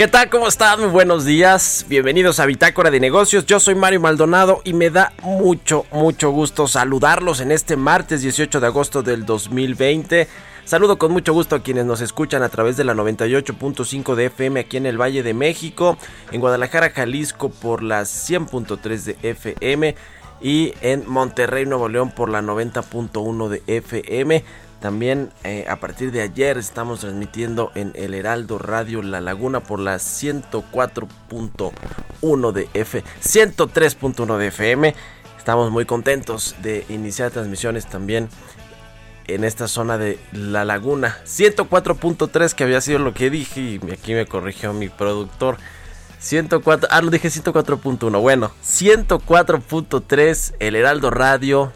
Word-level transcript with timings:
¿Qué 0.00 0.08
tal? 0.08 0.30
¿Cómo 0.30 0.48
están? 0.48 0.80
Muy 0.80 0.88
buenos 0.88 1.26
días. 1.26 1.84
Bienvenidos 1.86 2.40
a 2.40 2.46
Bitácora 2.46 2.90
de 2.90 3.00
Negocios. 3.00 3.44
Yo 3.44 3.60
soy 3.60 3.74
Mario 3.74 4.00
Maldonado 4.00 4.62
y 4.64 4.72
me 4.72 4.88
da 4.88 5.12
mucho, 5.22 5.84
mucho 5.92 6.30
gusto 6.30 6.66
saludarlos 6.66 7.42
en 7.42 7.52
este 7.52 7.76
martes 7.76 8.22
18 8.22 8.60
de 8.60 8.66
agosto 8.66 9.02
del 9.02 9.26
2020. 9.26 10.26
Saludo 10.64 10.96
con 10.96 11.12
mucho 11.12 11.34
gusto 11.34 11.54
a 11.54 11.62
quienes 11.62 11.84
nos 11.84 12.00
escuchan 12.00 12.42
a 12.42 12.48
través 12.48 12.78
de 12.78 12.84
la 12.84 12.94
98.5 12.94 14.14
de 14.14 14.24
FM 14.24 14.60
aquí 14.60 14.78
en 14.78 14.86
el 14.86 14.98
Valle 14.98 15.22
de 15.22 15.34
México, 15.34 15.98
en 16.32 16.40
Guadalajara, 16.40 16.92
Jalisco 16.92 17.50
por 17.50 17.82
la 17.82 18.00
100.3 18.00 19.02
de 19.02 19.18
FM 19.20 19.96
y 20.40 20.72
en 20.80 21.06
Monterrey, 21.10 21.66
Nuevo 21.66 21.90
León 21.90 22.10
por 22.12 22.30
la 22.30 22.40
90.1 22.40 23.48
de 23.48 23.62
FM. 23.66 24.44
También 24.80 25.30
eh, 25.44 25.66
a 25.68 25.76
partir 25.76 26.10
de 26.10 26.22
ayer 26.22 26.56
estamos 26.56 27.00
transmitiendo 27.00 27.70
en 27.74 27.92
el 27.94 28.14
Heraldo 28.14 28.56
Radio 28.58 29.02
La 29.02 29.20
Laguna 29.20 29.60
por 29.60 29.78
la 29.78 29.96
104.1 29.96 32.52
de 32.52 32.70
F, 32.72 33.04
103.1 33.22 34.38
de 34.38 34.46
FM. 34.46 34.94
Estamos 35.36 35.70
muy 35.70 35.84
contentos 35.84 36.56
de 36.62 36.86
iniciar 36.88 37.30
transmisiones 37.30 37.84
también 37.86 38.30
en 39.26 39.44
esta 39.44 39.68
zona 39.68 39.98
de 39.98 40.18
La 40.32 40.64
Laguna. 40.64 41.18
104.3 41.26 42.54
que 42.54 42.64
había 42.64 42.80
sido 42.80 43.00
lo 43.00 43.12
que 43.12 43.28
dije 43.28 43.60
y 43.60 43.78
aquí 43.92 44.14
me 44.14 44.24
corrigió 44.24 44.72
mi 44.72 44.88
productor. 44.88 45.58
104, 46.20 46.88
ah, 46.90 47.02
lo 47.02 47.10
dije 47.10 47.28
104.1. 47.28 48.18
Bueno, 48.20 48.50
104.3 48.64 50.54
El 50.58 50.76
Heraldo 50.76 51.10
Radio 51.10 51.70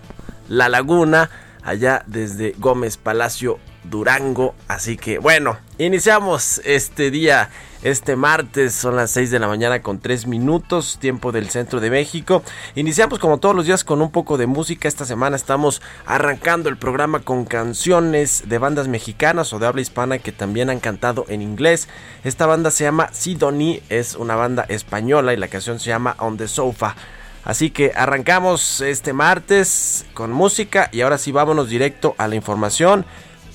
La 0.48 0.70
Laguna 0.70 1.28
allá 1.64 2.04
desde 2.06 2.54
Gómez 2.58 2.96
Palacio 2.96 3.58
Durango. 3.84 4.54
Así 4.68 4.96
que 4.96 5.18
bueno, 5.18 5.58
iniciamos 5.78 6.60
este 6.64 7.10
día, 7.10 7.50
este 7.82 8.16
martes, 8.16 8.74
son 8.74 8.96
las 8.96 9.10
6 9.10 9.30
de 9.30 9.38
la 9.38 9.48
mañana 9.48 9.82
con 9.82 9.98
3 9.98 10.26
minutos, 10.26 10.98
tiempo 11.00 11.32
del 11.32 11.50
centro 11.50 11.80
de 11.80 11.90
México. 11.90 12.42
Iniciamos 12.74 13.18
como 13.18 13.38
todos 13.38 13.54
los 13.54 13.66
días 13.66 13.84
con 13.84 14.00
un 14.02 14.10
poco 14.10 14.38
de 14.38 14.46
música. 14.46 14.88
Esta 14.88 15.04
semana 15.04 15.36
estamos 15.36 15.82
arrancando 16.06 16.68
el 16.68 16.76
programa 16.76 17.20
con 17.20 17.44
canciones 17.44 18.44
de 18.46 18.58
bandas 18.58 18.88
mexicanas 18.88 19.52
o 19.52 19.58
de 19.58 19.66
habla 19.66 19.82
hispana 19.82 20.18
que 20.18 20.32
también 20.32 20.70
han 20.70 20.80
cantado 20.80 21.24
en 21.28 21.42
inglés. 21.42 21.88
Esta 22.24 22.46
banda 22.46 22.70
se 22.70 22.84
llama 22.84 23.08
Sidonie, 23.12 23.82
es 23.88 24.14
una 24.14 24.36
banda 24.36 24.64
española 24.68 25.32
y 25.32 25.36
la 25.36 25.48
canción 25.48 25.78
se 25.78 25.90
llama 25.90 26.16
On 26.18 26.36
the 26.36 26.48
Sofa. 26.48 26.94
Así 27.44 27.70
que 27.70 27.92
arrancamos 27.94 28.80
este 28.80 29.12
martes 29.12 30.06
con 30.14 30.32
música 30.32 30.88
y 30.92 31.02
ahora 31.02 31.18
sí 31.18 31.30
vámonos 31.30 31.68
directo 31.68 32.14
a 32.16 32.26
la 32.26 32.36
información. 32.36 33.04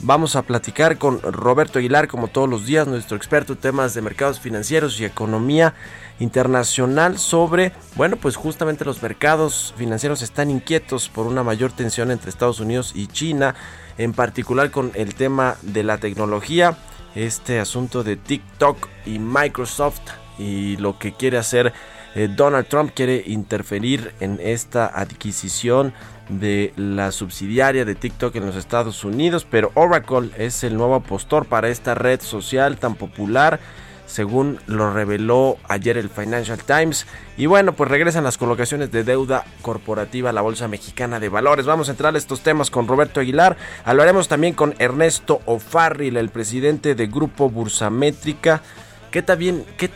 Vamos 0.01 0.35
a 0.35 0.43
platicar 0.43 0.97
con 0.97 1.21
Roberto 1.21 1.79
Aguilar, 1.79 2.07
como 2.07 2.29
todos 2.29 2.47
los 2.47 2.65
días, 2.65 2.87
nuestro 2.87 3.17
experto 3.17 3.53
en 3.53 3.59
temas 3.59 3.93
de 3.93 4.01
mercados 4.01 4.39
financieros 4.39 4.99
y 4.99 5.05
economía 5.05 5.73
internacional 6.19 7.17
sobre, 7.17 7.73
bueno, 7.95 8.15
pues 8.15 8.37
justamente 8.37 8.85
los 8.85 9.01
mercados 9.01 9.73
financieros 9.75 10.21
están 10.21 10.51
inquietos 10.51 11.09
por 11.09 11.27
una 11.27 11.43
mayor 11.43 11.71
tensión 11.73 12.11
entre 12.11 12.29
Estados 12.29 12.61
Unidos 12.61 12.93
y 12.95 13.07
China, 13.07 13.55
en 13.97 14.13
particular 14.13 14.71
con 14.71 14.91
el 14.93 15.15
tema 15.15 15.57
de 15.63 15.83
la 15.83 15.97
tecnología, 15.97 16.77
este 17.15 17.59
asunto 17.59 18.03
de 18.03 18.15
TikTok 18.15 18.87
y 19.05 19.19
Microsoft 19.19 20.01
y 20.37 20.77
lo 20.77 20.97
que 20.97 21.11
quiere 21.13 21.37
hacer 21.37 21.73
eh, 22.15 22.29
Donald 22.35 22.67
Trump 22.67 22.91
quiere 22.93 23.23
interferir 23.25 24.13
en 24.19 24.39
esta 24.41 24.87
adquisición 24.87 25.93
de 26.29 26.73
la 26.75 27.11
subsidiaria 27.11 27.85
de 27.85 27.95
TikTok 27.95 28.35
en 28.35 28.45
los 28.45 28.55
Estados 28.55 29.03
Unidos, 29.03 29.47
pero 29.49 29.71
Oracle 29.73 30.29
es 30.37 30.63
el 30.63 30.77
nuevo 30.77 30.99
postor 31.01 31.45
para 31.45 31.69
esta 31.69 31.95
red 31.95 32.21
social 32.21 32.77
tan 32.77 32.95
popular 32.95 33.59
según 34.09 34.59
lo 34.65 34.91
reveló 34.91 35.57
ayer 35.67 35.97
el 35.97 36.09
Financial 36.09 36.57
Times. 36.57 37.05
Y 37.37 37.45
bueno, 37.45 37.73
pues 37.73 37.89
regresan 37.89 38.23
las 38.23 38.37
colocaciones 38.37 38.91
de 38.91 39.03
deuda 39.03 39.45
corporativa 39.61 40.31
a 40.31 40.33
la 40.33 40.41
Bolsa 40.41 40.67
Mexicana 40.67 41.19
de 41.19 41.29
Valores. 41.29 41.67
Vamos 41.67 41.87
a 41.87 41.91
entrar 41.91 42.15
a 42.15 42.17
estos 42.17 42.41
temas 42.41 42.71
con 42.71 42.87
Roberto 42.87 43.19
Aguilar. 43.19 43.55
Hablaremos 43.85 44.27
también 44.27 44.55
con 44.55 44.73
Ernesto 44.79 45.41
O'Farrill, 45.45 46.17
el 46.17 46.29
presidente 46.29 46.95
de 46.95 47.07
Grupo 47.07 47.49
Bursamétrica. 47.49 48.63
¿Qué 49.11 49.23
tan, 49.23 49.39
bien, 49.39 49.65
¿Qué 49.75 49.89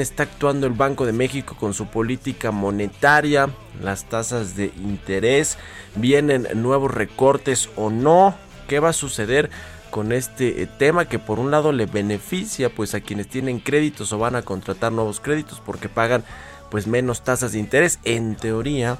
está 0.00 0.22
actuando 0.22 0.66
el 0.66 0.72
Banco 0.72 1.04
de 1.04 1.12
México 1.12 1.54
con 1.60 1.74
su 1.74 1.88
política 1.88 2.50
monetaria? 2.50 3.50
Las 3.82 4.04
tasas 4.04 4.56
de 4.56 4.72
interés. 4.78 5.58
¿Vienen 5.96 6.48
nuevos 6.54 6.90
recortes 6.90 7.68
o 7.76 7.90
no? 7.90 8.34
¿Qué 8.66 8.80
va 8.80 8.88
a 8.90 8.94
suceder 8.94 9.50
con 9.90 10.12
este 10.12 10.62
eh, 10.62 10.66
tema 10.66 11.06
que 11.06 11.18
por 11.18 11.38
un 11.38 11.50
lado 11.50 11.72
le 11.72 11.84
beneficia 11.84 12.70
pues 12.70 12.94
a 12.94 13.00
quienes 13.00 13.28
tienen 13.28 13.60
créditos 13.60 14.12
o 14.14 14.18
van 14.18 14.34
a 14.34 14.42
contratar 14.42 14.92
nuevos 14.92 15.20
créditos 15.20 15.60
porque 15.64 15.88
pagan 15.90 16.24
pues 16.70 16.86
menos 16.86 17.24
tasas 17.24 17.52
de 17.52 17.58
interés 17.58 17.98
en 18.04 18.34
teoría, 18.34 18.98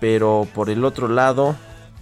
pero 0.00 0.48
por 0.54 0.70
el 0.70 0.84
otro 0.84 1.06
lado 1.06 1.54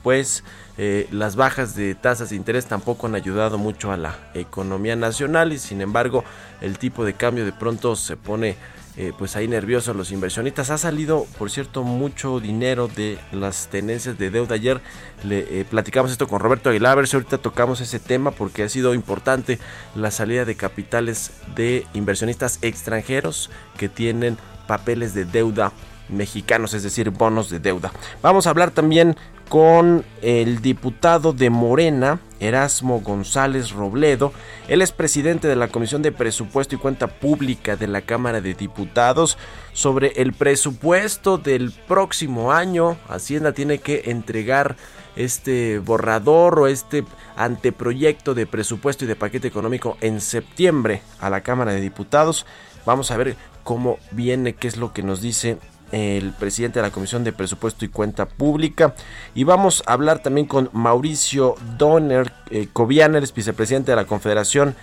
pues 0.07 0.45
eh, 0.79 1.09
las 1.11 1.35
bajas 1.35 1.75
de 1.75 1.97
tasas 1.97 2.31
de 2.31 2.37
interés 2.37 2.67
tampoco 2.67 3.09
han 3.09 3.17
ayudado 3.17 3.59
mucho 3.59 3.91
a 3.91 3.97
la 3.97 4.17
economía 4.35 4.95
nacional 4.95 5.53
y 5.53 5.59
sin 5.59 5.81
embargo 5.81 6.23
el 6.61 6.79
tipo 6.79 7.05
de 7.05 7.15
cambio 7.15 7.45
de 7.45 7.51
pronto 7.51 7.97
se 7.97 8.17
pone 8.17 8.55
eh, 8.97 9.13
pues 9.19 9.35
ahí 9.35 9.49
nervioso 9.49 9.91
a 9.91 9.95
los 9.95 10.13
inversionistas. 10.13 10.71
Ha 10.71 10.79
salido, 10.79 11.27
por 11.39 11.51
cierto, 11.51 11.83
mucho 11.83 12.39
dinero 12.39 12.87
de 12.87 13.19
las 13.33 13.67
tenencias 13.67 14.17
de 14.17 14.31
deuda. 14.31 14.55
Ayer 14.55 14.81
le 15.25 15.41
eh, 15.41 15.65
platicamos 15.69 16.13
esto 16.13 16.29
con 16.29 16.39
Roberto 16.39 16.71
Aguilar, 16.71 17.05
si 17.09 17.17
ahorita 17.17 17.39
tocamos 17.39 17.81
ese 17.81 17.99
tema 17.99 18.31
porque 18.31 18.63
ha 18.63 18.69
sido 18.69 18.95
importante 18.95 19.59
la 19.97 20.13
salida 20.13 20.45
de 20.45 20.55
capitales 20.55 21.33
de 21.57 21.85
inversionistas 21.95 22.61
extranjeros 22.63 23.51
que 23.77 23.89
tienen 23.89 24.39
papeles 24.69 25.15
de 25.15 25.25
deuda 25.25 25.73
mexicanos, 26.09 26.75
es 26.75 26.83
decir, 26.83 27.11
bonos 27.11 27.51
de 27.51 27.61
deuda. 27.61 27.93
Vamos 28.23 28.47
a 28.47 28.51
hablar 28.51 28.71
también 28.71 29.17
con 29.49 30.05
el 30.23 30.61
diputado 30.61 31.33
de 31.33 31.51
Morena, 31.51 32.21
Erasmo 32.41 33.01
González 33.01 33.71
Robledo. 33.71 34.33
Él 34.69 34.83
es 34.83 34.93
presidente 34.93 35.47
de 35.47 35.57
la 35.57 35.69
Comisión 35.69 36.03
de 36.03 36.13
Presupuesto 36.13 36.75
y 36.75 36.79
Cuenta 36.79 37.07
Pública 37.07 37.77
de 37.77 37.87
la 37.87 38.03
Cámara 38.03 38.41
de 38.41 38.55
Diputados 38.55 39.39
sobre 39.73 40.09
el 40.17 40.33
presupuesto 40.33 41.39
del 41.39 41.73
próximo 41.87 42.53
año. 42.53 42.97
Hacienda 43.09 43.53
tiene 43.53 43.79
que 43.79 44.03
entregar 44.07 44.77
este 45.15 45.79
borrador 45.79 46.59
o 46.59 46.67
este 46.67 47.05
anteproyecto 47.37 48.35
de 48.35 48.47
presupuesto 48.47 49.05
y 49.05 49.09
de 49.09 49.17
paquete 49.17 49.49
económico 49.49 49.97
en 50.01 50.21
septiembre 50.21 51.03
a 51.21 51.31
la 51.31 51.43
Cámara 51.43 51.73
de 51.73 51.81
Diputados. 51.81 52.47
Vamos 52.85 53.11
a 53.11 53.17
ver 53.17 53.37
cómo 53.63 53.99
viene, 54.11 54.55
qué 54.55 54.69
es 54.69 54.77
lo 54.77 54.93
que 54.93 55.03
nos 55.03 55.21
dice 55.21 55.59
el 55.97 56.33
presidente 56.33 56.79
de 56.79 56.83
la 56.83 56.93
Comisión 56.93 57.25
de 57.25 57.33
Presupuesto 57.33 57.85
y 57.85 57.89
Cuenta 57.89 58.27
Pública. 58.27 58.95
Y 59.35 59.45
vamos 59.45 59.83
a 59.87 59.95
hablar 59.95 60.19
también 60.19 60.47
con 60.47 60.69
Mauricio 60.73 61.55
Donner, 61.79 62.33
eh, 62.51 62.69
Covianer, 62.73 63.23
vicepresidente 63.33 63.93
de 63.93 63.97
la 63.97 64.05
Confederación 64.05 64.77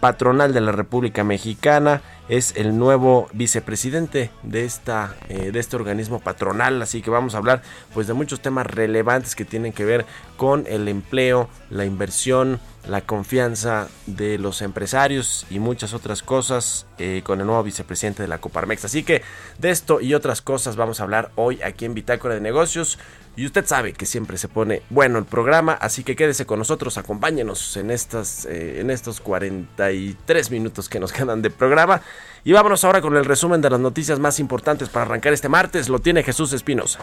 Patronal 0.00 0.52
de 0.52 0.60
la 0.60 0.70
República 0.70 1.24
Mexicana 1.24 2.02
es 2.28 2.54
el 2.56 2.78
nuevo 2.78 3.28
vicepresidente 3.32 4.30
de 4.44 4.64
esta 4.64 5.16
eh, 5.28 5.50
de 5.50 5.58
este 5.58 5.74
organismo 5.74 6.20
patronal 6.20 6.80
así 6.82 7.02
que 7.02 7.10
vamos 7.10 7.34
a 7.34 7.38
hablar 7.38 7.62
pues 7.94 8.06
de 8.06 8.12
muchos 8.12 8.40
temas 8.40 8.66
relevantes 8.66 9.34
que 9.34 9.44
tienen 9.44 9.72
que 9.72 9.84
ver 9.84 10.06
con 10.36 10.66
el 10.68 10.86
empleo 10.86 11.48
la 11.68 11.84
inversión 11.84 12.60
la 12.88 13.02
confianza 13.02 13.88
de 14.06 14.38
los 14.38 14.62
empresarios 14.62 15.46
y 15.50 15.58
muchas 15.58 15.94
otras 15.94 16.22
cosas 16.22 16.86
eh, 16.98 17.22
con 17.24 17.40
el 17.40 17.46
nuevo 17.46 17.62
vicepresidente 17.62 18.22
de 18.22 18.28
la 18.28 18.38
Coparmex 18.38 18.84
así 18.84 19.02
que 19.02 19.22
de 19.58 19.70
esto 19.70 20.00
y 20.00 20.14
otras 20.14 20.42
cosas 20.42 20.76
vamos 20.76 21.00
a 21.00 21.04
hablar 21.04 21.30
hoy 21.36 21.62
aquí 21.62 21.84
en 21.84 21.94
Bitácora 21.94 22.34
de 22.34 22.40
Negocios 22.40 22.98
y 23.38 23.46
usted 23.46 23.64
sabe 23.66 23.92
que 23.92 24.04
siempre 24.04 24.36
se 24.36 24.48
pone 24.48 24.82
bueno 24.90 25.16
el 25.16 25.24
programa, 25.24 25.72
así 25.74 26.02
que 26.02 26.16
quédese 26.16 26.44
con 26.44 26.58
nosotros, 26.58 26.98
acompáñenos 26.98 27.76
en, 27.76 27.92
estas, 27.92 28.46
eh, 28.46 28.80
en 28.80 28.90
estos 28.90 29.20
43 29.20 30.50
minutos 30.50 30.88
que 30.88 30.98
nos 30.98 31.12
quedan 31.14 31.40
de 31.40 31.50
programa. 31.50 32.02
Y 32.42 32.50
vámonos 32.50 32.82
ahora 32.82 33.00
con 33.00 33.16
el 33.16 33.24
resumen 33.24 33.60
de 33.60 33.70
las 33.70 33.78
noticias 33.78 34.18
más 34.18 34.40
importantes 34.40 34.88
para 34.88 35.06
arrancar 35.06 35.32
este 35.32 35.48
martes. 35.48 35.88
Lo 35.88 36.00
tiene 36.00 36.24
Jesús 36.24 36.52
Espinosa. 36.52 36.98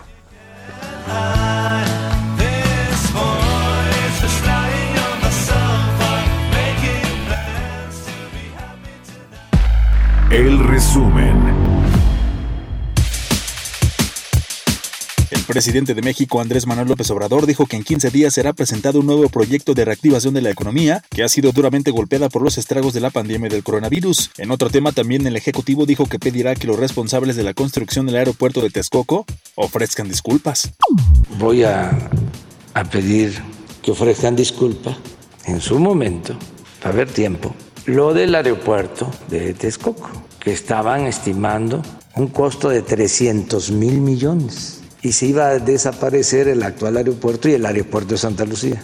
El 10.35 10.59
resumen. 10.59 11.33
El 15.31 15.41
presidente 15.47 15.93
de 15.93 16.01
México, 16.01 16.41
Andrés 16.41 16.67
Manuel 16.67 16.89
López 16.89 17.09
Obrador, 17.09 17.45
dijo 17.45 17.65
que 17.67 17.77
en 17.77 17.85
15 17.85 18.09
días 18.09 18.33
será 18.33 18.51
presentado 18.51 18.99
un 18.99 19.05
nuevo 19.05 19.29
proyecto 19.29 19.73
de 19.73 19.85
reactivación 19.85 20.33
de 20.33 20.41
la 20.41 20.49
economía 20.49 21.01
que 21.09 21.23
ha 21.23 21.29
sido 21.29 21.53
duramente 21.53 21.89
golpeada 21.89 22.27
por 22.27 22.41
los 22.41 22.57
estragos 22.57 22.93
de 22.93 22.99
la 22.99 23.11
pandemia 23.11 23.47
del 23.47 23.63
coronavirus. 23.63 24.31
En 24.37 24.51
otro 24.51 24.69
tema, 24.69 24.91
también 24.91 25.25
el 25.25 25.37
Ejecutivo 25.37 25.85
dijo 25.85 26.05
que 26.05 26.19
pedirá 26.19 26.53
que 26.53 26.67
los 26.67 26.77
responsables 26.77 27.37
de 27.37 27.43
la 27.43 27.53
construcción 27.53 28.05
del 28.05 28.17
aeropuerto 28.17 28.59
de 28.59 28.71
Texcoco 28.71 29.25
ofrezcan 29.55 30.09
disculpas. 30.09 30.69
Voy 31.39 31.63
a, 31.63 32.09
a 32.73 32.83
pedir 32.83 33.41
que 33.81 33.91
ofrezcan 33.91 34.35
disculpas 34.35 34.97
en 35.45 35.61
su 35.61 35.79
momento, 35.79 36.37
para 36.81 36.93
haber 36.93 37.09
tiempo, 37.09 37.55
lo 37.85 38.13
del 38.13 38.33
aeropuerto 38.33 39.11
de 39.29 39.53
Texcoco, 39.53 40.09
que 40.39 40.51
estaban 40.51 41.05
estimando 41.05 41.81
un 42.15 42.27
costo 42.27 42.69
de 42.69 42.81
300 42.81 43.71
mil 43.71 43.99
millones 43.99 44.74
y 45.05 45.11
se 45.11 45.27
iba 45.27 45.49
a 45.49 45.59
desaparecer 45.59 46.47
el 46.47 46.63
actual 46.63 46.97
aeropuerto 46.97 47.47
y 47.47 47.53
el 47.53 47.63
aeropuerto 47.63 48.15
de 48.15 48.17
Santa 48.17 48.43
Lucía. 48.43 48.83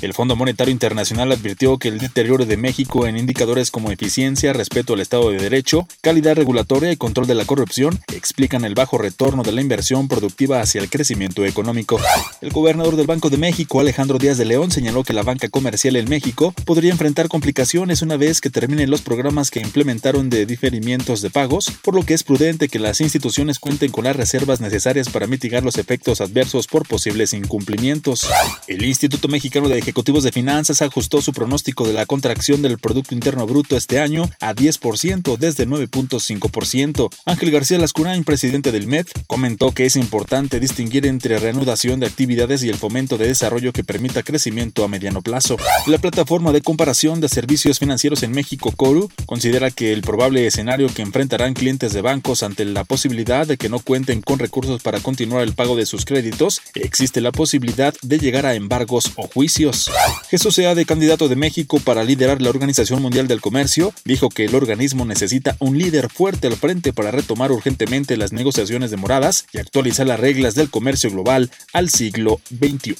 El 0.00 0.14
Fondo 0.14 0.34
Monetario 0.34 0.72
Internacional 0.72 1.30
advirtió 1.30 1.76
que 1.76 1.88
el 1.88 1.98
deterioro 1.98 2.46
de 2.46 2.56
México 2.56 3.06
en 3.06 3.18
indicadores 3.18 3.70
como 3.70 3.90
eficiencia, 3.90 4.52
respeto 4.54 4.94
al 4.94 5.00
Estado 5.00 5.30
de 5.30 5.38
Derecho, 5.38 5.86
calidad 6.00 6.36
regulatoria 6.36 6.90
y 6.90 6.96
control 6.96 7.26
de 7.26 7.34
la 7.34 7.44
corrupción 7.44 8.00
explican 8.14 8.64
el 8.64 8.74
bajo 8.74 8.96
retorno 8.96 9.42
de 9.42 9.52
la 9.52 9.60
inversión 9.60 10.08
productiva 10.08 10.60
hacia 10.60 10.80
el 10.80 10.88
crecimiento 10.88 11.44
económico. 11.44 12.00
El 12.40 12.50
gobernador 12.50 12.96
del 12.96 13.08
Banco 13.08 13.28
de 13.28 13.36
México, 13.36 13.80
Alejandro 13.80 14.18
Díaz 14.18 14.38
de 14.38 14.46
León, 14.46 14.70
señaló 14.70 15.02
que 15.02 15.12
la 15.12 15.24
banca 15.24 15.48
comercial 15.48 15.96
en 15.96 16.08
México 16.08 16.54
podría 16.64 16.92
enfrentar 16.92 17.28
complicaciones 17.28 18.00
una 18.00 18.16
vez 18.16 18.40
que 18.40 18.50
terminen 18.50 18.90
los 18.90 19.02
programas 19.02 19.50
que 19.50 19.60
implementaron 19.60 20.30
de 20.30 20.46
diferimientos 20.46 21.20
de 21.20 21.28
pagos, 21.28 21.72
por 21.82 21.94
lo 21.94 22.06
que 22.06 22.14
es 22.14 22.22
prudente 22.22 22.68
que 22.68 22.78
las 22.78 23.02
instituciones 23.02 23.58
cuenten 23.58 23.90
con 23.90 24.04
las 24.04 24.16
reservas 24.16 24.60
necesarias 24.60 25.10
para 25.10 25.26
mitigar 25.26 25.57
los 25.64 25.78
efectos 25.78 26.20
adversos 26.20 26.66
por 26.66 26.86
posibles 26.86 27.32
incumplimientos. 27.32 28.26
El 28.66 28.84
Instituto 28.84 29.28
Mexicano 29.28 29.68
de 29.68 29.78
Ejecutivos 29.78 30.24
de 30.24 30.32
Finanzas 30.32 30.82
ajustó 30.82 31.20
su 31.22 31.32
pronóstico 31.32 31.86
de 31.86 31.92
la 31.92 32.06
contracción 32.06 32.62
del 32.62 32.78
Producto 32.78 33.14
Interno 33.14 33.46
Bruto 33.46 33.76
este 33.76 34.00
año 34.00 34.28
a 34.40 34.54
10% 34.54 35.36
desde 35.36 35.66
9.5%. 35.66 37.08
Ángel 37.24 37.50
García 37.50 37.78
Lascurain, 37.78 38.24
presidente 38.24 38.72
del 38.72 38.86
MED, 38.86 39.06
comentó 39.26 39.72
que 39.72 39.86
es 39.86 39.96
importante 39.96 40.60
distinguir 40.60 41.06
entre 41.06 41.38
reanudación 41.38 42.00
de 42.00 42.06
actividades 42.06 42.62
y 42.62 42.68
el 42.68 42.76
fomento 42.76 43.18
de 43.18 43.28
desarrollo 43.28 43.72
que 43.72 43.84
permita 43.84 44.22
crecimiento 44.22 44.84
a 44.84 44.88
mediano 44.88 45.22
plazo. 45.22 45.56
La 45.86 45.98
plataforma 45.98 46.52
de 46.52 46.62
comparación 46.62 47.20
de 47.20 47.28
servicios 47.28 47.78
financieros 47.78 48.22
en 48.22 48.32
México, 48.32 48.72
Coru, 48.72 49.10
considera 49.26 49.70
que 49.70 49.92
el 49.92 50.02
probable 50.02 50.46
escenario 50.46 50.88
que 50.88 51.02
enfrentarán 51.02 51.54
clientes 51.54 51.92
de 51.92 52.02
bancos 52.02 52.42
ante 52.42 52.64
la 52.64 52.84
posibilidad 52.84 53.46
de 53.46 53.56
que 53.56 53.68
no 53.68 53.78
cuenten 53.78 54.22
con 54.22 54.38
recursos 54.38 54.82
para 54.82 55.00
continuar 55.00 55.42
el 55.42 55.47
pago 55.54 55.76
de 55.76 55.86
sus 55.86 56.04
créditos, 56.04 56.62
existe 56.74 57.20
la 57.20 57.32
posibilidad 57.32 57.94
de 58.02 58.18
llegar 58.18 58.46
a 58.46 58.54
embargos 58.54 59.12
o 59.16 59.28
juicios. 59.28 59.90
Jesús 60.30 60.54
Sea, 60.54 60.74
de 60.74 60.86
candidato 60.86 61.28
de 61.28 61.36
México 61.36 61.80
para 61.80 62.04
liderar 62.04 62.42
la 62.42 62.50
Organización 62.50 63.02
Mundial 63.02 63.28
del 63.28 63.40
Comercio, 63.40 63.92
dijo 64.04 64.28
que 64.28 64.44
el 64.44 64.54
organismo 64.54 65.04
necesita 65.04 65.56
un 65.58 65.78
líder 65.78 66.08
fuerte 66.10 66.46
al 66.46 66.56
frente 66.56 66.92
para 66.92 67.10
retomar 67.10 67.52
urgentemente 67.52 68.16
las 68.16 68.32
negociaciones 68.32 68.90
demoradas 68.90 69.46
y 69.52 69.58
actualizar 69.58 70.06
las 70.06 70.20
reglas 70.20 70.54
del 70.54 70.70
comercio 70.70 71.10
global 71.10 71.50
al 71.72 71.90
siglo 71.90 72.40
XXI. 72.48 72.96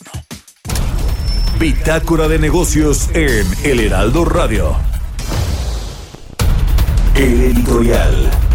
Bitácora 1.58 2.28
de 2.28 2.38
negocios 2.38 3.08
en 3.14 3.46
El 3.64 3.80
Heraldo 3.80 4.24
Radio. 4.24 4.76
El 7.16 7.42
editorial. 7.42 8.47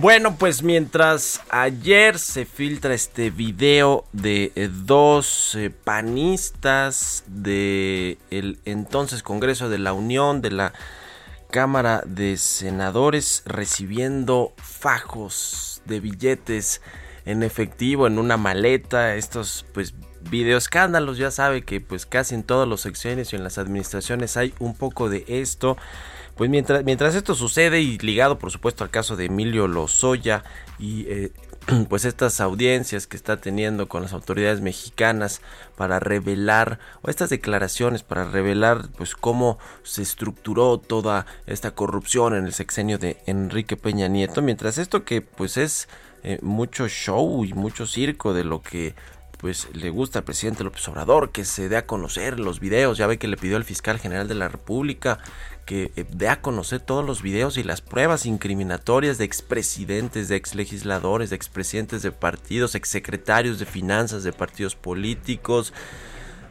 Bueno, 0.00 0.36
pues 0.36 0.62
mientras 0.62 1.42
ayer 1.50 2.18
se 2.18 2.46
filtra 2.46 2.94
este 2.94 3.28
video 3.28 4.06
de 4.14 4.50
eh, 4.54 4.70
dos 4.72 5.54
eh, 5.54 5.68
panistas 5.68 7.22
de 7.26 8.16
el 8.30 8.60
entonces 8.64 9.22
Congreso 9.22 9.68
de 9.68 9.78
la 9.78 9.92
Unión 9.92 10.40
de 10.40 10.52
la 10.52 10.72
Cámara 11.50 12.02
de 12.06 12.38
Senadores 12.38 13.42
recibiendo 13.44 14.54
fajos 14.56 15.82
de 15.84 16.00
billetes 16.00 16.80
en 17.26 17.42
efectivo 17.42 18.06
en 18.06 18.18
una 18.18 18.38
maleta, 18.38 19.16
estos 19.16 19.66
pues 19.74 19.92
video 20.30 20.56
escándalos, 20.56 21.18
ya 21.18 21.30
sabe 21.30 21.62
que 21.62 21.82
pues 21.82 22.06
casi 22.06 22.34
en 22.34 22.42
todos 22.42 22.66
los 22.66 22.80
secciones 22.80 23.34
y 23.34 23.36
en 23.36 23.44
las 23.44 23.58
administraciones 23.58 24.38
hay 24.38 24.54
un 24.60 24.74
poco 24.74 25.10
de 25.10 25.26
esto. 25.28 25.76
Pues 26.40 26.48
mientras, 26.48 26.84
mientras 26.84 27.14
esto 27.16 27.34
sucede 27.34 27.82
y 27.82 27.98
ligado 27.98 28.38
por 28.38 28.50
supuesto 28.50 28.82
al 28.82 28.88
caso 28.88 29.14
de 29.14 29.26
Emilio 29.26 29.68
Lozoya 29.68 30.42
y 30.78 31.04
eh, 31.06 31.32
pues 31.90 32.06
estas 32.06 32.40
audiencias 32.40 33.06
que 33.06 33.18
está 33.18 33.36
teniendo 33.36 33.88
con 33.88 34.00
las 34.00 34.14
autoridades 34.14 34.62
mexicanas 34.62 35.42
para 35.76 36.00
revelar 36.00 36.78
o 37.02 37.10
estas 37.10 37.28
declaraciones 37.28 38.04
para 38.04 38.24
revelar 38.24 38.88
pues 38.96 39.14
cómo 39.14 39.58
se 39.82 40.00
estructuró 40.00 40.78
toda 40.78 41.26
esta 41.44 41.72
corrupción 41.72 42.34
en 42.34 42.46
el 42.46 42.54
sexenio 42.54 42.96
de 42.96 43.18
Enrique 43.26 43.76
Peña 43.76 44.08
Nieto 44.08 44.40
mientras 44.40 44.78
esto 44.78 45.04
que 45.04 45.20
pues 45.20 45.58
es 45.58 45.90
eh, 46.22 46.38
mucho 46.40 46.88
show 46.88 47.44
y 47.44 47.52
mucho 47.52 47.86
circo 47.86 48.32
de 48.32 48.44
lo 48.44 48.62
que 48.62 48.94
pues 49.40 49.68
le 49.74 49.88
gusta 49.88 50.18
al 50.18 50.24
presidente 50.24 50.64
López 50.64 50.86
Obrador 50.88 51.32
que 51.32 51.44
se 51.44 51.68
dé 51.68 51.78
a 51.78 51.86
conocer 51.86 52.38
los 52.38 52.60
videos. 52.60 52.98
Ya 52.98 53.06
ve 53.06 53.18
que 53.18 53.26
le 53.26 53.38
pidió 53.38 53.56
al 53.56 53.64
fiscal 53.64 53.98
general 53.98 54.28
de 54.28 54.34
la 54.34 54.48
República 54.48 55.18
que 55.70 55.92
eh, 55.94 56.04
dé 56.10 56.28
a 56.28 56.42
conocer 56.42 56.80
todos 56.80 57.06
los 57.06 57.22
videos 57.22 57.56
y 57.56 57.62
las 57.62 57.80
pruebas 57.80 58.26
incriminatorias 58.26 59.18
de 59.18 59.24
expresidentes, 59.24 60.26
de 60.26 60.34
exlegisladores, 60.34 61.30
de 61.30 61.36
expresidentes 61.36 62.02
de 62.02 62.10
partidos, 62.10 62.74
exsecretarios 62.74 63.60
de 63.60 63.66
finanzas 63.66 64.24
de 64.24 64.32
partidos 64.32 64.74
políticos, 64.74 65.72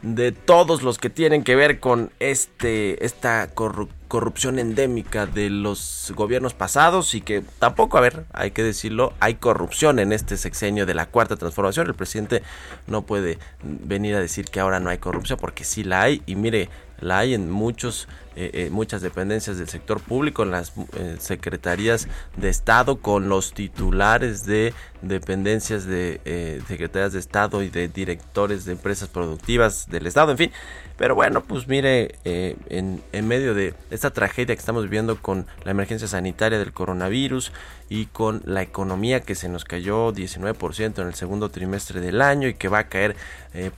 de 0.00 0.32
todos 0.32 0.82
los 0.82 0.96
que 0.96 1.10
tienen 1.10 1.44
que 1.44 1.54
ver 1.54 1.80
con 1.80 2.10
este 2.18 3.04
esta 3.04 3.50
corrupción 3.52 4.58
endémica 4.58 5.26
de 5.26 5.50
los 5.50 6.14
gobiernos 6.16 6.54
pasados 6.54 7.14
y 7.14 7.20
que 7.20 7.42
tampoco, 7.58 7.98
a 7.98 8.00
ver, 8.00 8.24
hay 8.32 8.52
que 8.52 8.62
decirlo, 8.62 9.12
hay 9.20 9.34
corrupción 9.34 9.98
en 9.98 10.14
este 10.14 10.38
sexenio 10.38 10.86
de 10.86 10.94
la 10.94 11.04
cuarta 11.04 11.36
transformación. 11.36 11.88
El 11.88 11.94
presidente 11.94 12.42
no 12.86 13.02
puede 13.02 13.38
venir 13.62 14.14
a 14.14 14.20
decir 14.20 14.46
que 14.46 14.60
ahora 14.60 14.80
no 14.80 14.88
hay 14.88 14.96
corrupción 14.96 15.38
porque 15.38 15.64
sí 15.64 15.84
la 15.84 16.00
hay 16.00 16.22
y 16.24 16.36
mire, 16.36 16.70
la 17.00 17.18
hay 17.18 17.34
en 17.34 17.50
muchos 17.50 18.08
eh, 18.36 18.50
eh, 18.54 18.70
muchas 18.70 19.02
dependencias 19.02 19.58
del 19.58 19.68
sector 19.68 20.00
público, 20.00 20.44
en 20.44 20.52
las 20.52 20.72
eh, 20.96 21.16
secretarías 21.18 22.06
de 22.36 22.48
Estado, 22.48 23.00
con 23.00 23.28
los 23.28 23.52
titulares 23.52 24.46
de 24.46 24.72
dependencias 25.02 25.84
de 25.86 26.60
secretarías 26.68 27.12
de 27.12 27.18
Estado 27.18 27.62
y 27.62 27.70
de 27.70 27.88
directores 27.88 28.66
de 28.66 28.72
empresas 28.72 29.08
productivas 29.08 29.88
del 29.88 30.06
Estado, 30.06 30.32
en 30.32 30.38
fin. 30.38 30.52
Pero 30.98 31.14
bueno, 31.14 31.42
pues 31.42 31.66
mire, 31.66 32.16
en, 32.24 33.02
en 33.12 33.26
medio 33.26 33.54
de 33.54 33.72
esta 33.90 34.10
tragedia 34.10 34.54
que 34.54 34.60
estamos 34.60 34.82
viviendo 34.82 35.16
con 35.16 35.46
la 35.64 35.70
emergencia 35.70 36.06
sanitaria 36.06 36.58
del 36.58 36.74
coronavirus 36.74 37.52
y 37.88 38.06
con 38.06 38.42
la 38.44 38.60
economía 38.60 39.20
que 39.20 39.34
se 39.34 39.48
nos 39.48 39.64
cayó 39.64 40.12
19% 40.12 41.00
en 41.00 41.08
el 41.08 41.14
segundo 41.14 41.48
trimestre 41.48 42.02
del 42.02 42.20
año 42.20 42.48
y 42.48 42.54
que 42.54 42.68
va 42.68 42.80
a 42.80 42.88
caer 42.88 43.16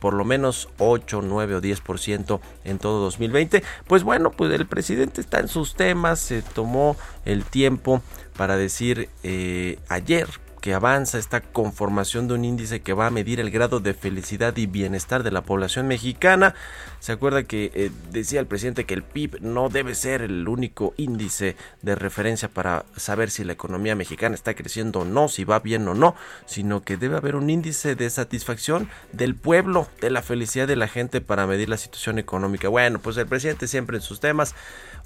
por 0.01 0.15
lo 0.15 0.25
menos 0.25 0.69
8, 0.79 1.23
9 1.23 1.55
o 1.55 1.63
10% 1.63 2.41
en 2.65 2.79
todo 2.79 3.01
2020, 3.05 3.63
pues 3.87 4.03
bueno, 4.03 4.33
pues 4.33 4.52
el 4.57 4.67
presidente 4.67 5.21
está 5.21 5.41
en 5.41 5.49
sus 5.49 5.75
temas, 5.75 6.21
se 6.21 6.43
tomó 6.43 6.97
el 7.25 7.45
tiempo 7.45 8.03
para 8.37 8.57
decir 8.57 9.09
eh, 9.23 9.79
ayer 9.89 10.29
que 10.63 10.75
avanza 10.75 11.19
esta 11.19 11.41
conformación 11.41 12.29
de 12.29 12.35
un 12.35 12.45
índice 12.45 12.83
que 12.83 12.93
va 12.93 13.09
a 13.09 13.11
medir 13.11 13.41
el 13.41 13.51
grado 13.51 13.81
de 13.81 13.95
felicidad 13.95 14.57
y 14.57 14.67
bienestar 14.67 15.25
de 15.25 15.33
la 15.33 15.43
población 15.43 15.89
mexicana. 15.89 16.55
Se 17.01 17.11
acuerda 17.11 17.43
que 17.43 17.73
eh, 17.75 17.91
decía 18.13 18.39
el 18.39 18.47
presidente 18.47 18.85
que 18.85 18.95
el 18.95 19.03
PIB 19.03 19.41
no 19.41 19.69
debe 19.69 19.97
ser 19.97 20.23
el 20.23 20.47
único 20.47 20.95
índice 20.97 21.57
de 21.83 21.97
referencia 21.97 22.49
para 22.49 22.85
saber 22.97 23.33
si 23.33 23.43
la 23.43 23.55
economía 23.55 23.97
mexicana 23.97 24.37
está 24.37 24.55
creciendo 24.55 25.01
o 25.01 25.05
no, 25.05 25.27
si 25.27 25.43
va 25.43 25.59
bien 25.59 25.87
o 25.89 25.95
no, 25.95 26.15
sino 26.47 26.83
que 26.83 26.97
debe 26.97 27.17
haber 27.17 27.35
un 27.35 27.51
índice 27.51 27.97
de 27.97 28.09
satisfacción 28.09 28.89
del 29.13 29.35
pueblo, 29.35 29.89
de 30.01 30.11
la 30.11 30.23
felicidad 30.23 30.69
de 30.69 30.77
la 30.77 30.87
gente 30.87 31.21
para 31.21 31.49
medir 31.49 31.69
la 31.69 31.77
situación 31.77 32.21
económica. 32.21 32.69
Bueno, 32.69 33.01
pues 33.01 33.17
el 33.17 33.27
presidente 33.27 33.67
siempre 33.67 33.97
en 33.97 34.03
sus 34.03 34.21
temas. 34.21 34.55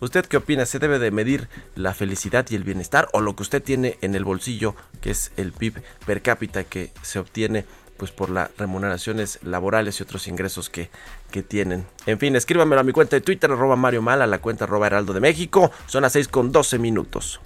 ¿Usted 0.00 0.26
qué 0.26 0.36
opina? 0.36 0.66
¿Se 0.66 0.78
debe 0.78 0.98
de 0.98 1.10
medir 1.10 1.48
la 1.74 1.94
felicidad 1.94 2.46
y 2.50 2.54
el 2.54 2.64
bienestar 2.64 3.08
o 3.12 3.20
lo 3.20 3.34
que 3.34 3.42
usted 3.42 3.62
tiene 3.62 3.98
en 4.02 4.14
el 4.14 4.24
bolsillo, 4.24 4.74
que 5.00 5.10
es 5.10 5.32
el 5.36 5.52
PIB 5.52 5.82
per 6.04 6.22
cápita 6.22 6.64
que 6.64 6.92
se 7.02 7.18
obtiene 7.18 7.64
pues 7.96 8.10
por 8.10 8.28
las 8.28 8.50
remuneraciones 8.58 9.38
laborales 9.42 9.98
y 9.98 10.02
otros 10.02 10.28
ingresos 10.28 10.68
que, 10.68 10.90
que 11.30 11.42
tienen. 11.42 11.86
En 12.04 12.18
fin, 12.18 12.36
escríbamelo 12.36 12.80
a 12.80 12.84
mi 12.84 12.92
cuenta 12.92 13.16
de 13.16 13.22
Twitter, 13.22 13.50
arroba 13.50 13.76
Mario 13.76 14.02
Mal, 14.02 14.20
a 14.20 14.26
la 14.26 14.38
cuenta 14.38 14.64
arroba 14.64 14.86
Heraldo 14.86 15.14
de 15.14 15.20
México. 15.20 15.70
Son 15.86 16.02
las 16.02 16.12
6 16.12 16.28
con 16.28 16.52
12 16.52 16.78
minutos. 16.78 17.40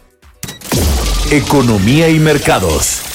Economía 1.30 2.08
y 2.08 2.18
mercados. 2.18 3.09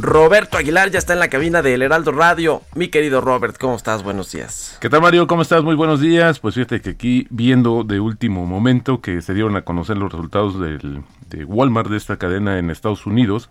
Roberto 0.00 0.56
Aguilar 0.56 0.90
ya 0.90 0.98
está 0.98 1.12
en 1.12 1.18
la 1.18 1.28
cabina 1.28 1.60
del 1.60 1.82
Heraldo 1.82 2.12
Radio. 2.12 2.62
Mi 2.74 2.88
querido 2.88 3.20
Robert, 3.20 3.58
¿cómo 3.58 3.76
estás? 3.76 4.02
Buenos 4.02 4.32
días. 4.32 4.78
¿Qué 4.80 4.88
tal 4.88 5.02
Mario? 5.02 5.26
¿Cómo 5.26 5.42
estás? 5.42 5.62
Muy 5.62 5.74
buenos 5.74 6.00
días. 6.00 6.40
Pues 6.40 6.54
fíjate 6.54 6.80
que 6.80 6.90
aquí 6.90 7.26
viendo 7.28 7.84
de 7.84 8.00
último 8.00 8.46
momento 8.46 9.02
que 9.02 9.20
se 9.20 9.34
dieron 9.34 9.56
a 9.56 9.62
conocer 9.62 9.98
los 9.98 10.10
resultados 10.10 10.58
de 10.58 11.44
Walmart 11.44 11.90
de 11.90 11.98
esta 11.98 12.16
cadena 12.16 12.58
en 12.58 12.70
Estados 12.70 13.04
Unidos, 13.04 13.50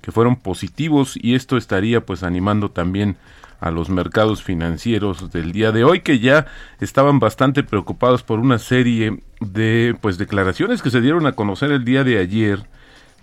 que 0.00 0.10
fueron 0.10 0.36
positivos 0.36 1.18
y 1.20 1.34
esto 1.34 1.58
estaría 1.58 2.00
pues 2.00 2.22
animando 2.22 2.70
también 2.70 3.18
a 3.60 3.70
los 3.70 3.90
mercados 3.90 4.42
financieros 4.42 5.30
del 5.30 5.52
día 5.52 5.70
de 5.70 5.84
hoy 5.84 6.00
que 6.00 6.18
ya 6.18 6.46
estaban 6.80 7.18
bastante 7.18 7.62
preocupados 7.62 8.22
por 8.22 8.38
una 8.38 8.58
serie 8.58 9.22
de 9.40 9.94
pues 10.00 10.16
declaraciones 10.16 10.80
que 10.80 10.90
se 10.90 11.02
dieron 11.02 11.26
a 11.26 11.32
conocer 11.32 11.70
el 11.70 11.84
día 11.84 12.04
de 12.04 12.18
ayer 12.18 12.66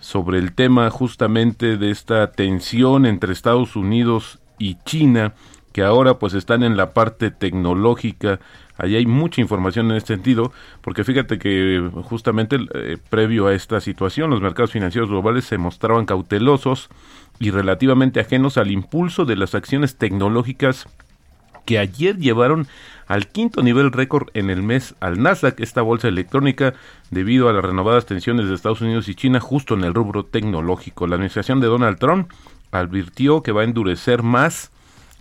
sobre 0.07 0.39
el 0.39 0.53
tema 0.53 0.89
justamente 0.89 1.75
de 1.75 1.91
esta 1.91 2.31
tensión 2.31 3.05
entre 3.05 3.33
Estados 3.33 3.75
Unidos 3.75 4.39
y 4.57 4.77
China, 4.85 5.33
que 5.73 5.83
ahora 5.83 6.17
pues 6.17 6.33
están 6.33 6.63
en 6.63 6.77
la 6.77 6.91
parte 6.91 7.29
tecnológica. 7.29 8.39
Allí 8.77 8.95
hay 8.95 9.05
mucha 9.05 9.41
información 9.41 9.91
en 9.91 9.97
este 9.97 10.13
sentido, 10.13 10.53
porque 10.79 11.03
fíjate 11.03 11.37
que 11.37 11.91
justamente 12.05 12.57
eh, 12.73 12.95
previo 13.09 13.47
a 13.47 13.53
esta 13.53 13.81
situación 13.81 14.29
los 14.29 14.39
mercados 14.39 14.71
financieros 14.71 15.09
globales 15.09 15.43
se 15.43 15.57
mostraban 15.57 16.05
cautelosos 16.05 16.87
y 17.37 17.51
relativamente 17.51 18.21
ajenos 18.21 18.57
al 18.57 18.71
impulso 18.71 19.25
de 19.25 19.35
las 19.35 19.55
acciones 19.55 19.97
tecnológicas 19.97 20.87
que 21.65 21.79
ayer 21.79 22.15
llevaron 22.17 22.65
al 23.07 23.27
quinto 23.27 23.61
nivel 23.61 23.91
récord 23.91 24.29
en 24.33 24.49
el 24.49 24.63
mes 24.63 24.95
al 25.01 25.21
Nasdaq, 25.21 25.59
esta 25.59 25.81
bolsa 25.81 26.07
electrónica, 26.07 26.73
debido 27.11 27.49
a 27.49 27.53
las 27.53 27.63
renovadas 27.63 28.05
tensiones 28.05 28.47
de 28.47 28.55
Estados 28.55 28.81
Unidos 28.81 29.07
y 29.07 29.15
China 29.15 29.39
justo 29.39 29.73
en 29.73 29.83
el 29.83 29.93
rubro 29.93 30.25
tecnológico. 30.25 31.07
La 31.07 31.15
administración 31.15 31.59
de 31.59 31.67
Donald 31.67 31.99
Trump 31.99 32.31
advirtió 32.71 33.41
que 33.43 33.51
va 33.51 33.61
a 33.61 33.65
endurecer 33.65 34.23
más 34.23 34.71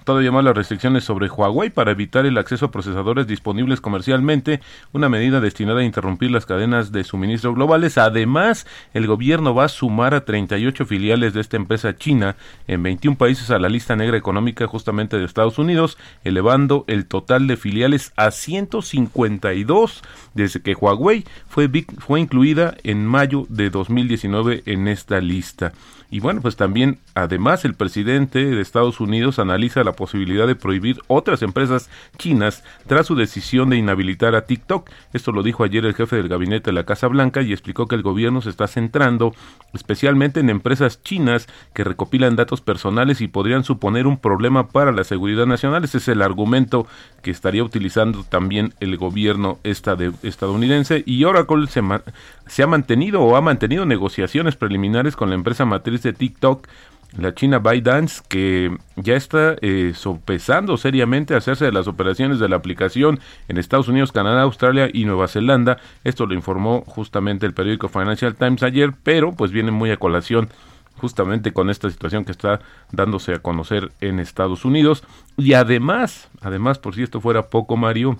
todavía 0.06 0.30
más 0.30 0.44
las 0.44 0.56
restricciones 0.56 1.02
sobre 1.02 1.28
Huawei 1.28 1.68
para 1.68 1.90
evitar 1.90 2.26
el 2.26 2.38
acceso 2.38 2.66
a 2.66 2.70
procesadores 2.70 3.26
disponibles 3.26 3.80
comercialmente, 3.80 4.60
una 4.92 5.08
medida 5.08 5.40
destinada 5.40 5.80
a 5.80 5.84
interrumpir 5.84 6.30
las 6.30 6.46
cadenas 6.46 6.92
de 6.92 7.02
suministro 7.02 7.52
globales. 7.52 7.98
Además, 7.98 8.68
el 8.94 9.08
gobierno 9.08 9.52
va 9.52 9.64
a 9.64 9.68
sumar 9.68 10.14
a 10.14 10.25
38 10.25 10.86
filiales 10.86 11.34
de 11.34 11.40
esta 11.40 11.56
empresa 11.56 11.96
china 11.96 12.36
en 12.68 12.84
21 12.84 13.18
países 13.18 13.50
a 13.50 13.58
la 13.58 13.68
lista 13.68 13.96
negra 13.96 14.16
económica 14.16 14.68
justamente 14.68 15.18
de 15.18 15.25
Estados 15.25 15.58
Unidos, 15.58 15.98
elevando 16.22 16.84
el 16.86 17.06
total 17.06 17.48
de 17.48 17.56
filiales 17.56 18.12
a 18.16 18.30
152 18.30 20.02
desde 20.34 20.62
que 20.62 20.75
Huawei 20.75 21.25
fue, 21.48 21.68
fue 21.98 22.20
incluida 22.20 22.76
en 22.84 23.04
mayo 23.04 23.44
de 23.48 23.70
2019 23.70 24.62
en 24.66 24.86
esta 24.86 25.20
lista. 25.20 25.72
Y 26.10 26.20
bueno, 26.20 26.40
pues 26.40 26.56
también, 26.56 26.98
además, 27.14 27.64
el 27.64 27.75
presidente 27.75 28.44
de 28.44 28.60
Estados 28.60 29.00
Unidos 29.00 29.38
analiza 29.38 29.84
la 29.84 29.92
posibilidad 29.92 30.46
de 30.46 30.54
prohibir 30.54 31.00
otras 31.08 31.42
empresas 31.42 31.90
chinas 32.16 32.62
tras 32.86 33.06
su 33.06 33.16
decisión 33.16 33.70
de 33.70 33.76
inhabilitar 33.76 34.34
a 34.34 34.44
TikTok. 34.44 34.88
Esto 35.12 35.32
lo 35.32 35.42
dijo 35.42 35.64
ayer 35.64 35.84
el 35.84 35.94
jefe 35.94 36.16
del 36.16 36.28
gabinete 36.28 36.70
de 36.70 36.75
la 36.75 36.84
Casa 36.84 37.08
Blanca 37.08 37.42
y 37.42 37.52
explicó 37.52 37.86
que 37.88 37.96
el 37.96 38.02
gobierno 38.02 38.40
se 38.40 38.50
está 38.50 38.66
centrando 38.68 39.34
especialmente 39.75 40.40
en 40.40 40.50
empresas 40.50 41.02
chinas 41.02 41.48
que 41.75 41.84
recopilan 41.84 42.36
datos 42.36 42.60
personales 42.60 43.20
y 43.20 43.28
podrían 43.28 43.64
suponer 43.64 44.06
un 44.06 44.18
problema 44.18 44.68
para 44.68 44.92
la 44.92 45.04
seguridad 45.04 45.46
nacional. 45.46 45.84
Ese 45.84 45.98
es 45.98 46.08
el 46.08 46.22
argumento 46.22 46.86
que 47.22 47.30
estaría 47.30 47.64
utilizando 47.64 48.25
también 48.25 48.75
el 48.80 48.96
gobierno 48.96 49.58
estadounidense. 49.64 51.02
Y 51.06 51.25
Oracle 51.25 51.66
se, 51.66 51.82
se 52.47 52.62
ha 52.62 52.67
mantenido 52.67 53.23
o 53.23 53.37
ha 53.37 53.41
mantenido 53.41 53.87
negociaciones 53.87 54.57
preliminares 54.57 55.17
con 55.17 55.29
la 55.29 55.35
empresa 55.35 55.65
matriz 55.65 56.03
de 56.03 56.12
TikTok, 56.12 56.67
la 57.19 57.35
China 57.35 57.59
ByteDance, 57.59 58.23
que 58.29 58.76
ya 58.97 59.15
está 59.15 59.57
eh, 59.62 59.93
sopesando 59.95 60.76
seriamente 60.76 61.35
hacerse 61.35 61.65
de 61.65 61.73
las 61.73 61.88
operaciones 61.88 62.38
de 62.38 62.49
la 62.49 62.57
aplicación 62.57 63.21
en 63.49 63.59
Estados 63.59 63.88
Unidos, 63.88 64.12
Canadá, 64.12 64.43
Australia 64.43 64.88
y 64.93 65.05
Nueva 65.05 65.29
Zelanda. 65.29 65.79
Esto 66.05 66.26
lo 66.26 66.35
informó 66.35 66.83
justamente 66.87 67.47
el 67.47 67.55
periódico 67.55 67.88
Financial 67.88 68.35
Times 68.35 68.62
ayer, 68.62 68.93
pero 69.03 69.33
pues 69.33 69.50
viene 69.50 69.71
muy 69.71 69.91
a 69.91 69.97
colación 69.97 70.49
justamente 70.99 71.53
con 71.53 71.71
esta 71.71 71.91
situación 71.91 72.25
que 72.25 72.33
está 72.33 72.61
dándose 72.91 73.35
a 73.35 73.38
conocer 73.38 73.93
en 74.00 74.19
Estados 74.19 74.65
Unidos. 74.65 75.05
Y 75.37 75.55
además, 75.55 76.29
además, 76.43 76.79
por 76.79 76.95
si 76.95 77.03
esto 77.03 77.21
fuera 77.21 77.49
poco, 77.49 77.76
Mario, 77.76 78.19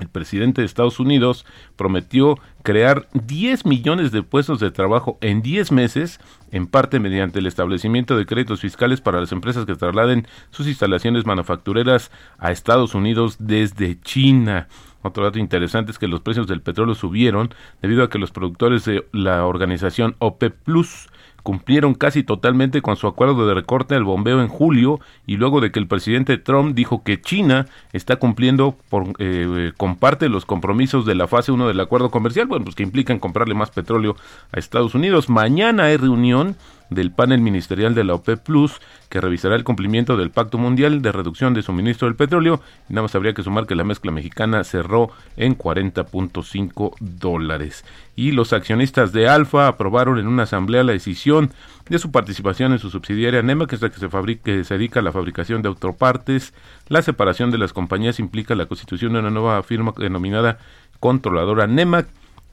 el 0.00 0.08
presidente 0.08 0.60
de 0.60 0.66
Estados 0.66 0.98
Unidos 0.98 1.46
prometió 1.76 2.38
crear 2.62 3.06
10 3.12 3.66
millones 3.66 4.10
de 4.12 4.22
puestos 4.22 4.60
de 4.60 4.70
trabajo 4.70 5.18
en 5.20 5.42
10 5.42 5.72
meses, 5.72 6.20
en 6.50 6.66
parte 6.66 7.00
mediante 7.00 7.38
el 7.38 7.46
establecimiento 7.46 8.16
de 8.16 8.26
créditos 8.26 8.60
fiscales 8.60 9.00
para 9.00 9.20
las 9.20 9.32
empresas 9.32 9.66
que 9.66 9.76
trasladen 9.76 10.26
sus 10.50 10.66
instalaciones 10.66 11.26
manufactureras 11.26 12.10
a 12.38 12.50
Estados 12.50 12.94
Unidos 12.94 13.36
desde 13.38 14.00
China. 14.00 14.68
Otro 15.02 15.24
dato 15.24 15.38
interesante 15.38 15.92
es 15.92 15.98
que 15.98 16.08
los 16.08 16.22
precios 16.22 16.46
del 16.46 16.62
petróleo 16.62 16.94
subieron 16.94 17.54
debido 17.82 18.02
a 18.02 18.08
que 18.08 18.18
los 18.18 18.30
productores 18.30 18.84
de 18.86 19.06
la 19.12 19.44
organización 19.44 20.16
OPEP 20.18 20.54
Plus 20.64 21.08
cumplieron 21.44 21.94
casi 21.94 22.24
totalmente 22.24 22.80
con 22.82 22.96
su 22.96 23.06
acuerdo 23.06 23.46
de 23.46 23.54
recorte 23.54 23.94
del 23.94 24.02
bombeo 24.02 24.40
en 24.40 24.48
julio 24.48 24.98
y 25.26 25.36
luego 25.36 25.60
de 25.60 25.70
que 25.70 25.78
el 25.78 25.86
presidente 25.86 26.38
Trump 26.38 26.74
dijo 26.74 27.04
que 27.04 27.20
China 27.20 27.66
está 27.92 28.16
cumpliendo 28.16 28.76
por, 28.88 29.12
eh, 29.18 29.72
comparte 29.76 30.30
los 30.30 30.46
compromisos 30.46 31.04
de 31.04 31.14
la 31.14 31.28
fase 31.28 31.52
1 31.52 31.68
del 31.68 31.78
acuerdo 31.80 32.10
comercial, 32.10 32.46
bueno, 32.46 32.64
pues 32.64 32.74
que 32.74 32.82
implican 32.82 33.18
comprarle 33.18 33.54
más 33.54 33.70
petróleo 33.70 34.16
a 34.52 34.58
Estados 34.58 34.94
Unidos. 34.94 35.28
Mañana 35.28 35.84
hay 35.84 35.98
reunión 35.98 36.56
del 36.90 37.10
panel 37.10 37.40
ministerial 37.40 37.94
de 37.94 38.04
la 38.04 38.14
OPEP 38.14 38.40
Plus 38.40 38.80
que 39.08 39.20
revisará 39.20 39.54
el 39.56 39.64
cumplimiento 39.64 40.16
del 40.16 40.30
Pacto 40.30 40.58
Mundial 40.58 41.02
de 41.02 41.12
Reducción 41.12 41.54
de 41.54 41.62
Suministro 41.62 42.08
del 42.08 42.16
Petróleo. 42.16 42.60
Y 42.88 42.92
nada 42.92 43.02
más 43.02 43.14
habría 43.14 43.34
que 43.34 43.42
sumar 43.42 43.66
que 43.66 43.74
la 43.74 43.84
mezcla 43.84 44.10
mexicana 44.10 44.64
cerró 44.64 45.10
en 45.36 45.56
40.5 45.56 46.94
dólares. 47.00 47.84
Y 48.16 48.32
los 48.32 48.52
accionistas 48.52 49.12
de 49.12 49.28
Alfa 49.28 49.68
aprobaron 49.68 50.18
en 50.18 50.26
una 50.26 50.44
asamblea 50.44 50.84
la 50.84 50.92
decisión 50.92 51.50
de 51.88 51.98
su 51.98 52.10
participación 52.10 52.72
en 52.72 52.78
su 52.78 52.90
subsidiaria 52.90 53.42
NEMA, 53.42 53.66
que 53.66 53.76
es 53.76 53.82
la 53.82 53.90
que 53.90 53.98
se, 53.98 54.08
que 54.42 54.64
se 54.64 54.74
dedica 54.74 55.00
a 55.00 55.02
la 55.02 55.12
fabricación 55.12 55.62
de 55.62 55.68
autopartes. 55.68 56.54
La 56.88 57.02
separación 57.02 57.50
de 57.50 57.58
las 57.58 57.72
compañías 57.72 58.18
implica 58.18 58.54
la 58.54 58.66
constitución 58.66 59.12
de 59.12 59.20
una 59.20 59.30
nueva 59.30 59.62
firma 59.62 59.92
denominada 59.96 60.58
controladora 61.00 61.66
NEMAC 61.66 62.06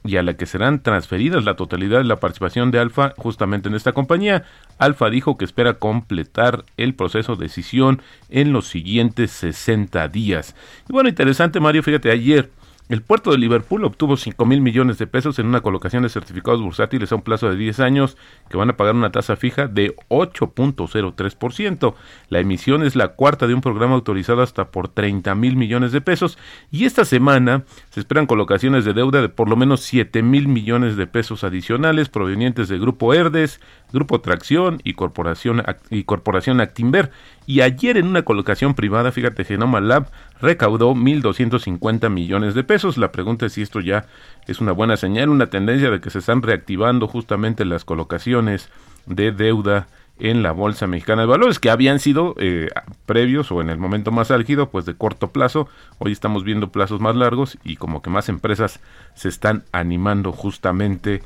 y 0.04 0.16
a 0.16 0.22
la 0.22 0.34
que 0.34 0.46
serán 0.46 0.82
transferidas 0.82 1.44
la 1.44 1.54
totalidad 1.54 1.98
de 1.98 2.04
la 2.04 2.16
participación 2.16 2.70
de 2.70 2.78
Alfa 2.78 3.14
justamente 3.16 3.68
en 3.68 3.74
esta 3.74 3.92
compañía. 3.92 4.44
Alfa 4.78 5.10
dijo 5.10 5.36
que 5.36 5.44
espera 5.44 5.74
completar 5.74 6.64
el 6.76 6.94
proceso 6.94 7.36
de 7.36 7.44
decisión 7.44 8.02
en 8.28 8.52
los 8.52 8.66
siguientes 8.66 9.30
60 9.30 10.08
días. 10.08 10.56
Y 10.88 10.92
bueno, 10.92 11.08
interesante 11.08 11.60
Mario, 11.60 11.82
fíjate, 11.82 12.10
ayer 12.10 12.50
el 12.92 13.00
puerto 13.00 13.30
de 13.30 13.38
Liverpool 13.38 13.86
obtuvo 13.86 14.18
5 14.18 14.44
mil 14.44 14.60
millones 14.60 14.98
de 14.98 15.06
pesos 15.06 15.38
en 15.38 15.46
una 15.46 15.62
colocación 15.62 16.02
de 16.02 16.10
certificados 16.10 16.60
bursátiles 16.60 17.10
a 17.10 17.14
un 17.14 17.22
plazo 17.22 17.48
de 17.48 17.56
10 17.56 17.80
años 17.80 18.18
que 18.50 18.58
van 18.58 18.68
a 18.68 18.76
pagar 18.76 18.94
una 18.94 19.10
tasa 19.10 19.34
fija 19.34 19.66
de 19.66 19.96
8.03%. 20.10 21.94
La 22.28 22.40
emisión 22.40 22.82
es 22.82 22.94
la 22.94 23.08
cuarta 23.14 23.46
de 23.46 23.54
un 23.54 23.62
programa 23.62 23.94
autorizado 23.94 24.42
hasta 24.42 24.70
por 24.70 24.88
30 24.88 25.34
mil 25.36 25.56
millones 25.56 25.92
de 25.92 26.02
pesos 26.02 26.36
y 26.70 26.84
esta 26.84 27.06
semana 27.06 27.64
se 27.88 28.00
esperan 28.00 28.26
colocaciones 28.26 28.84
de 28.84 28.92
deuda 28.92 29.22
de 29.22 29.30
por 29.30 29.48
lo 29.48 29.56
menos 29.56 29.80
7 29.80 30.22
mil 30.22 30.46
millones 30.46 30.96
de 30.98 31.06
pesos 31.06 31.44
adicionales 31.44 32.10
provenientes 32.10 32.68
de 32.68 32.78
Grupo 32.78 33.14
Herdes, 33.14 33.58
Grupo 33.90 34.20
Tracción 34.20 34.82
y 34.84 34.92
Corporación, 34.92 35.62
y 35.88 36.04
Corporación 36.04 36.60
Actimber. 36.60 37.10
Y 37.46 37.60
ayer 37.60 37.96
en 37.96 38.06
una 38.06 38.22
colocación 38.22 38.74
privada, 38.74 39.12
fíjate, 39.12 39.44
Genoma 39.44 39.80
Lab 39.80 40.10
recaudó 40.40 40.94
1.250 40.94 42.08
millones 42.10 42.54
de 42.54 42.64
pesos. 42.64 42.98
La 42.98 43.12
pregunta 43.12 43.46
es 43.46 43.54
si 43.54 43.62
esto 43.62 43.80
ya 43.80 44.06
es 44.46 44.60
una 44.60 44.72
buena 44.72 44.96
señal, 44.96 45.28
una 45.28 45.48
tendencia 45.48 45.90
de 45.90 46.00
que 46.00 46.10
se 46.10 46.20
están 46.20 46.42
reactivando 46.42 47.08
justamente 47.08 47.64
las 47.64 47.84
colocaciones 47.84 48.68
de 49.06 49.32
deuda 49.32 49.88
en 50.18 50.42
la 50.42 50.52
Bolsa 50.52 50.86
Mexicana 50.86 51.22
de 51.22 51.28
Valores, 51.28 51.58
que 51.58 51.70
habían 51.70 51.98
sido 51.98 52.36
eh, 52.38 52.68
previos 53.06 53.50
o 53.50 53.60
en 53.60 53.70
el 53.70 53.78
momento 53.78 54.12
más 54.12 54.30
álgido, 54.30 54.70
pues 54.70 54.84
de 54.84 54.94
corto 54.94 55.30
plazo. 55.30 55.68
Hoy 55.98 56.12
estamos 56.12 56.44
viendo 56.44 56.70
plazos 56.70 57.00
más 57.00 57.16
largos 57.16 57.58
y 57.64 57.76
como 57.76 58.02
que 58.02 58.10
más 58.10 58.28
empresas 58.28 58.78
se 59.14 59.28
están 59.28 59.64
animando 59.72 60.30
justamente 60.30 61.22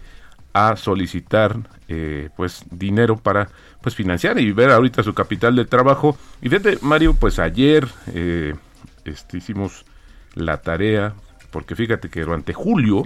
a 0.56 0.74
solicitar 0.76 1.58
eh, 1.86 2.30
pues 2.34 2.64
dinero 2.70 3.18
para 3.18 3.50
pues 3.82 3.94
financiar 3.94 4.38
y 4.40 4.52
ver 4.52 4.70
ahorita 4.70 5.02
su 5.02 5.12
capital 5.12 5.54
de 5.54 5.66
trabajo. 5.66 6.16
Y 6.40 6.48
fíjate, 6.48 6.78
Mario, 6.80 7.12
pues 7.12 7.38
ayer 7.38 7.86
eh, 8.14 8.54
este, 9.04 9.36
hicimos 9.36 9.84
la 10.34 10.62
tarea, 10.62 11.12
porque 11.50 11.76
fíjate 11.76 12.08
que 12.08 12.22
durante 12.22 12.54
julio, 12.54 13.02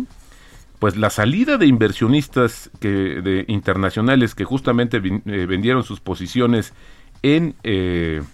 pues 0.79 0.97
la 0.97 1.11
salida 1.11 1.59
de 1.59 1.67
inversionistas 1.67 2.71
que, 2.79 2.89
de, 2.89 3.45
internacionales 3.49 4.37
que 4.37 4.45
justamente 4.45 4.99
eh, 4.99 5.47
vendieron 5.47 5.83
sus 5.83 5.99
posiciones 5.99 6.73
en, 7.23 7.57
en 7.65 8.25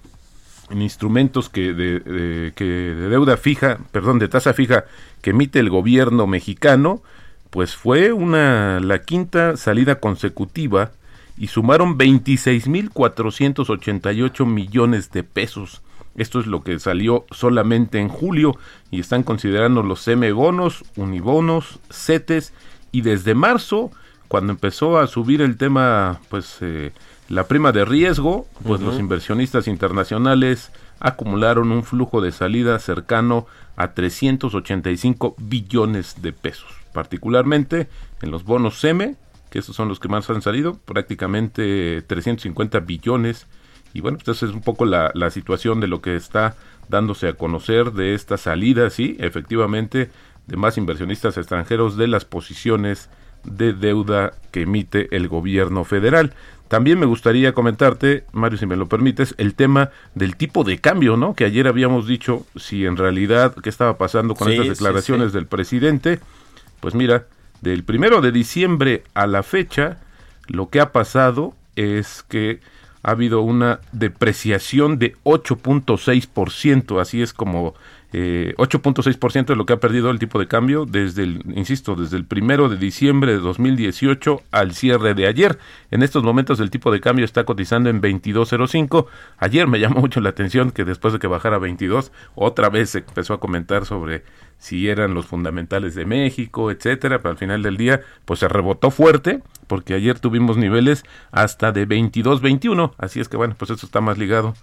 instrumentos 0.82 1.48
que 1.48 1.72
de, 1.72 2.52
que 2.54 2.64
de 2.64 3.08
deuda 3.08 3.38
fija, 3.38 3.78
perdón, 3.92 4.18
de 4.18 4.28
tasa 4.28 4.52
fija 4.52 4.84
que 5.22 5.30
emite 5.30 5.58
el 5.58 5.70
gobierno 5.70 6.26
mexicano, 6.26 7.02
pues 7.50 7.76
fue 7.76 8.12
una 8.12 8.80
la 8.80 9.02
quinta 9.02 9.56
salida 9.56 10.00
consecutiva 10.00 10.90
y 11.38 11.48
sumaron 11.48 11.98
26.488 11.98 14.46
millones 14.46 15.12
de 15.12 15.22
pesos. 15.22 15.82
Esto 16.16 16.40
es 16.40 16.46
lo 16.46 16.62
que 16.62 16.78
salió 16.78 17.26
solamente 17.30 17.98
en 17.98 18.08
julio 18.08 18.56
y 18.90 19.00
están 19.00 19.22
considerando 19.22 19.82
los 19.82 20.00
semi-bonos, 20.00 20.82
unibonos, 20.96 21.78
CETES 21.90 22.54
y 22.90 23.02
desde 23.02 23.34
marzo, 23.34 23.90
cuando 24.28 24.52
empezó 24.52 24.98
a 24.98 25.06
subir 25.06 25.42
el 25.42 25.58
tema, 25.58 26.20
pues 26.30 26.56
eh, 26.62 26.92
la 27.28 27.44
prima 27.44 27.72
de 27.72 27.84
riesgo, 27.84 28.46
pues 28.64 28.80
los 28.80 28.98
inversionistas 28.98 29.68
internacionales 29.68 30.72
acumularon 31.00 31.72
un 31.72 31.84
flujo 31.84 32.20
de 32.20 32.32
salida 32.32 32.78
cercano 32.78 33.46
a 33.76 33.92
385 33.92 35.36
billones 35.38 36.22
de 36.22 36.32
pesos, 36.32 36.70
particularmente 36.96 37.88
en 38.22 38.30
los 38.30 38.44
bonos 38.44 38.80
SEME, 38.80 39.16
que 39.50 39.58
estos 39.58 39.76
son 39.76 39.86
los 39.86 40.00
que 40.00 40.08
más 40.08 40.30
han 40.30 40.40
salido, 40.40 40.78
prácticamente 40.86 42.00
350 42.00 42.80
billones. 42.80 43.46
Y 43.92 44.00
bueno, 44.00 44.16
pues 44.16 44.38
esa 44.38 44.46
es 44.46 44.52
un 44.52 44.62
poco 44.62 44.86
la, 44.86 45.10
la 45.12 45.28
situación 45.28 45.78
de 45.80 45.88
lo 45.88 46.00
que 46.00 46.16
está 46.16 46.56
dándose 46.88 47.28
a 47.28 47.34
conocer 47.34 47.92
de 47.92 48.14
esta 48.14 48.38
salida, 48.38 48.88
sí, 48.88 49.14
efectivamente, 49.20 50.10
de 50.46 50.56
más 50.56 50.78
inversionistas 50.78 51.36
extranjeros 51.36 51.98
de 51.98 52.08
las 52.08 52.24
posiciones 52.24 53.10
de 53.44 53.74
deuda 53.74 54.32
que 54.52 54.62
emite 54.62 55.14
el 55.14 55.28
gobierno 55.28 55.84
federal. 55.84 56.32
También 56.68 56.98
me 56.98 57.06
gustaría 57.06 57.52
comentarte, 57.52 58.24
Mario, 58.32 58.58
si 58.58 58.66
me 58.66 58.76
lo 58.76 58.88
permites, 58.88 59.34
el 59.38 59.54
tema 59.54 59.90
del 60.14 60.36
tipo 60.36 60.64
de 60.64 60.78
cambio, 60.78 61.16
¿no? 61.16 61.34
Que 61.34 61.44
ayer 61.44 61.68
habíamos 61.68 62.08
dicho 62.08 62.44
si 62.56 62.86
en 62.86 62.96
realidad 62.96 63.54
qué 63.62 63.68
estaba 63.68 63.98
pasando 63.98 64.34
con 64.34 64.50
estas 64.50 64.68
declaraciones 64.68 65.32
del 65.32 65.46
presidente. 65.46 66.18
Pues 66.80 66.94
mira, 66.94 67.26
del 67.60 67.84
primero 67.84 68.20
de 68.20 68.32
diciembre 68.32 69.04
a 69.14 69.26
la 69.26 69.42
fecha, 69.42 69.98
lo 70.46 70.68
que 70.68 70.80
ha 70.80 70.92
pasado 70.92 71.54
es 71.74 72.24
que 72.28 72.60
ha 73.02 73.12
habido 73.12 73.40
una 73.42 73.80
depreciación 73.92 74.98
de 74.98 75.14
8.6%, 75.24 77.00
así 77.00 77.22
es 77.22 77.32
como 77.32 77.74
eh, 78.12 78.54
8.6% 78.56 79.50
es 79.50 79.56
lo 79.56 79.66
que 79.66 79.72
ha 79.72 79.80
perdido 79.80 80.10
el 80.10 80.18
tipo 80.18 80.38
de 80.38 80.46
cambio 80.46 80.86
desde 80.86 81.24
el, 81.24 81.42
insisto, 81.54 81.96
desde 81.96 82.16
el 82.16 82.24
primero 82.24 82.68
de 82.68 82.76
diciembre 82.76 83.32
de 83.32 83.38
2018 83.38 84.42
al 84.52 84.74
cierre 84.74 85.14
de 85.14 85.26
ayer. 85.26 85.58
En 85.90 86.02
estos 86.02 86.22
momentos 86.22 86.60
el 86.60 86.70
tipo 86.70 86.90
de 86.92 87.00
cambio 87.00 87.24
está 87.24 87.44
cotizando 87.44 87.90
en 87.90 88.00
22.05. 88.00 89.06
Ayer 89.38 89.66
me 89.66 89.80
llamó 89.80 90.00
mucho 90.00 90.20
la 90.20 90.30
atención 90.30 90.70
que 90.70 90.84
después 90.84 91.12
de 91.12 91.18
que 91.18 91.26
bajara 91.26 91.56
a 91.56 91.60
22, 91.60 92.12
otra 92.34 92.68
vez 92.68 92.90
se 92.90 92.98
empezó 92.98 93.34
a 93.34 93.40
comentar 93.40 93.84
sobre 93.84 94.22
si 94.58 94.88
eran 94.88 95.12
los 95.12 95.26
fundamentales 95.26 95.94
de 95.94 96.06
México, 96.06 96.70
etcétera, 96.70 97.18
pero 97.18 97.32
al 97.32 97.38
final 97.38 97.62
del 97.62 97.76
día 97.76 98.00
pues 98.24 98.40
se 98.40 98.48
rebotó 98.48 98.90
fuerte 98.90 99.42
porque 99.66 99.94
ayer 99.94 100.18
tuvimos 100.18 100.56
niveles 100.56 101.04
hasta 101.32 101.72
de 101.72 101.86
22.21, 101.86 102.92
así 102.96 103.20
es 103.20 103.28
que 103.28 103.36
bueno, 103.36 103.54
pues 103.58 103.70
eso 103.70 103.84
está 103.84 104.00
más 104.00 104.16
ligado 104.16 104.54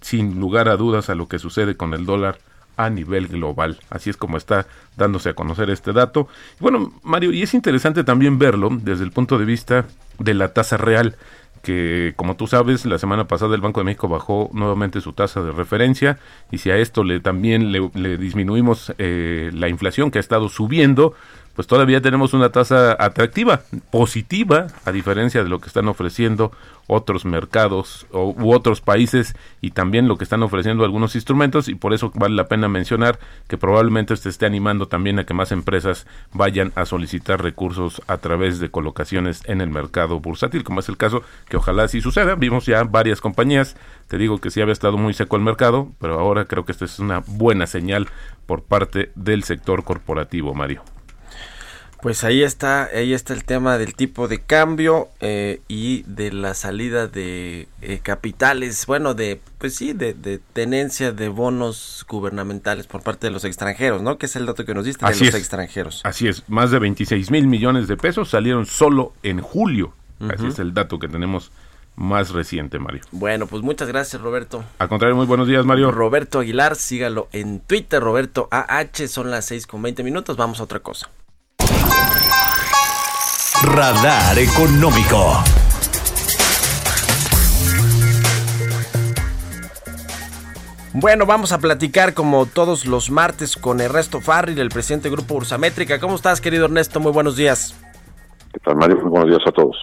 sin 0.00 0.38
lugar 0.38 0.68
a 0.68 0.76
dudas 0.76 1.08
a 1.08 1.14
lo 1.14 1.28
que 1.28 1.38
sucede 1.38 1.76
con 1.76 1.94
el 1.94 2.04
dólar 2.04 2.38
a 2.76 2.90
nivel 2.90 3.28
global. 3.28 3.78
Así 3.90 4.10
es 4.10 4.16
como 4.16 4.36
está 4.36 4.66
dándose 4.96 5.30
a 5.30 5.34
conocer 5.34 5.70
este 5.70 5.92
dato. 5.92 6.28
Bueno, 6.60 6.92
Mario, 7.02 7.32
y 7.32 7.42
es 7.42 7.54
interesante 7.54 8.04
también 8.04 8.38
verlo 8.38 8.68
desde 8.70 9.04
el 9.04 9.12
punto 9.12 9.38
de 9.38 9.44
vista 9.44 9.86
de 10.18 10.34
la 10.34 10.52
tasa 10.52 10.76
real 10.76 11.16
que 11.62 12.12
como 12.16 12.36
tú 12.36 12.46
sabes, 12.46 12.84
la 12.84 12.98
semana 12.98 13.28
pasada 13.28 13.54
el 13.54 13.60
Banco 13.60 13.80
de 13.80 13.84
México 13.84 14.08
bajó 14.08 14.50
nuevamente 14.52 15.00
su 15.00 15.12
tasa 15.12 15.42
de 15.42 15.52
referencia 15.52 16.18
y 16.50 16.58
si 16.58 16.70
a 16.70 16.76
esto 16.76 17.04
le 17.04 17.20
también 17.20 17.72
le, 17.72 18.18
disminuimos 18.18 18.92
eh, 18.98 19.50
la 19.54 19.68
inflación 19.68 20.10
que 20.10 20.18
ha 20.18 20.20
estado 20.20 20.48
subiendo, 20.48 21.14
pues 21.54 21.66
todavía 21.66 22.00
tenemos 22.00 22.34
una 22.34 22.50
tasa 22.50 22.96
atractiva, 22.98 23.62
positiva, 23.90 24.68
a 24.84 24.92
diferencia 24.92 25.42
de 25.42 25.48
lo 25.48 25.60
que 25.60 25.68
están 25.68 25.88
ofreciendo 25.88 26.52
otros 26.86 27.24
mercados 27.24 28.06
u 28.12 28.52
otros 28.52 28.80
países 28.80 29.34
y 29.60 29.70
también 29.70 30.08
lo 30.08 30.16
que 30.16 30.24
están 30.24 30.42
ofreciendo 30.42 30.84
algunos 30.84 31.14
instrumentos 31.14 31.68
y 31.68 31.74
por 31.74 31.94
eso 31.94 32.12
vale 32.14 32.34
la 32.34 32.48
pena 32.48 32.68
mencionar 32.68 33.18
que 33.48 33.56
probablemente 33.56 34.16
se 34.16 34.28
esté 34.28 34.46
animando 34.46 34.88
también 34.88 35.18
a 35.18 35.24
que 35.24 35.34
más 35.34 35.52
empresas 35.52 36.06
vayan 36.32 36.72
a 36.74 36.84
solicitar 36.84 37.42
recursos 37.42 38.02
a 38.06 38.18
través 38.18 38.58
de 38.58 38.70
colocaciones 38.70 39.42
en 39.46 39.60
el 39.60 39.70
mercado 39.70 40.20
bursátil, 40.20 40.64
como 40.64 40.80
es 40.80 40.88
el 40.88 40.96
caso 40.96 41.22
que 41.48 41.56
ojalá 41.56 41.84
así 41.84 42.00
suceda. 42.00 42.34
Vimos 42.34 42.66
ya 42.66 42.84
varias 42.84 43.20
compañías, 43.20 43.76
te 44.08 44.18
digo 44.18 44.38
que 44.38 44.50
sí 44.50 44.60
había 44.60 44.72
estado 44.72 44.98
muy 44.98 45.14
seco 45.14 45.36
el 45.36 45.42
mercado, 45.42 45.88
pero 46.00 46.18
ahora 46.18 46.44
creo 46.44 46.64
que 46.64 46.72
esta 46.72 46.84
es 46.84 46.98
una 46.98 47.22
buena 47.26 47.66
señal 47.66 48.08
por 48.46 48.62
parte 48.62 49.12
del 49.14 49.44
sector 49.44 49.84
corporativo, 49.84 50.54
Mario. 50.54 50.82
Pues 52.02 52.24
ahí 52.24 52.42
está, 52.42 52.86
ahí 52.86 53.12
está 53.12 53.32
el 53.32 53.44
tema 53.44 53.78
del 53.78 53.94
tipo 53.94 54.26
de 54.26 54.40
cambio 54.40 55.10
eh, 55.20 55.60
y 55.68 56.02
de 56.08 56.32
la 56.32 56.52
salida 56.54 57.06
de 57.06 57.68
eh, 57.80 58.00
capitales, 58.02 58.86
bueno, 58.86 59.14
de, 59.14 59.40
pues 59.58 59.76
sí, 59.76 59.92
de, 59.92 60.40
tenencia 60.52 61.12
de 61.12 61.28
bonos 61.28 62.04
gubernamentales 62.08 62.88
por 62.88 63.04
parte 63.04 63.28
de 63.28 63.32
los 63.32 63.44
extranjeros, 63.44 64.02
¿no? 64.02 64.18
Que 64.18 64.26
es 64.26 64.34
el 64.34 64.46
dato 64.46 64.64
que 64.64 64.74
nos 64.74 64.84
diste 64.84 65.06
de 65.06 65.12
los 65.12 65.34
extranjeros. 65.34 66.00
Así 66.02 66.26
es, 66.26 66.42
más 66.48 66.72
de 66.72 66.80
26 66.80 67.30
mil 67.30 67.46
millones 67.46 67.86
de 67.86 67.96
pesos 67.96 68.30
salieron 68.30 68.66
solo 68.66 69.12
en 69.22 69.40
julio. 69.40 69.94
Así 70.28 70.48
es 70.48 70.58
el 70.58 70.74
dato 70.74 70.98
que 70.98 71.06
tenemos 71.06 71.52
más 71.94 72.30
reciente, 72.30 72.80
Mario. 72.80 73.02
Bueno, 73.12 73.46
pues 73.46 73.62
muchas 73.62 73.86
gracias, 73.86 74.20
Roberto. 74.20 74.64
Al 74.80 74.88
contrario, 74.88 75.14
muy 75.14 75.26
buenos 75.26 75.46
días, 75.46 75.64
Mario. 75.64 75.92
Roberto 75.92 76.40
Aguilar, 76.40 76.74
sígalo 76.74 77.28
en 77.30 77.60
Twitter, 77.60 78.02
Roberto 78.02 78.48
AH, 78.50 79.06
son 79.06 79.30
las 79.30 79.44
6 79.46 79.68
con 79.68 79.82
20 79.82 80.02
minutos, 80.02 80.36
vamos 80.36 80.58
a 80.58 80.64
otra 80.64 80.80
cosa. 80.80 81.08
Radar 83.64 84.36
Económico. 84.40 85.40
Bueno, 90.92 91.26
vamos 91.26 91.52
a 91.52 91.58
platicar 91.58 92.12
como 92.12 92.46
todos 92.46 92.86
los 92.86 93.10
martes 93.10 93.56
con 93.56 93.80
Ernesto 93.80 94.20
Farril, 94.20 94.58
el 94.58 94.68
presidente 94.68 95.08
del 95.08 95.16
Grupo 95.16 95.36
Ursamétrica. 95.36 96.00
¿Cómo 96.00 96.16
estás, 96.16 96.40
querido 96.40 96.64
Ernesto? 96.64 96.98
Muy 96.98 97.12
buenos 97.12 97.36
días. 97.36 97.80
¿Qué 98.52 98.58
tal, 98.64 98.74
Mario? 98.74 98.96
Muy 98.96 99.10
buenos 99.10 99.28
días 99.30 99.42
a 99.46 99.52
todos. 99.52 99.76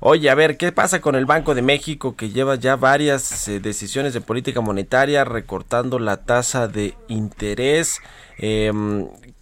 Oye, 0.00 0.30
a 0.30 0.36
ver, 0.36 0.56
¿qué 0.56 0.70
pasa 0.70 1.00
con 1.00 1.16
el 1.16 1.26
Banco 1.26 1.56
de 1.56 1.62
México 1.62 2.14
que 2.14 2.30
lleva 2.30 2.54
ya 2.54 2.76
varias 2.76 3.48
eh, 3.48 3.58
decisiones 3.58 4.14
de 4.14 4.20
política 4.20 4.60
monetaria 4.60 5.24
recortando 5.24 5.98
la 5.98 6.18
tasa 6.18 6.68
de 6.68 6.94
interés? 7.08 8.00
Eh, 8.38 8.72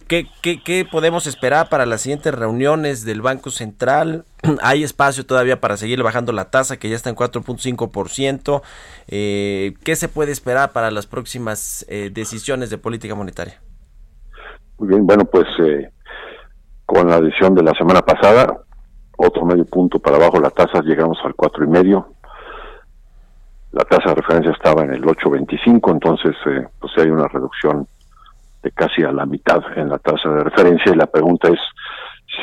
¿qué, 0.07 0.27
qué, 0.41 0.61
qué 0.61 0.85
podemos 0.89 1.27
esperar 1.27 1.69
para 1.69 1.85
las 1.85 2.01
siguientes 2.01 2.33
reuniones 2.33 3.05
del 3.05 3.21
Banco 3.21 3.49
Central? 3.49 4.25
¿Hay 4.61 4.83
espacio 4.83 5.25
todavía 5.25 5.59
para 5.59 5.77
seguir 5.77 6.01
bajando 6.03 6.31
la 6.31 6.49
tasa 6.49 6.77
que 6.77 6.89
ya 6.89 6.95
está 6.95 7.09
en 7.09 7.15
4.5%? 7.15 8.61
Eh, 9.07 9.73
¿Qué 9.83 9.95
se 9.95 10.09
puede 10.09 10.31
esperar 10.31 10.71
para 10.71 10.91
las 10.91 11.05
próximas 11.05 11.85
eh, 11.89 12.09
decisiones 12.13 12.69
de 12.69 12.77
política 12.77 13.15
monetaria? 13.15 13.61
Muy 14.79 14.89
bien, 14.89 15.05
bueno, 15.05 15.25
pues 15.25 15.47
eh, 15.59 15.91
con 16.85 17.09
la 17.09 17.19
decisión 17.19 17.55
de 17.55 17.63
la 17.63 17.73
semana 17.73 18.01
pasada, 18.01 18.61
otro 19.17 19.45
medio 19.45 19.65
punto 19.65 19.99
para 19.99 20.17
abajo 20.17 20.39
la 20.39 20.51
tasa, 20.51 20.81
llegamos 20.81 21.17
al 21.23 21.35
cuatro 21.35 21.63
y 21.63 21.67
medio. 21.67 22.13
La 23.71 23.83
tasa 23.83 24.09
de 24.09 24.15
referencia 24.15 24.51
estaba 24.51 24.83
en 24.83 24.93
el 24.93 25.03
8.25, 25.03 25.91
entonces 25.91 26.35
eh, 26.45 26.67
pues 26.79 26.93
hay 26.97 27.09
una 27.09 27.27
reducción 27.27 27.87
casi 28.71 29.03
a 29.03 29.11
la 29.11 29.25
mitad 29.25 29.61
en 29.75 29.89
la 29.89 29.97
tasa 29.99 30.29
de 30.29 30.43
referencia 30.43 30.91
y 30.91 30.95
la 30.95 31.07
pregunta 31.07 31.49
es 31.49 31.59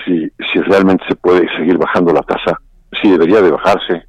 si, 0.04 0.30
si 0.52 0.60
realmente 0.60 1.04
se 1.08 1.16
puede 1.16 1.46
seguir 1.56 1.78
bajando 1.78 2.12
la 2.12 2.22
tasa, 2.22 2.58
si 3.00 3.10
debería 3.10 3.40
de 3.40 3.50
bajarse, 3.50 4.06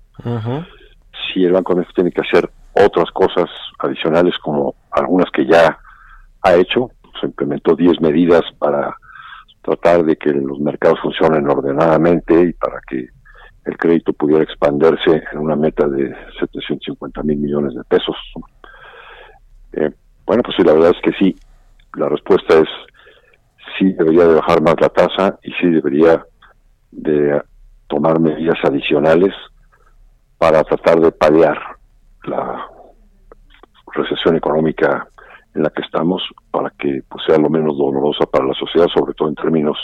si 1.33 1.43
el 1.43 1.51
Banco 1.51 1.73
de 1.73 1.79
México 1.79 1.95
tiene 1.95 2.11
que 2.11 2.21
hacer 2.21 2.49
otras 2.73 3.09
cosas 3.11 3.49
adicionales 3.79 4.37
como 4.39 4.75
algunas 4.91 5.29
que 5.31 5.45
ya 5.45 5.77
ha 6.41 6.55
hecho, 6.55 6.91
se 7.19 7.27
implementó 7.27 7.75
10 7.75 8.01
medidas 8.01 8.43
para 8.59 8.95
tratar 9.61 10.03
de 10.03 10.15
que 10.15 10.31
los 10.31 10.59
mercados 10.59 10.99
funcionen 11.01 11.49
ordenadamente 11.49 12.49
y 12.49 12.53
para 12.53 12.79
que 12.87 13.07
el 13.65 13.77
crédito 13.77 14.13
pudiera 14.13 14.43
expandirse 14.43 15.23
en 15.31 15.39
una 15.39 15.55
meta 15.55 15.87
de 15.87 16.13
750 16.39 17.23
mil 17.23 17.37
millones 17.37 17.73
de 17.73 17.83
pesos. 17.85 18.15
Eh, 19.73 19.89
bueno, 20.25 20.43
pues 20.43 20.55
sí, 20.55 20.63
la 20.63 20.73
verdad 20.73 20.91
es 20.95 21.01
que 21.01 21.17
sí. 21.17 21.35
La 21.95 22.09
respuesta 22.09 22.55
es 22.59 22.67
sí 23.77 23.91
debería 23.93 24.25
de 24.25 24.35
bajar 24.35 24.61
más 24.61 24.75
la 24.79 24.89
tasa 24.89 25.39
y 25.43 25.51
sí 25.53 25.69
debería 25.69 26.23
de 26.91 27.41
tomar 27.87 28.19
medidas 28.19 28.57
adicionales 28.63 29.33
para 30.37 30.63
tratar 30.63 30.99
de 30.99 31.11
paliar 31.11 31.57
la 32.23 32.67
recesión 33.93 34.35
económica 34.35 35.07
en 35.53 35.63
la 35.63 35.69
que 35.69 35.81
estamos 35.81 36.21
para 36.51 36.69
que 36.71 37.01
pues, 37.07 37.23
sea 37.25 37.37
lo 37.37 37.49
menos 37.49 37.77
dolorosa 37.77 38.25
para 38.25 38.45
la 38.45 38.53
sociedad, 38.53 38.87
sobre 38.93 39.13
todo 39.13 39.29
en 39.29 39.35
términos 39.35 39.77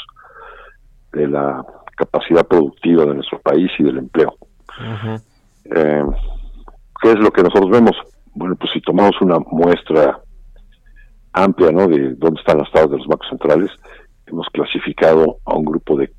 de 1.13 1.27
la 1.27 1.65
capacidad 1.95 2.45
productiva 2.45 3.05
de 3.05 3.15
nuestro 3.15 3.39
país 3.39 3.71
y 3.79 3.83
del 3.83 3.99
empleo. 3.99 4.35
eh, 5.65 6.03
¿Qué 7.01 7.11
es 7.11 7.19
lo 7.19 7.31
que 7.31 7.43
nosotros 7.43 7.69
vemos? 7.69 7.95
Bueno, 8.33 8.55
pues 8.55 8.71
si 8.73 8.81
tomamos 8.81 9.19
una 9.21 9.39
muestra 9.39 10.19
amplia, 11.33 11.71
¿no? 11.71 11.87
De 11.87 12.15
dónde 12.15 12.39
están 12.39 12.57
las 12.57 12.71
tasas 12.71 12.91
de 12.91 12.97
los 12.97 13.07
bancos 13.07 13.27
centrales, 13.29 13.71
hemos 14.25 14.47
clasificado 14.49 15.37
a 15.45 15.55
un 15.55 15.65
grupo 15.65 15.97
de, 15.97 16.11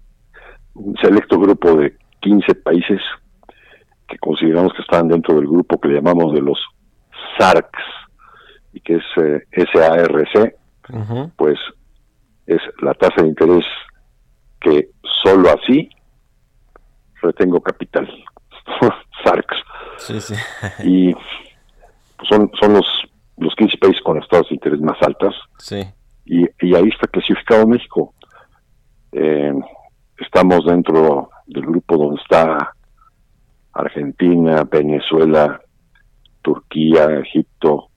un 0.74 0.96
selecto 0.96 1.38
grupo 1.38 1.74
de 1.76 1.96
15 2.20 2.54
países 2.56 3.00
que 4.08 4.18
consideramos 4.18 4.72
que 4.74 4.82
están 4.82 5.08
dentro 5.08 5.36
del 5.36 5.46
grupo 5.46 5.80
que 5.80 5.88
le 5.88 5.94
llamamos 5.94 6.34
de 6.34 6.40
los 6.40 6.58
SARCs, 7.38 7.82
y 8.72 8.80
que 8.80 8.96
es 8.96 9.04
eh, 9.16 9.66
SARC, 9.72 10.56
pues 11.36 11.58
es 12.46 12.60
la 12.82 12.94
tasa 12.94 13.22
de 13.22 13.28
interés 13.28 13.64
que 14.60 14.90
solo 15.22 15.48
así 15.50 15.88
retengo 17.20 17.60
capital. 17.60 18.08
SARCs. 19.24 19.56
Sí, 19.98 20.20
sí. 20.20 20.34
y 20.84 21.12
pues, 21.12 22.28
son, 22.28 22.50
son 22.60 22.74
los, 22.74 22.86
los 23.36 23.54
15 23.56 23.78
países 23.78 24.02
con 24.02 24.18
las 24.18 24.28
tasas 24.28 24.48
de 24.48 24.54
interés 24.54 24.80
más 24.80 25.00
altas. 25.02 25.34
Sí. 25.58 25.82
Y, 26.24 26.44
y 26.60 26.74
ahí 26.74 26.88
está 26.88 27.06
clasificado 27.08 27.66
México. 27.66 28.14
Eh, 29.12 29.52
estamos 30.18 30.64
dentro 30.64 31.30
del 31.46 31.66
grupo 31.66 31.96
donde 31.96 32.20
está 32.22 32.74
Argentina, 33.72 34.64
Venezuela, 34.64 35.60
Turquía, 36.42 37.20
Egipto, 37.20 37.88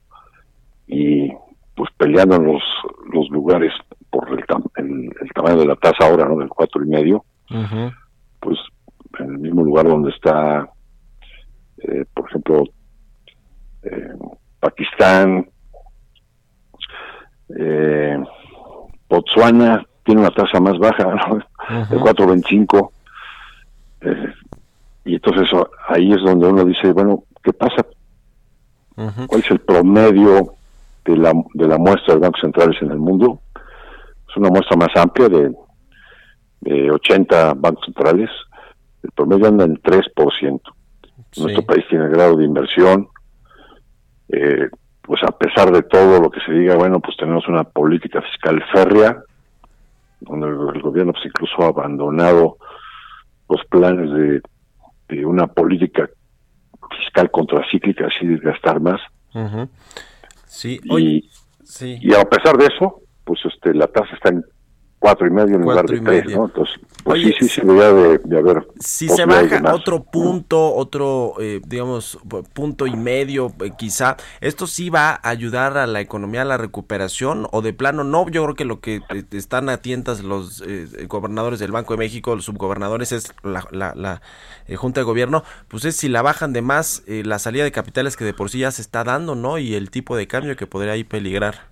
y 0.86 1.30
pues 1.74 1.90
peleando 1.96 2.38
los, 2.38 2.62
los 3.12 3.28
lugares 3.30 3.72
por 4.10 4.28
el, 4.30 4.44
el, 4.76 5.10
el 5.20 5.32
tamaño 5.34 5.58
de 5.58 5.66
la 5.66 5.76
tasa 5.76 6.06
ahora, 6.06 6.26
¿no? 6.26 6.36
Del 6.38 6.48
cuatro 6.48 6.82
y 6.82 6.88
medio, 6.88 7.24
pues 8.40 8.58
en 9.18 9.30
el 9.30 9.38
mismo 9.38 9.62
lugar 9.62 9.86
donde 9.86 10.10
está, 10.10 10.68
eh, 11.78 12.04
por 12.14 12.28
ejemplo, 12.28 12.64
eh, 13.82 14.14
Pakistán, 14.66 15.48
eh, 17.56 18.18
Botswana 19.08 19.86
tiene 20.02 20.22
una 20.22 20.30
tasa 20.32 20.58
más 20.58 20.76
baja, 20.78 21.04
¿no? 21.04 21.36
El 21.68 22.00
4.25. 22.00 22.90
Eh, 24.00 24.34
y 25.04 25.14
entonces 25.14 25.48
ahí 25.88 26.12
es 26.12 26.20
donde 26.24 26.48
uno 26.48 26.64
dice, 26.64 26.92
bueno, 26.92 27.22
¿qué 27.44 27.52
pasa? 27.52 27.86
¿Cuál 28.96 29.40
es 29.40 29.50
el 29.52 29.60
promedio 29.60 30.54
de 31.04 31.16
la, 31.16 31.32
de 31.54 31.68
la 31.68 31.78
muestra 31.78 32.14
de 32.14 32.20
bancos 32.20 32.40
centrales 32.40 32.82
en 32.82 32.90
el 32.90 32.98
mundo? 32.98 33.38
Es 34.28 34.36
una 34.36 34.48
muestra 34.48 34.76
más 34.76 34.88
amplia 34.96 35.28
de, 35.28 35.54
de 36.62 36.90
80 36.90 37.54
bancos 37.54 37.84
centrales. 37.84 38.30
El 39.04 39.12
promedio 39.12 39.46
anda 39.46 39.64
en 39.64 39.76
3%. 39.76 40.60
Sí. 41.30 41.42
Nuestro 41.42 41.64
país 41.64 41.84
tiene 41.88 42.08
grado 42.08 42.36
de 42.36 42.44
inversión. 42.44 43.08
Eh, 44.28 44.68
pues 45.02 45.22
a 45.22 45.32
pesar 45.32 45.70
de 45.70 45.82
todo 45.82 46.20
lo 46.20 46.30
que 46.30 46.40
se 46.40 46.52
diga, 46.52 46.74
bueno, 46.74 47.00
pues 47.00 47.16
tenemos 47.16 47.46
una 47.48 47.64
política 47.64 48.20
fiscal 48.22 48.62
férrea, 48.72 49.22
donde 50.20 50.48
el, 50.48 50.82
gobierno 50.82 51.12
pues 51.12 51.26
incluso 51.26 51.62
ha 51.62 51.68
abandonado 51.68 52.56
los 53.48 53.64
planes 53.66 54.10
de, 54.10 54.40
de 55.08 55.24
una 55.24 55.46
política 55.46 56.08
fiscal 56.98 57.30
contracíclica, 57.30 58.06
así 58.06 58.26
de 58.26 58.38
gastar 58.38 58.80
más. 58.80 59.00
Uh 59.34 59.38
-huh. 59.38 59.68
Sí, 60.46 60.80
y, 60.84 61.30
sí. 61.62 61.98
y 62.00 62.14
a 62.14 62.24
pesar 62.24 62.56
de 62.56 62.66
eso, 62.66 63.02
pues 63.24 63.40
este 63.44 63.74
la 63.74 63.86
tasa 63.86 64.14
está 64.14 64.30
en 64.30 64.44
cuatro 64.98 65.26
y 65.26 65.30
medio 65.30 65.56
en 65.56 65.62
lugar 65.62 65.86
de 65.86 66.00
tres, 66.00 66.36
¿no? 66.36 66.46
Entonces, 66.46 66.74
pues 67.04 67.20
Oye, 67.20 67.36
sí, 67.38 67.48
sí, 67.48 67.60
sí, 67.60 67.66
de, 67.66 68.18
de 68.18 68.38
haber. 68.38 68.66
Si 68.80 69.08
se 69.08 69.24
baja 69.24 69.62
otro 69.72 70.02
punto, 70.02 70.74
otro, 70.74 71.34
eh, 71.38 71.60
digamos, 71.64 72.18
punto 72.52 72.86
y 72.86 72.96
medio, 72.96 73.52
eh, 73.60 73.70
quizá, 73.78 74.16
¿esto 74.40 74.66
sí 74.66 74.90
va 74.90 75.10
a 75.10 75.28
ayudar 75.28 75.76
a 75.78 75.86
la 75.86 76.00
economía, 76.00 76.42
a 76.42 76.46
la 76.46 76.56
recuperación? 76.56 77.46
¿O 77.52 77.62
de 77.62 77.72
plano 77.72 78.02
no? 78.02 78.28
Yo 78.28 78.42
creo 78.42 78.54
que 78.56 78.64
lo 78.64 78.80
que 78.80 79.02
eh, 79.10 79.24
están 79.32 79.68
a 79.68 79.76
tientas 79.76 80.24
los 80.24 80.62
eh, 80.66 81.06
gobernadores 81.06 81.60
del 81.60 81.70
Banco 81.70 81.94
de 81.94 81.98
México, 81.98 82.34
los 82.34 82.46
subgobernadores, 82.46 83.12
es 83.12 83.32
la, 83.44 83.64
la, 83.70 83.94
la 83.94 84.20
Junta 84.76 85.00
de 85.00 85.04
Gobierno, 85.04 85.44
pues 85.68 85.84
es 85.84 85.94
si 85.94 86.08
la 86.08 86.22
bajan 86.22 86.52
de 86.52 86.62
más, 86.62 87.04
la 87.06 87.38
salida 87.38 87.62
de 87.62 87.70
capitales 87.70 88.16
que 88.16 88.24
de 88.24 88.34
por 88.34 88.50
sí 88.50 88.60
ya 88.60 88.70
se 88.72 88.82
está 88.82 89.04
dando, 89.04 89.36
¿no? 89.36 89.58
Y 89.58 89.74
el 89.74 89.90
tipo 89.90 90.16
de 90.16 90.26
cambio 90.26 90.56
que 90.56 90.66
podría 90.66 90.94
ahí 90.94 91.04
peligrar. 91.04 91.66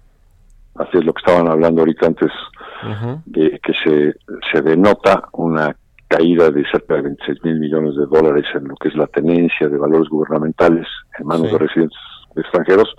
Así 0.77 0.99
es 0.99 1.05
lo 1.05 1.13
que 1.13 1.21
estaban 1.21 1.49
hablando 1.49 1.83
ahorita 1.83 2.07
antes 2.07 2.31
Uh 2.85 2.93
-huh. 2.93 3.23
de 3.25 3.61
que 3.61 3.73
se, 3.83 4.15
se 4.53 4.63
denota 4.63 5.29
una 5.33 5.75
caída 6.09 6.51
de 6.51 6.65
cerca 6.71 6.95
de 6.95 7.03
26 7.03 7.45
mil 7.45 7.61
millones 7.61 7.97
de 7.97 8.07
dólares 8.07 8.45
en 8.55 8.69
lo 8.69 8.77
que 8.77 8.89
es 8.89 8.95
la 8.95 9.07
tenencia 9.07 9.69
de 9.69 9.77
valores 9.77 10.09
gubernamentales 10.09 10.87
en 11.19 11.27
manos 11.27 11.47
sí. 11.47 11.53
de 11.53 11.59
residentes 11.59 11.99
extranjeros. 12.37 12.95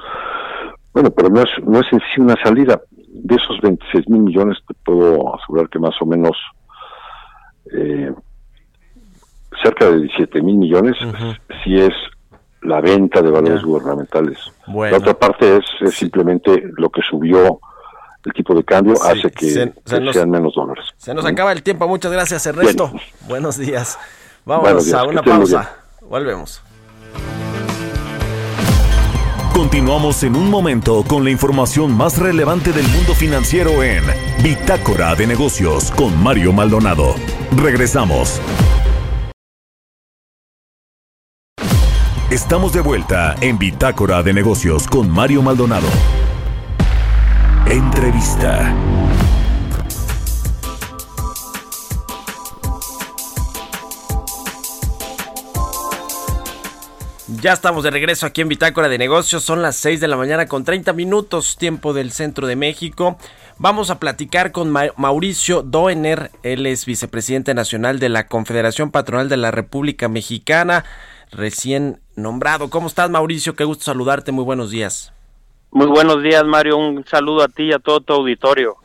Bueno, 0.94 1.12
pero 1.12 1.30
no 1.30 1.42
es, 1.42 1.50
no 1.64 1.80
es 1.80 1.88
en 1.92 2.00
sí 2.00 2.22
una 2.22 2.36
salida. 2.44 2.82
De 2.98 3.36
esos 3.36 3.60
26 3.62 4.10
mil 4.10 4.22
millones 4.24 4.58
te 4.68 4.74
puedo 4.86 5.36
asegurar 5.36 5.70
que 5.70 5.80
más 5.80 5.96
o 6.02 6.06
menos 6.06 6.38
eh, 7.72 8.12
cerca 9.64 9.90
de 9.90 10.02
17 10.02 10.42
mil 10.42 10.58
millones 10.58 10.96
uh 11.02 11.12
-huh. 11.12 11.38
sí 11.64 11.76
es 11.76 11.94
la 12.62 12.82
venta 12.82 13.22
de 13.22 13.32
valores 13.32 13.62
yeah. 13.62 13.68
gubernamentales. 13.68 14.38
Bueno. 14.68 14.92
La 14.92 14.98
otra 14.98 15.14
parte 15.14 15.58
es, 15.58 15.66
es 15.82 15.92
sí. 15.92 16.06
simplemente 16.06 16.64
lo 16.78 16.90
que 16.90 17.02
subió 17.02 17.60
el 18.26 18.34
tipo 18.34 18.56
de 18.56 18.64
cambio 18.64 18.96
sí, 18.96 19.02
hace 19.06 19.32
que, 19.32 19.50
se, 19.50 19.74
se 19.86 19.96
que 19.96 20.00
nos, 20.02 20.16
sean 20.16 20.30
menos 20.30 20.54
dólares. 20.56 20.86
Se 20.98 21.14
nos 21.14 21.26
acaba 21.26 21.52
el 21.52 21.64
tiempo, 21.64 21.88
muchas 21.88 22.12
gracias 22.12 22.46
Ernesto. 22.46 22.90
Bien. 22.90 23.04
Buenos 23.28 23.58
días. 23.58 23.98
Buenos 24.46 24.86
días. 24.86 25.00
a 25.00 25.04
una 25.04 25.22
pausa. 25.22 25.76
Volvemos. 26.02 26.62
Continuamos 29.54 30.22
en 30.24 30.36
un 30.36 30.50
momento 30.50 31.06
con 31.08 31.24
la 31.24 31.30
información 31.30 31.96
más 31.96 32.18
relevante 32.18 32.74
del 32.74 32.86
mundo 32.90 33.14
financiero 33.14 33.84
en 33.84 34.04
Bitácora 34.44 35.16
de 35.16 35.28
Negocios 35.28 35.92
con 35.92 36.22
Mario 36.22 36.52
Maldonado. 36.52 37.16
Regresamos. 37.56 38.42
Estamos 42.30 42.74
de 42.74 42.82
vuelta 42.82 43.36
en 43.40 43.58
Bitácora 43.58 44.22
de 44.24 44.34
Negocios 44.34 44.88
con 44.88 45.10
Mario 45.10 45.42
Maldonado. 45.42 45.88
Entrevista. 47.70 48.76
Ya 57.42 57.54
estamos 57.54 57.84
de 57.84 57.90
regreso 57.90 58.28
aquí 58.28 58.42
en 58.42 58.50
Bitácora 58.50 58.88
de 58.88 59.00
Negocios. 59.00 59.44
Son 59.44 59.64
las 59.64 59.78
6 59.78 60.00
de 60.00 60.08
la 60.08 60.16
mañana 60.16 60.46
con 60.46 60.64
30 60.64 60.94
minutos, 60.94 61.58
tiempo 61.58 61.94
del 61.94 62.12
centro 62.12 62.46
de 62.46 62.56
México. 62.56 63.18
Vamos 63.58 63.90
a 63.90 64.00
platicar 64.00 64.52
con 64.52 64.70
Mauricio 64.70 65.64
Doener, 65.64 66.32
él 66.44 66.68
es 66.68 66.86
vicepresidente 66.86 67.56
nacional 67.56 68.00
de 68.00 68.10
la 68.10 68.28
Confederación 68.28 68.92
Patronal 68.92 69.28
de 69.28 69.38
la 69.38 69.50
República 69.50 70.08
Mexicana, 70.08 70.86
recién 71.32 72.00
nombrado. 72.16 72.70
¿Cómo 72.70 72.88
estás, 72.88 73.10
Mauricio? 73.10 73.56
Qué 73.56 73.64
gusto 73.64 73.86
saludarte, 73.86 74.32
muy 74.32 74.44
buenos 74.44 74.70
días. 74.70 75.15
Muy 75.76 75.88
buenos 75.88 76.24
días, 76.24 76.46
Mario. 76.46 76.78
Un 76.78 77.06
saludo 77.06 77.44
a 77.44 77.50
ti 77.50 77.64
y 77.64 77.74
a 77.74 77.80
todo 77.80 78.00
tu 78.00 78.14
auditorio. 78.14 78.78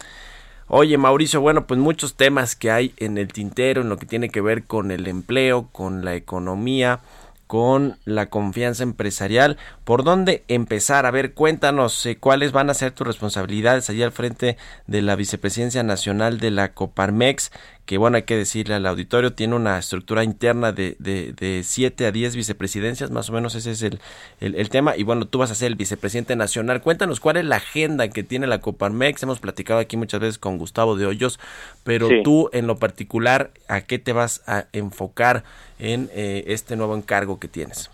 Oye, 0.66 0.98
Mauricio, 0.98 1.40
bueno, 1.40 1.64
pues 1.64 1.79
muchos 1.79 2.16
temas 2.16 2.57
que 2.57 2.72
hay 2.72 2.94
en 2.96 3.16
el 3.16 3.29
tintero 3.29 3.83
en 3.83 3.88
lo 3.88 3.96
que 3.96 4.07
tiene 4.07 4.29
que 4.29 4.40
ver 4.40 4.64
con 4.64 4.90
el 4.90 5.07
empleo, 5.07 5.68
con 5.70 6.05
la 6.05 6.16
economía, 6.16 6.98
con 7.46 7.96
la 8.05 8.26
confianza 8.26 8.83
empresarial. 8.83 9.57
¿Por 9.90 10.05
dónde 10.05 10.44
empezar? 10.46 11.05
A 11.05 11.11
ver, 11.11 11.35
cuéntanos 11.35 12.07
eh, 12.07 12.16
cuáles 12.16 12.53
van 12.53 12.70
a 12.70 12.74
ser 12.74 12.92
tus 12.92 13.05
responsabilidades 13.05 13.90
allá 13.90 14.05
al 14.07 14.12
frente 14.12 14.57
de 14.87 15.03
la 15.03 15.16
Vicepresidencia 15.16 15.83
Nacional 15.83 16.38
de 16.38 16.53
la 16.53 16.74
Coparmex, 16.74 17.50
que 17.87 17.98
bueno, 17.98 18.16
hay 18.16 18.22
que 18.22 18.37
decirle 18.37 18.76
al 18.76 18.87
auditorio, 18.87 19.33
tiene 19.33 19.57
una 19.57 19.81
estructura 19.81 20.22
interna 20.22 20.70
de, 20.70 20.94
de, 21.00 21.33
de 21.33 21.62
7 21.64 22.07
a 22.07 22.12
10 22.12 22.37
vicepresidencias, 22.37 23.11
más 23.11 23.31
o 23.31 23.33
menos 23.33 23.57
ese 23.57 23.72
es 23.72 23.83
el, 23.83 24.00
el, 24.38 24.68
tema. 24.68 24.96
Y 24.96 25.03
bueno, 25.03 25.26
tú 25.26 25.38
vas 25.38 25.50
a 25.50 25.57
ser 25.57 25.66
el 25.66 25.74
vicepresidente 25.74 26.37
nacional. 26.37 26.83
Cuéntanos 26.83 27.18
cuál 27.18 27.38
es 27.38 27.44
la 27.44 27.57
agenda 27.57 28.07
que 28.11 28.22
tiene 28.22 28.46
la 28.46 28.61
Coparmex. 28.61 29.24
Hemos 29.24 29.40
platicado 29.40 29.81
aquí 29.81 29.96
muchas 29.96 30.20
veces 30.20 30.38
con 30.38 30.57
Gustavo 30.57 30.94
de 30.94 31.07
Hoyos, 31.07 31.40
pero 31.83 32.09
tú 32.22 32.48
en 32.53 32.68
lo 32.68 32.76
particular, 32.76 33.50
¿a 33.66 33.81
qué 33.81 33.98
te 33.98 34.12
vas 34.12 34.42
a 34.46 34.66
enfocar 34.72 35.42
en 35.81 36.09
eh, 36.14 36.44
este 36.46 36.76
nuevo 36.76 36.94
encargo 36.96 37.40
que 37.40 37.48
tienes? 37.48 37.90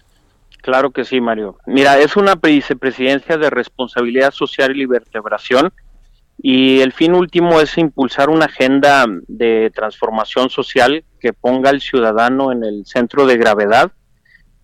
Claro 0.66 0.90
que 0.90 1.04
sí, 1.04 1.20
Mario. 1.20 1.58
Mira, 1.64 1.96
es 2.00 2.16
una 2.16 2.34
vicepresidencia 2.34 3.38
de 3.38 3.50
responsabilidad 3.50 4.32
social 4.32 4.76
y 4.76 4.84
vertebración 4.84 5.72
y 6.42 6.80
el 6.80 6.92
fin 6.92 7.14
último 7.14 7.60
es 7.60 7.78
impulsar 7.78 8.30
una 8.30 8.46
agenda 8.46 9.06
de 9.28 9.70
transformación 9.72 10.50
social 10.50 11.04
que 11.20 11.32
ponga 11.32 11.70
al 11.70 11.80
ciudadano 11.80 12.50
en 12.50 12.64
el 12.64 12.84
centro 12.84 13.26
de 13.26 13.36
gravedad, 13.36 13.92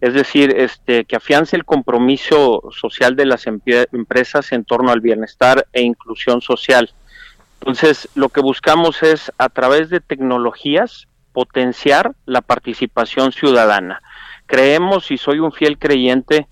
es 0.01 0.13
decir, 0.15 0.53
este, 0.57 1.05
que 1.05 1.15
afiance 1.15 1.55
el 1.55 1.65
compromiso 1.65 2.65
social 2.73 3.15
de 3.15 3.27
las 3.27 3.47
empresas 3.47 4.51
en 4.51 4.65
torno 4.65 4.91
al 4.91 5.01
bienestar 5.01 5.69
e 5.73 5.83
inclusión 5.83 6.41
social. 6.41 6.91
Entonces, 7.61 8.09
lo 8.17 8.29
que 8.29 8.41
buscamos 8.41 9.05
es, 9.05 9.31
a 9.39 9.51
través 9.51 9.89
de 9.89 10.01
tecnologías, 10.01 11.07
potenciar 11.33 12.17
la 12.27 12.41
participación 12.41 13.31
ciudadana. 13.31 14.03
Creemos, 14.53 15.11
y 15.11 15.17
soy 15.17 15.39
un 15.39 15.51
fiel 15.51 15.79
creyente, 15.79 16.47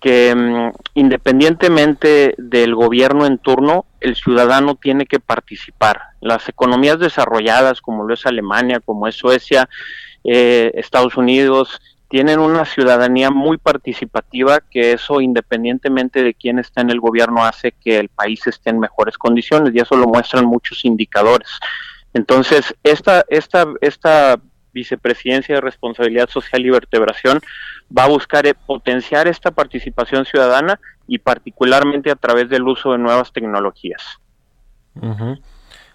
que 0.00 0.34
mm, 0.34 0.72
independientemente 0.94 2.34
del 2.38 2.74
gobierno 2.74 3.26
en 3.26 3.36
turno, 3.36 3.84
el 4.00 4.16
ciudadano 4.16 4.74
tiene 4.76 5.04
que 5.04 5.20
participar. 5.20 6.00
Las 6.22 6.48
economías 6.48 6.98
desarrolladas, 6.98 7.82
como 7.82 8.04
lo 8.04 8.14
es 8.14 8.24
Alemania, 8.24 8.80
como 8.80 9.06
es 9.06 9.16
Suecia, 9.16 9.68
eh, 10.24 10.70
Estados 10.76 11.18
Unidos, 11.18 11.78
tienen 12.08 12.38
una 12.38 12.64
ciudadanía 12.64 13.30
muy 13.30 13.58
participativa 13.58 14.60
que 14.70 14.92
eso 14.92 15.20
independientemente 15.20 16.22
de 16.22 16.32
quién 16.32 16.58
está 16.58 16.80
en 16.80 16.88
el 16.88 17.00
gobierno 17.00 17.44
hace 17.44 17.72
que 17.72 17.98
el 17.98 18.08
país 18.08 18.46
esté 18.46 18.70
en 18.70 18.80
mejores 18.80 19.18
condiciones 19.18 19.74
y 19.74 19.78
eso 19.78 19.94
lo 19.94 20.06
muestran 20.06 20.46
muchos 20.46 20.86
indicadores. 20.86 21.50
Entonces, 22.14 22.74
esta, 22.82 23.26
esta, 23.28 23.66
esta 23.82 24.40
vicepresidencia 24.72 25.54
de 25.54 25.60
responsabilidad 25.60 26.28
social 26.28 26.64
y 26.64 26.70
vertebración 26.70 27.40
va 27.96 28.04
a 28.04 28.08
buscar 28.08 28.46
eh, 28.46 28.54
potenciar 28.54 29.28
esta 29.28 29.50
participación 29.50 30.24
ciudadana 30.24 30.80
y 31.06 31.18
particularmente 31.18 32.10
a 32.10 32.16
través 32.16 32.48
del 32.48 32.62
uso 32.62 32.92
de 32.92 32.98
nuevas 32.98 33.32
tecnologías. 33.32 34.02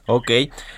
Ok. 0.06 0.32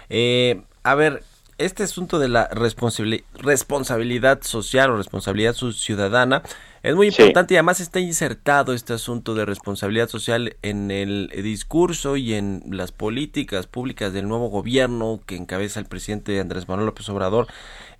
Eh, 0.10 0.62
a 0.84 0.96
ver, 0.96 1.24
este 1.58 1.84
asunto 1.84 2.20
de 2.20 2.30
la 2.30 2.48
responsabilidad 2.48 4.42
social 4.42 4.92
o 4.92 4.98
responsabilidad 4.98 5.54
ciudadana 5.54 6.42
es 6.82 6.96
muy 6.96 7.08
importante 7.08 7.54
y 7.54 7.58
además 7.58 7.80
está 7.80 8.00
insertado 8.00 8.74
este 8.74 8.94
asunto 8.94 9.36
de 9.36 9.46
responsabilidad 9.46 10.08
social 10.08 10.56
en 10.62 10.92
el 10.92 11.30
discurso 11.44 12.16
y 12.16 12.34
en 12.34 12.64
las 12.70 12.92
políticas 12.92 13.68
públicas 13.68 14.14
del 14.14 14.28
nuevo 14.28 14.48
gobierno 14.50 15.20
que 15.26 15.36
encabeza 15.36 15.80
el 15.80 15.88
presidente 15.88 16.40
Andrés 16.40 16.68
Manuel 16.68 16.86
López 16.86 17.10
Obrador. 17.10 17.48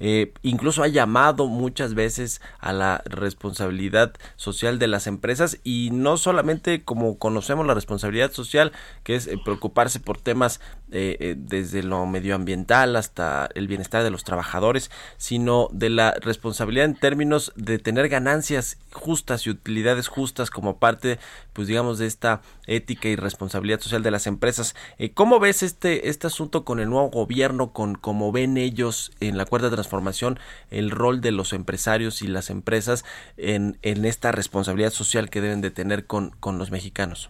Eh, 0.02 0.34
incluso 0.44 0.82
ha 0.82 0.88
llamado 0.88 1.48
muchas 1.48 1.94
veces 1.94 2.42
a 2.60 2.72
la 2.72 3.04
responsabilidad 3.06 4.14
social 4.38 4.80
de 4.80 4.88
las 4.88 5.08
empresas 5.08 5.60
y 5.64 5.90
no 5.92 6.16
solamente 6.16 6.84
como 6.86 7.18
conocemos 7.20 7.68
la 7.68 7.74
responsabilidad 7.74 8.32
social, 8.32 8.72
que 9.04 9.16
es 9.16 9.28
eh, 9.28 9.38
preocuparse 9.44 10.00
por 10.00 10.18
temas 10.18 10.62
eh, 10.92 11.36
desde 11.38 11.84
lo 11.84 12.06
medioambiental 12.06 12.96
hasta 12.96 13.50
el 13.56 13.68
bienestar 13.68 14.04
de 14.04 14.10
los 14.10 14.24
trabajadores, 14.24 14.90
sino 15.18 15.68
de 15.74 15.90
la 15.90 16.12
responsabilidad 16.22 16.86
en 16.86 16.96
términos 16.96 17.52
de 17.58 17.78
tener 17.78 18.08
ganancias 18.08 18.69
justas 18.92 19.46
y 19.46 19.50
utilidades 19.50 20.08
justas 20.08 20.50
como 20.50 20.78
parte, 20.78 21.20
pues 21.54 21.68
digamos, 21.68 22.00
de 22.00 22.08
esta 22.08 22.42
ética 22.68 23.10
y 23.10 23.16
responsabilidad 23.16 23.80
social 23.80 24.04
de 24.04 24.12
las 24.12 24.28
empresas. 24.28 24.76
Eh, 24.98 25.12
¿Cómo 25.12 25.40
ves 25.40 25.64
este, 25.64 26.10
este 26.10 26.28
asunto 26.28 26.66
con 26.66 26.80
el 26.80 26.90
nuevo 26.90 27.10
gobierno, 27.10 27.72
con 27.74 27.96
cómo 27.96 28.32
ven 28.32 28.58
ellos 28.58 29.12
en 29.20 29.38
la 29.38 29.46
cuarta 29.46 29.70
transformación 29.70 30.40
el 30.72 30.92
rol 30.92 31.22
de 31.22 31.32
los 31.32 31.54
empresarios 31.54 32.22
y 32.22 32.28
las 32.28 32.50
empresas 32.50 33.06
en, 33.38 33.78
en 33.82 34.06
esta 34.06 34.32
responsabilidad 34.32 34.92
social 34.92 35.30
que 35.30 35.42
deben 35.42 35.62
de 35.62 35.72
tener 35.72 36.06
con, 36.06 36.32
con 36.40 36.58
los 36.58 36.72
mexicanos? 36.72 37.30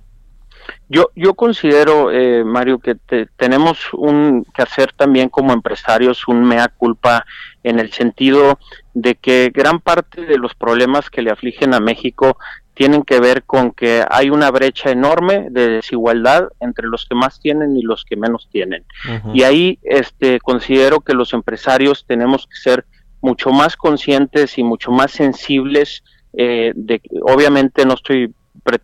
Yo, 0.88 1.12
yo 1.16 1.34
considero, 1.34 2.12
eh, 2.12 2.44
Mario, 2.44 2.80
que 2.80 2.96
tenemos 3.36 3.94
un, 3.94 4.46
que 4.54 4.62
hacer 4.62 4.94
también 4.94 5.30
como 5.30 5.54
empresarios 5.54 6.28
un 6.28 6.44
mea 6.44 6.68
culpa 6.68 7.26
en 7.64 7.80
el 7.80 7.92
sentido 7.92 8.60
de 8.94 9.16
que 9.16 9.52
gran 9.54 9.80
parte 9.80 10.26
de 10.26 10.38
los 10.38 10.56
problemas 10.56 11.10
que 11.10 11.22
le 11.22 11.32
afligen 11.32 11.74
a 11.74 11.80
México 11.80 12.38
tienen 12.74 13.04
que 13.04 13.20
ver 13.20 13.44
con 13.44 13.72
que 13.72 14.06
hay 14.10 14.30
una 14.30 14.50
brecha 14.52 14.90
enorme 14.90 15.48
de 15.52 15.68
desigualdad 15.68 16.48
entre 16.62 16.88
los 16.88 17.06
que 17.06 17.14
más 17.14 17.40
tienen 17.42 17.76
y 17.76 17.82
los 17.82 18.06
que 18.06 18.16
menos 18.16 18.48
tienen. 18.52 18.86
Y 19.34 19.44
ahí 19.44 19.80
este, 19.84 20.40
considero 20.40 21.02
que 21.02 21.14
los 21.14 21.34
empresarios 21.34 22.06
tenemos 22.08 22.48
que 22.48 22.56
ser 22.56 22.86
mucho 23.22 23.50
más 23.50 23.76
conscientes 23.76 24.58
y 24.58 24.64
mucho 24.64 24.92
más 24.92 25.12
sensibles 25.12 26.04
eh, 26.34 26.72
de 26.76 27.02
obviamente 27.24 27.86
no 27.86 27.96
estoy 27.96 28.34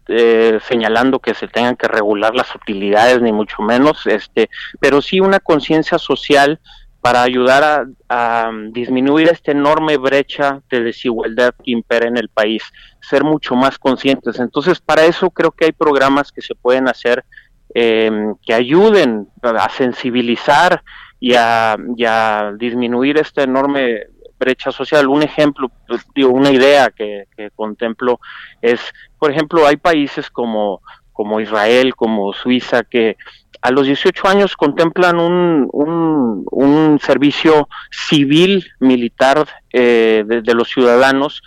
eh, 0.07 0.59
señalando 0.67 1.19
que 1.19 1.33
se 1.33 1.47
tengan 1.47 1.75
que 1.75 1.87
regular 1.87 2.35
las 2.35 2.53
utilidades 2.55 3.21
ni 3.21 3.31
mucho 3.31 3.61
menos 3.61 4.05
este 4.07 4.49
pero 4.79 5.01
sí 5.01 5.19
una 5.19 5.39
conciencia 5.39 5.97
social 5.97 6.59
para 7.05 7.21
ayudar 7.21 7.85
a, 8.09 8.51
disminuir 8.71 9.29
esta 9.29 9.51
enorme 9.51 9.95
brecha 9.97 10.63
de 10.71 10.81
desigualdad 10.81 11.53
que 11.63 11.69
impera 11.69 12.07
en 12.07 12.17
el 12.17 12.29
país, 12.29 12.63
ser 12.99 13.23
mucho 13.23 13.53
más 13.53 13.77
conscientes. 13.77 14.39
Entonces, 14.39 14.79
para 14.79 15.05
eso 15.05 15.29
creo 15.29 15.51
que 15.51 15.65
hay 15.65 15.71
programas 15.71 16.31
que 16.31 16.41
se 16.41 16.55
pueden 16.55 16.87
hacer 16.87 17.23
em, 17.75 18.33
que 18.43 18.55
ayuden 18.55 19.27
a 19.43 19.69
sensibilizar 19.69 20.81
y 21.19 21.35
a, 21.35 21.77
y 21.95 22.05
a 22.05 22.53
disminuir 22.57 23.19
esta 23.19 23.43
enorme 23.43 24.07
brecha 24.39 24.71
social. 24.71 25.07
Un 25.07 25.23
ejemplo, 25.23 25.71
digo, 26.13 26.29
una 26.29 26.51
idea 26.51 26.89
que, 26.89 27.25
contemplo 27.55 28.19
es, 28.61 28.81
por 29.19 29.31
ejemplo, 29.31 29.65
hay 29.65 29.77
países 29.77 30.29
como, 30.29 30.81
como 31.13 31.39
Israel, 31.39 31.95
como 31.95 32.33
Suiza, 32.33 32.83
que 32.83 33.17
a 33.61 33.71
los 33.71 33.87
18 33.87 34.27
años 34.27 34.55
contemplan 34.55 35.19
un, 35.19 35.69
un, 35.71 36.99
servicio 36.99 37.67
civil 37.89 38.67
militar 38.79 39.47
eh, 39.73 40.23
de, 40.25 40.53
los 40.53 40.69
ciudadanos 40.69 41.41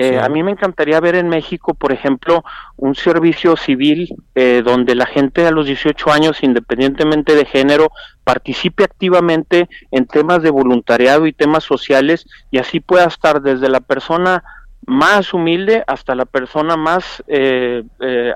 eh, 0.00 0.20
a 0.20 0.28
mí 0.28 0.44
me 0.44 0.52
encantaría 0.52 1.00
ver 1.00 1.16
en 1.16 1.28
México, 1.28 1.74
por 1.74 1.90
ejemplo, 1.90 2.44
un 2.76 2.94
servicio 2.94 3.56
civil 3.56 4.14
eh, 4.36 4.62
donde 4.64 4.94
la 4.94 5.06
gente 5.06 5.44
a 5.44 5.50
los 5.50 5.66
18 5.66 6.12
años, 6.12 6.44
independientemente 6.44 7.34
de 7.34 7.44
género, 7.44 7.90
participe 8.22 8.84
activamente 8.84 9.68
en 9.90 10.06
temas 10.06 10.42
de 10.42 10.50
voluntariado 10.50 11.26
y 11.26 11.32
temas 11.32 11.64
sociales 11.64 12.26
y 12.52 12.58
así 12.58 12.78
pueda 12.78 13.06
estar 13.06 13.42
desde 13.42 13.68
la 13.68 13.80
persona 13.80 14.44
más 14.86 15.34
humilde 15.34 15.82
hasta 15.88 16.14
la 16.14 16.26
persona 16.26 16.76
más 16.76 17.24
eh, 17.26 17.82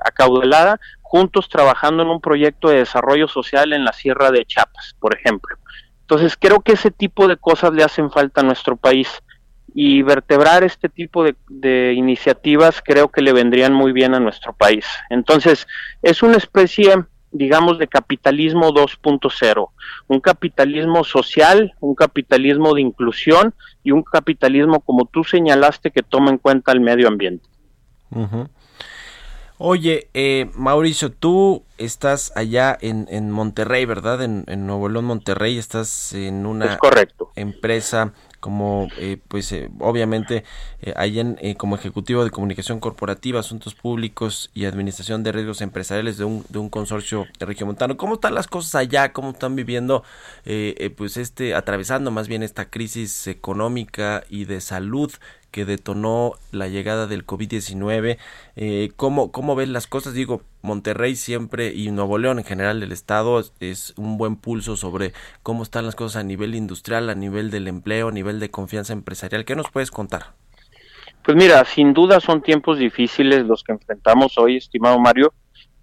acaudalada, 0.03 0.81
juntos 1.01 1.47
trabajando 1.47 2.03
en 2.03 2.09
un 2.09 2.19
proyecto 2.19 2.67
de 2.67 2.79
desarrollo 2.79 3.29
social 3.29 3.71
en 3.71 3.85
la 3.85 3.93
Sierra 3.93 4.31
de 4.31 4.43
Chiapas, 4.43 4.97
por 4.99 5.15
ejemplo. 5.15 5.55
Entonces 6.01 6.35
creo 6.37 6.59
que 6.59 6.73
ese 6.73 6.91
tipo 6.91 7.29
de 7.29 7.37
cosas 7.37 7.71
le 7.71 7.85
hacen 7.85 8.11
falta 8.11 8.41
a 8.41 8.43
nuestro 8.43 8.75
país 8.75 9.23
y 9.73 10.03
vertebrar 10.03 10.63
este 10.63 10.87
tipo 10.87 11.23
de, 11.23 11.93
iniciativas 11.93 12.81
creo 12.83 13.09
que 13.09 13.21
le 13.21 13.33
vendrían 13.33 13.73
muy 13.73 13.91
bien 13.91 14.13
a 14.13 14.19
nuestro 14.19 14.53
país. 14.53 14.85
Entonces, 15.09 15.67
es 16.01 16.21
una 16.21 16.37
especie, 16.37 16.93
digamos, 17.31 17.79
de 17.79 17.87
capitalismo 17.87 18.71
2.0, 18.71 19.69
un 20.07 20.19
capitalismo 20.19 21.03
social, 21.03 21.73
un 21.79 21.95
capitalismo 21.95 22.73
de 22.75 22.81
inclusión 22.81 23.55
y 23.83 23.91
un 23.91 24.03
capitalismo, 24.03 24.79
como 24.81 25.05
tú 25.05 25.23
señalaste, 25.23 25.91
que 25.91 26.03
toma 26.03 26.29
en 26.29 26.37
cuenta 26.37 26.71
el 26.71 26.79
medio 26.79 27.07
ambiente. 27.07 27.49
Oye, 29.57 30.09
eh, 30.13 30.51
Mauricio, 30.53 31.11
tú 31.11 31.63
estás 31.79 32.31
allá 32.35 32.77
en, 32.79 33.07
en 33.09 33.31
Monterrey, 33.31 33.85
¿verdad? 33.85 34.21
En, 34.21 34.43
en, 34.47 34.67
Nuevo 34.67 34.89
León, 34.89 35.05
Monterrey, 35.05 35.57
estás 35.57 36.13
en 36.13 36.45
una 36.45 36.77
correcto. 36.77 37.31
empresa 37.35 38.13
como, 38.43 38.89
eh, 38.97 39.19
pues, 39.29 39.53
eh, 39.53 39.69
obviamente, 39.79 40.43
eh, 40.81 40.91
ahí 40.97 41.17
en, 41.21 41.37
como 41.53 41.77
ejecutivo 41.77 42.25
de 42.25 42.29
comunicación 42.29 42.81
corporativa, 42.81 43.39
asuntos 43.39 43.73
públicos 43.73 44.51
y 44.53 44.65
administración 44.65 45.23
de 45.23 45.31
riesgos 45.31 45.61
empresariales 45.61 46.17
de 46.17 46.25
un, 46.25 46.45
de 46.49 46.59
un 46.59 46.67
consorcio 46.67 47.25
regiomontano. 47.39 47.95
¿Cómo 47.95 48.15
están 48.15 48.35
las 48.35 48.47
cosas 48.47 48.75
allá? 48.75 49.13
¿Cómo 49.13 49.29
están 49.29 49.55
viviendo, 49.55 50.03
pues, 50.97 51.15
este, 51.15 51.55
atravesando 51.55 52.11
más 52.11 52.27
bien 52.27 52.43
esta 52.43 52.69
crisis 52.69 53.27
económica 53.27 54.25
y 54.29 54.43
de 54.43 54.59
salud 54.59 55.13
que 55.53 55.65
detonó 55.65 56.33
la 56.51 56.67
llegada 56.67 57.05
del 57.05 57.27
COVID-19. 57.27 58.17
Eh, 58.55 58.91
¿cómo, 58.95 59.31
¿Cómo 59.31 59.55
ven 59.55 59.71
las 59.71 59.85
cosas? 59.85 60.15
Digo, 60.15 60.41
Monterrey 60.63 61.15
siempre 61.15 61.71
y 61.73 61.91
Nuevo 61.91 62.17
León 62.17 62.39
en 62.39 62.43
general 62.43 62.79
del 62.79 62.91
estado 62.91 63.39
es, 63.59 63.93
un 63.95 64.17
buen 64.17 64.35
pulso 64.35 64.75
sobre 64.75 65.13
cómo 65.43 65.61
están 65.61 65.85
las 65.85 65.95
cosas 65.95 66.21
a 66.21 66.23
nivel 66.23 66.55
industrial, 66.55 67.07
a 67.11 67.15
nivel 67.15 67.51
del 67.51 67.67
empleo, 67.67 68.07
a 68.07 68.11
nivel 68.11 68.39
de 68.39 68.49
confianza 68.49 68.93
empresarial. 68.93 69.45
¿Qué 69.45 69.55
nos 69.55 69.69
puedes 69.69 69.91
contar? 69.91 70.33
Pues 71.23 71.37
mira, 71.37 71.63
sin 71.65 71.93
duda 71.93 72.19
son 72.19 72.41
tiempos 72.41 72.79
difíciles 72.79 73.45
los 73.45 73.63
que 73.63 73.73
enfrentamos 73.73 74.39
hoy, 74.39 74.57
estimado 74.57 74.99
Mario. 74.99 75.33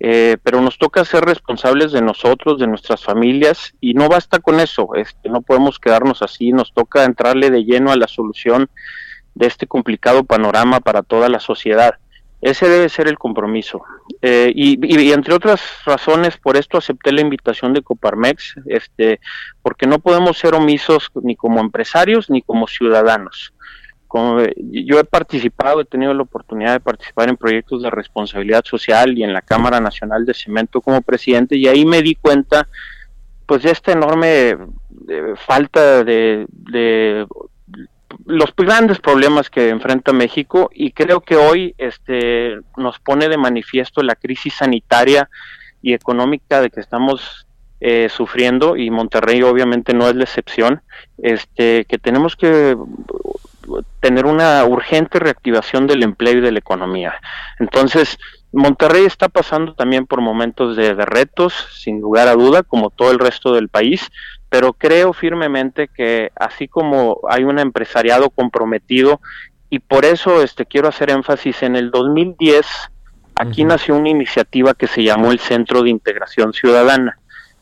Eh, 0.00 0.38
pero 0.42 0.62
nos 0.62 0.78
toca 0.78 1.04
ser 1.04 1.24
responsables 1.24 1.92
de 1.92 2.00
nosotros, 2.00 2.58
de 2.58 2.66
nuestras 2.66 3.04
familias, 3.04 3.74
y 3.80 3.94
no 3.94 4.08
basta 4.08 4.38
con 4.38 4.58
eso, 4.58 4.94
este, 4.94 5.28
no 5.28 5.42
podemos 5.42 5.78
quedarnos 5.78 6.22
así, 6.22 6.52
nos 6.52 6.72
toca 6.72 7.04
entrarle 7.04 7.50
de 7.50 7.64
lleno 7.64 7.92
a 7.92 7.96
la 7.96 8.08
solución 8.08 8.70
de 9.34 9.46
este 9.46 9.66
complicado 9.66 10.24
panorama 10.24 10.80
para 10.80 11.02
toda 11.02 11.28
la 11.28 11.40
sociedad. 11.40 11.94
Ese 12.40 12.68
debe 12.68 12.88
ser 12.88 13.06
el 13.06 13.18
compromiso. 13.18 13.82
Eh, 14.22 14.52
y, 14.54 15.12
entre 15.12 15.34
otras 15.34 15.60
razones, 15.84 16.38
por 16.38 16.56
esto 16.56 16.78
acepté 16.78 17.12
la 17.12 17.20
invitación 17.20 17.74
de 17.74 17.82
Coparmex, 17.82 18.54
este, 18.66 19.20
porque 19.62 19.86
no 19.86 19.98
podemos 19.98 20.38
ser 20.38 20.54
omisos 20.54 21.10
ni 21.22 21.36
como 21.36 21.60
empresarios 21.60 22.30
ni 22.30 22.40
como 22.40 22.66
ciudadanos. 22.66 23.52
Como, 24.08 24.40
yo 24.56 24.98
he 24.98 25.04
participado, 25.04 25.82
he 25.82 25.84
tenido 25.84 26.14
la 26.14 26.22
oportunidad 26.22 26.72
de 26.72 26.80
participar 26.80 27.28
en 27.28 27.36
proyectos 27.36 27.82
de 27.82 27.90
responsabilidad 27.90 28.64
social 28.64 29.16
y 29.16 29.22
en 29.22 29.32
la 29.32 29.42
Cámara 29.42 29.78
Nacional 29.78 30.24
de 30.24 30.34
Cemento 30.34 30.80
como 30.80 31.02
presidente, 31.02 31.56
y 31.56 31.68
ahí 31.68 31.84
me 31.84 32.02
di 32.02 32.14
cuenta 32.14 32.66
pues 33.46 33.64
de 33.64 33.70
esta 33.72 33.92
enorme 33.92 34.56
eh, 35.08 35.34
falta 35.36 36.04
de 36.04 36.46
los 38.26 38.54
grandes 38.56 38.98
problemas 38.98 39.50
que 39.50 39.68
enfrenta 39.68 40.12
México 40.12 40.70
y 40.72 40.92
creo 40.92 41.20
que 41.20 41.36
hoy 41.36 41.74
este 41.78 42.58
nos 42.76 42.98
pone 42.98 43.28
de 43.28 43.36
manifiesto 43.36 44.02
la 44.02 44.16
crisis 44.16 44.54
sanitaria 44.54 45.28
y 45.82 45.94
económica 45.94 46.60
de 46.60 46.70
que 46.70 46.80
estamos 46.80 47.46
eh, 47.80 48.08
sufriendo 48.10 48.76
y 48.76 48.90
Monterrey 48.90 49.42
obviamente 49.42 49.94
no 49.94 50.08
es 50.08 50.16
la 50.16 50.24
excepción. 50.24 50.82
Este 51.18 51.84
que 51.86 51.98
tenemos 51.98 52.36
que 52.36 52.76
tener 54.00 54.26
una 54.26 54.64
urgente 54.64 55.18
reactivación 55.18 55.86
del 55.86 56.02
empleo 56.02 56.38
y 56.38 56.40
de 56.40 56.52
la 56.52 56.58
economía. 56.58 57.14
Entonces 57.58 58.18
Monterrey 58.52 59.04
está 59.04 59.28
pasando 59.28 59.74
también 59.74 60.06
por 60.06 60.20
momentos 60.20 60.76
de, 60.76 60.94
de 60.94 61.06
retos 61.06 61.54
sin 61.74 62.00
lugar 62.00 62.26
a 62.26 62.34
duda 62.34 62.64
como 62.64 62.90
todo 62.90 63.12
el 63.12 63.20
resto 63.20 63.54
del 63.54 63.68
país 63.68 64.10
pero 64.50 64.74
creo 64.74 65.12
firmemente 65.14 65.88
que 65.88 66.30
así 66.36 66.68
como 66.68 67.20
hay 67.30 67.44
un 67.44 67.58
empresariado 67.58 68.28
comprometido 68.28 69.20
y 69.70 69.78
por 69.78 70.04
eso 70.04 70.42
este 70.42 70.66
quiero 70.66 70.88
hacer 70.88 71.10
énfasis 71.10 71.62
en 71.62 71.76
el 71.76 71.90
2010 71.90 72.66
aquí 73.36 73.64
nació 73.64 73.96
una 73.96 74.10
iniciativa 74.10 74.74
que 74.74 74.86
se 74.86 75.02
llamó 75.02 75.32
el 75.32 75.38
Centro 75.38 75.82
de 75.82 75.90
Integración 75.90 76.52
Ciudadana. 76.52 77.18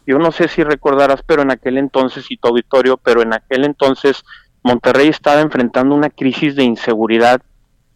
Yo 0.07 0.19
no 0.19 0.33
sé 0.33 0.49
si 0.49 0.65
recordarás, 0.65 1.23
pero 1.25 1.43
en 1.43 1.51
aquel 1.51 1.79
entonces 1.79 2.31
y 2.31 2.37
tu 2.37 2.49
auditorio, 2.49 2.97
pero 2.97 3.23
en 3.23 3.35
aquel 3.35 3.65
entonces 3.65 4.25
Monterrey 4.63 5.09
estaba 5.09 5.41
enfrentando 5.41 5.95
una 5.95 6.11
crisis 6.11 6.57
de 6.57 6.65
inseguridad 6.65 7.43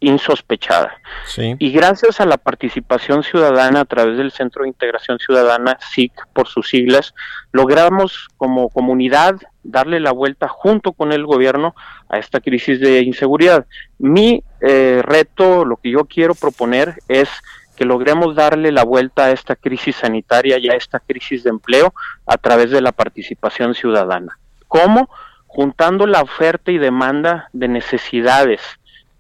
insospechada. 0.03 0.93
Y 1.37 1.71
gracias 1.71 2.21
a 2.21 2.27
la 2.27 2.37
participación 2.37 3.23
ciudadana 3.23 3.81
a 3.81 3.85
través 3.85 4.19
del 4.19 4.33
Centro 4.33 4.63
de 4.63 4.69
Integración 4.69 5.19
Ciudadana, 5.19 5.79
SIC 5.93 6.13
por 6.33 6.49
sus 6.49 6.69
siglas, 6.69 7.15
logramos 7.53 8.29
como 8.37 8.69
comunidad 8.69 9.37
darle 9.63 10.01
la 10.01 10.13
vuelta 10.13 10.49
junto 10.49 10.93
con 10.93 11.13
el 11.13 11.25
gobierno 11.25 11.75
a 12.09 12.19
esta 12.19 12.41
crisis 12.41 12.81
de 12.81 13.01
inseguridad. 13.03 13.67
Mi 13.99 14.43
eh, 14.61 15.01
reto, 15.05 15.65
lo 15.65 15.77
que 15.77 15.91
yo 15.91 16.05
quiero 16.05 16.35
proponer 16.35 16.97
es 17.09 17.29
que 17.77 17.85
logremos 17.85 18.35
darle 18.35 18.73
la 18.73 18.85
vuelta 18.85 19.27
a 19.27 19.31
esta 19.31 19.57
crisis 19.57 19.97
sanitaria 19.97 20.59
y 20.59 20.69
a 20.69 20.75
esta 20.75 21.01
crisis 21.01 21.45
de 21.45 21.51
empleo 21.51 21.95
a 22.27 22.37
través 22.37 22.71
de 22.71 22.81
la 22.81 22.93
participación 22.93 23.75
ciudadana. 23.75 24.39
¿Cómo? 24.69 25.09
Juntando 25.47 26.07
la 26.07 26.23
oferta 26.23 26.71
y 26.71 26.79
demanda 26.79 27.49
de 27.53 27.69
necesidades, 27.69 28.61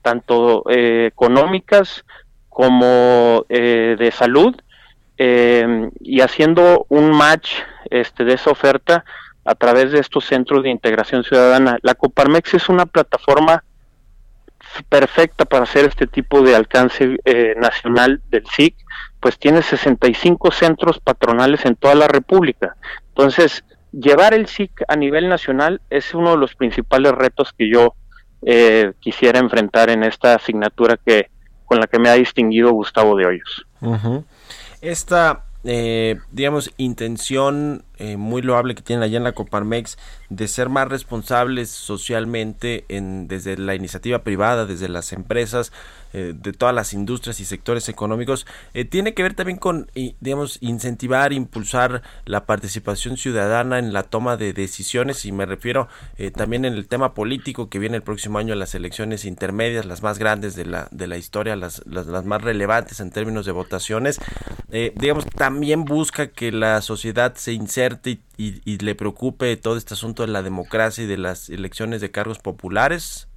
tanto 0.02 0.64
eh, 0.68 1.06
económicas 1.06 2.04
como 2.48 3.46
eh, 3.48 3.96
de 3.98 4.10
salud, 4.10 4.54
eh, 5.16 5.88
y 6.00 6.20
haciendo 6.20 6.86
un 6.88 7.10
match 7.10 7.52
este, 7.90 8.24
de 8.24 8.34
esa 8.34 8.50
oferta 8.50 9.04
a 9.44 9.54
través 9.54 9.92
de 9.92 10.00
estos 10.00 10.26
centros 10.26 10.62
de 10.62 10.70
integración 10.70 11.24
ciudadana. 11.24 11.78
La 11.82 11.94
Coparmex 11.94 12.54
es 12.54 12.68
una 12.68 12.86
plataforma 12.86 13.64
perfecta 14.88 15.44
para 15.44 15.64
hacer 15.64 15.84
este 15.86 16.06
tipo 16.06 16.42
de 16.42 16.54
alcance 16.54 17.16
nacional 17.56 18.22
del 18.30 18.46
SIC, 18.46 18.74
pues 19.20 19.38
tiene 19.38 19.62
65 19.62 20.50
centros 20.50 20.98
patronales 20.98 21.64
en 21.66 21.76
toda 21.76 21.94
la 21.94 22.08
República. 22.08 22.76
Entonces, 23.08 23.64
llevar 23.92 24.34
el 24.34 24.46
SIC 24.46 24.82
a 24.88 24.96
nivel 24.96 25.28
nacional 25.28 25.80
es 25.90 26.14
uno 26.14 26.32
de 26.32 26.38
los 26.38 26.54
principales 26.54 27.12
retos 27.12 27.52
que 27.52 27.70
yo 27.70 27.94
eh, 28.44 28.92
quisiera 29.00 29.38
enfrentar 29.38 29.90
en 29.90 30.02
esta 30.02 30.34
asignatura 30.34 30.96
que 30.96 31.28
con 31.64 31.80
la 31.80 31.86
que 31.86 31.98
me 31.98 32.10
ha 32.10 32.14
distinguido 32.14 32.72
Gustavo 32.72 33.16
de 33.16 33.26
Hoyos. 33.26 33.66
Esta, 34.80 35.44
eh, 35.64 36.18
digamos, 36.30 36.70
intención 36.76 37.84
eh, 38.02 38.16
muy 38.16 38.42
loable 38.42 38.74
que 38.74 38.82
tienen 38.82 39.04
allá 39.04 39.18
en 39.18 39.22
la 39.22 39.30
Coparmex 39.30 39.96
de 40.28 40.48
ser 40.48 40.68
más 40.68 40.88
responsables 40.88 41.70
socialmente 41.70 42.84
en, 42.88 43.28
desde 43.28 43.56
la 43.56 43.76
iniciativa 43.76 44.24
privada, 44.24 44.66
desde 44.66 44.88
las 44.88 45.12
empresas, 45.12 45.70
eh, 46.12 46.34
de 46.34 46.52
todas 46.52 46.74
las 46.74 46.94
industrias 46.94 47.38
y 47.38 47.44
sectores 47.44 47.88
económicos, 47.88 48.44
eh, 48.74 48.84
tiene 48.84 49.14
que 49.14 49.22
ver 49.22 49.34
también 49.34 49.56
con, 49.56 49.88
digamos, 50.20 50.58
incentivar, 50.60 51.32
impulsar 51.32 52.02
la 52.24 52.44
participación 52.44 53.16
ciudadana 53.16 53.78
en 53.78 53.92
la 53.92 54.02
toma 54.02 54.36
de 54.36 54.52
decisiones 54.52 55.24
y 55.24 55.30
me 55.30 55.46
refiero 55.46 55.86
también 56.34 56.64
en 56.64 56.74
el 56.74 56.88
tema 56.88 57.14
político 57.14 57.68
que 57.68 57.78
viene 57.78 57.96
el 57.96 58.02
próximo 58.02 58.38
año, 58.38 58.56
las 58.56 58.74
elecciones 58.74 59.24
intermedias, 59.24 59.86
las 59.86 60.02
más 60.02 60.18
grandes 60.18 60.56
de 60.56 60.66
la, 60.66 60.88
de 60.90 61.06
la 61.06 61.18
historia, 61.18 61.54
las, 61.54 61.82
las, 61.86 62.06
más 62.24 62.42
relevantes 62.42 62.98
en 62.98 63.10
términos 63.10 63.46
de 63.46 63.52
votaciones, 63.52 64.18
digamos, 64.96 65.26
también 65.26 65.84
busca 65.84 66.28
que 66.28 66.50
la 66.50 66.80
sociedad 66.82 67.34
se 67.36 67.52
inserte 67.52 67.91
y, 68.36 68.78
le 68.78 68.94
preocupe 68.94 69.56
todo 69.56 69.76
este 69.76 69.94
asunto 69.94 70.22
de 70.22 70.28
la 70.32 70.42
democracia 70.42 71.04
y 71.04 71.06
de 71.06 71.18
las 71.18 71.48
elecciones 71.48 72.00
de 72.00 72.10
cargos 72.10 72.38
populares? 72.38 73.28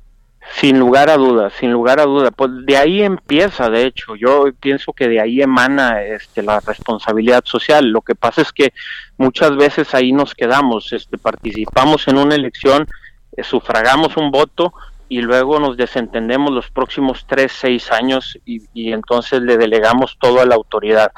Sin 0.54 0.80
lugar 0.80 1.10
a 1.10 1.18
dudas, 1.18 1.54
sin 1.60 1.72
lugar 1.72 2.00
a 2.00 2.06
dudas. 2.06 2.32
Pues 2.36 2.52
de 2.66 2.78
ahí 2.78 3.02
empieza, 3.02 3.70
de 3.70 3.86
hecho, 3.86 4.16
yo 4.16 4.46
pienso 4.60 4.94
que 4.94 5.08
de 5.08 5.20
ahí 5.20 5.42
emana 5.42 6.04
este, 6.04 6.44
la 6.44 6.60
responsabilidad 6.60 7.44
social. 7.46 7.88
Lo 7.88 8.02
que 8.02 8.16
pasa 8.16 8.42
es 8.42 8.52
que 8.52 8.74
muchas 9.18 9.56
veces 9.56 9.94
ahí 9.96 10.12
nos 10.12 10.36
quedamos, 10.36 10.94
este, 10.94 11.18
participamos 11.18 12.08
en 12.08 12.18
una 12.18 12.36
elección, 12.36 12.88
eh, 13.36 13.44
sufragamos 13.44 14.18
un 14.18 14.30
voto 14.30 14.74
y 15.10 15.22
luego 15.22 15.60
nos 15.60 15.78
desentendemos 15.78 16.52
los 16.52 16.70
próximos 16.70 17.26
tres, 17.28 17.52
seis 17.52 17.92
años 17.92 18.38
y 18.46 18.92
entonces 18.92 19.42
le 19.42 19.58
delegamos 19.58 20.18
todo 20.20 20.42
a 20.42 20.46
la 20.46 20.56
autoridad. 20.56 21.12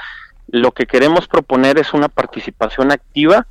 Lo 0.48 0.72
que 0.72 0.86
queremos 0.86 1.28
proponer 1.28 1.78
es 1.78 1.94
una 1.94 2.08
participación 2.08 2.92
activa 2.92 3.48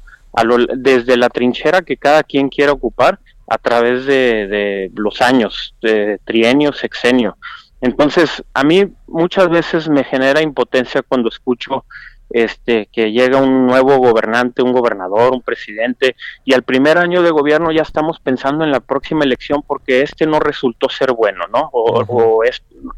desde 0.76 1.16
la 1.16 1.28
trinchera 1.30 1.82
que 1.82 1.96
cada 1.96 2.22
quien 2.22 2.48
quiera 2.48 2.72
ocupar 2.72 3.18
a 3.48 3.58
través 3.58 4.06
de, 4.06 4.90
los 4.94 5.22
años, 5.22 5.74
de 5.80 6.20
trienio, 6.24 6.72
sexenio. 6.72 7.36
Entonces, 7.80 8.42
a 8.52 8.64
mí 8.64 8.92
muchas 9.06 9.48
veces 9.48 9.88
me 9.88 10.04
genera 10.04 10.42
impotencia 10.42 11.02
cuando 11.02 11.28
escucho 11.28 11.84
este 12.30 12.88
que 12.92 13.12
llega 13.12 13.38
un 13.38 13.66
nuevo 13.66 13.98
gobernante, 13.98 14.62
un 14.62 14.72
gobernador, 14.72 15.32
un 15.32 15.42
presidente 15.42 16.16
y 16.44 16.54
al 16.54 16.62
primer 16.62 16.98
año 16.98 17.22
de 17.22 17.30
gobierno 17.30 17.70
ya 17.70 17.82
estamos 17.82 18.20
pensando 18.20 18.64
en 18.64 18.72
la 18.72 18.80
próxima 18.80 19.24
elección 19.24 19.62
porque 19.66 20.02
este 20.02 20.26
no 20.26 20.40
resultó 20.40 20.88
ser 20.88 21.12
bueno, 21.12 21.44
¿no? 21.52 21.70
O, 21.72 22.42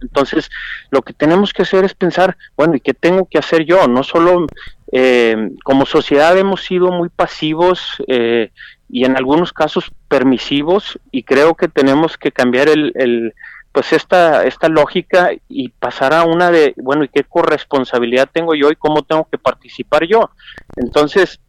entonces 0.03 0.51
lo 0.91 1.03
que 1.03 1.13
tenemos 1.13 1.53
que 1.53 1.63
hacer 1.63 1.85
es 1.85 1.95
pensar, 1.95 2.37
bueno, 2.57 2.77
¿y 2.77 2.81
qué 2.81 2.95
tengo 2.95 3.27
que 3.27 3.39
hacer 3.39 3.65
yo? 3.65 3.87
No 3.87 4.03
solo 4.03 4.47
eh, 4.93 5.51
como 5.65 5.85
sociedad 5.87 6.37
hemos 6.39 6.65
sido 6.65 6.91
muy 6.91 7.09
pasivos 7.11 8.03
eh, 8.07 8.51
y 8.89 9.05
en 9.05 9.17
algunos 9.17 9.53
casos 9.53 9.91
permisivos 10.09 10.99
y 11.11 11.23
creo 11.23 11.55
que 11.55 11.69
tenemos 11.69 12.17
que 12.17 12.33
cambiar 12.33 12.69
el, 12.69 13.35
pues 13.73 13.93
esta, 13.93 14.45
esta 14.45 14.69
lógica 14.69 15.31
y 15.49 15.69
pasar 15.69 16.15
a 16.15 16.25
una 16.25 16.51
de, 16.51 16.75
bueno, 16.77 17.05
¿y 17.05 17.09
qué 17.09 17.25
corresponsabilidad 17.25 18.29
tengo 18.33 18.55
yo 18.55 18.71
y 18.71 18.77
cómo 18.77 19.03
tengo 19.03 19.29
que 19.31 19.39
participar 19.39 20.05
yo? 20.07 20.31
Entonces, 20.77 21.41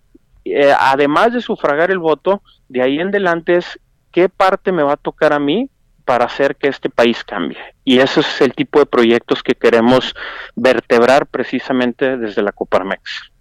eh, 0.45 0.73
además 0.77 1.33
de 1.33 1.41
sufragar 1.41 1.91
el 1.91 1.99
voto, 1.99 2.41
de 2.67 2.81
ahí 2.81 2.99
en 2.99 3.09
adelante 3.09 3.55
es 3.55 3.79
qué 4.11 4.29
parte 4.29 4.71
me 4.71 4.83
va 4.83 4.93
a 4.93 4.97
tocar 4.97 5.33
a 5.33 5.39
mí 5.39 5.69
para 6.05 6.25
hacer 6.25 6.55
que 6.55 6.67
este 6.67 6.89
país 6.89 7.23
cambie. 7.23 7.59
Y 7.83 7.99
ese 7.99 8.21
es 8.21 8.41
el 8.41 8.53
tipo 8.53 8.79
de 8.79 8.87
proyectos 8.87 9.43
que 9.43 9.53
queremos 9.53 10.15
vertebrar 10.55 11.27
precisamente 11.27 12.17
desde 12.17 12.41
la 12.41 12.51
Coparmex. 12.51 13.31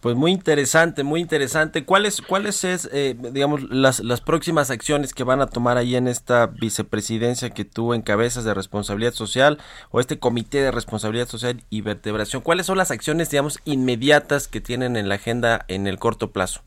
Pues 0.00 0.14
muy 0.14 0.30
interesante, 0.30 1.02
muy 1.02 1.20
interesante. 1.20 1.84
¿Cuáles, 1.84 2.22
cuáles 2.22 2.62
es, 2.62 2.88
eh, 2.92 3.16
digamos, 3.32 3.68
las, 3.68 3.98
las 3.98 4.20
próximas 4.20 4.70
acciones 4.70 5.12
que 5.12 5.24
van 5.24 5.40
a 5.40 5.48
tomar 5.48 5.76
ahí 5.76 5.96
en 5.96 6.06
esta 6.06 6.46
vicepresidencia 6.46 7.50
que 7.50 7.64
tú 7.64 7.94
encabezas 7.94 8.44
de 8.44 8.54
responsabilidad 8.54 9.12
social 9.12 9.58
o 9.90 9.98
este 9.98 10.20
comité 10.20 10.62
de 10.62 10.70
responsabilidad 10.70 11.26
social 11.26 11.62
y 11.68 11.80
vertebración? 11.80 12.42
¿Cuáles 12.42 12.66
son 12.66 12.78
las 12.78 12.92
acciones, 12.92 13.30
digamos, 13.30 13.58
inmediatas 13.64 14.46
que 14.46 14.60
tienen 14.60 14.96
en 14.96 15.08
la 15.08 15.16
agenda 15.16 15.64
en 15.66 15.88
el 15.88 15.98
corto 15.98 16.30
plazo? 16.30 16.62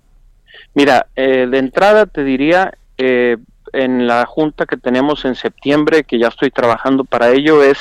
Mira, 0.73 1.07
eh, 1.15 1.47
de 1.49 1.57
entrada 1.57 2.07
te 2.07 2.25
diría, 2.25 2.73
eh, 2.97 3.37
en 3.71 4.07
la 4.07 4.25
junta 4.25 4.65
que 4.65 4.75
tenemos 4.75 5.23
en 5.23 5.35
septiembre, 5.35 6.03
que 6.03 6.19
ya 6.19 6.27
estoy 6.27 6.51
trabajando 6.51 7.05
para 7.05 7.29
ello, 7.29 7.63
es 7.63 7.77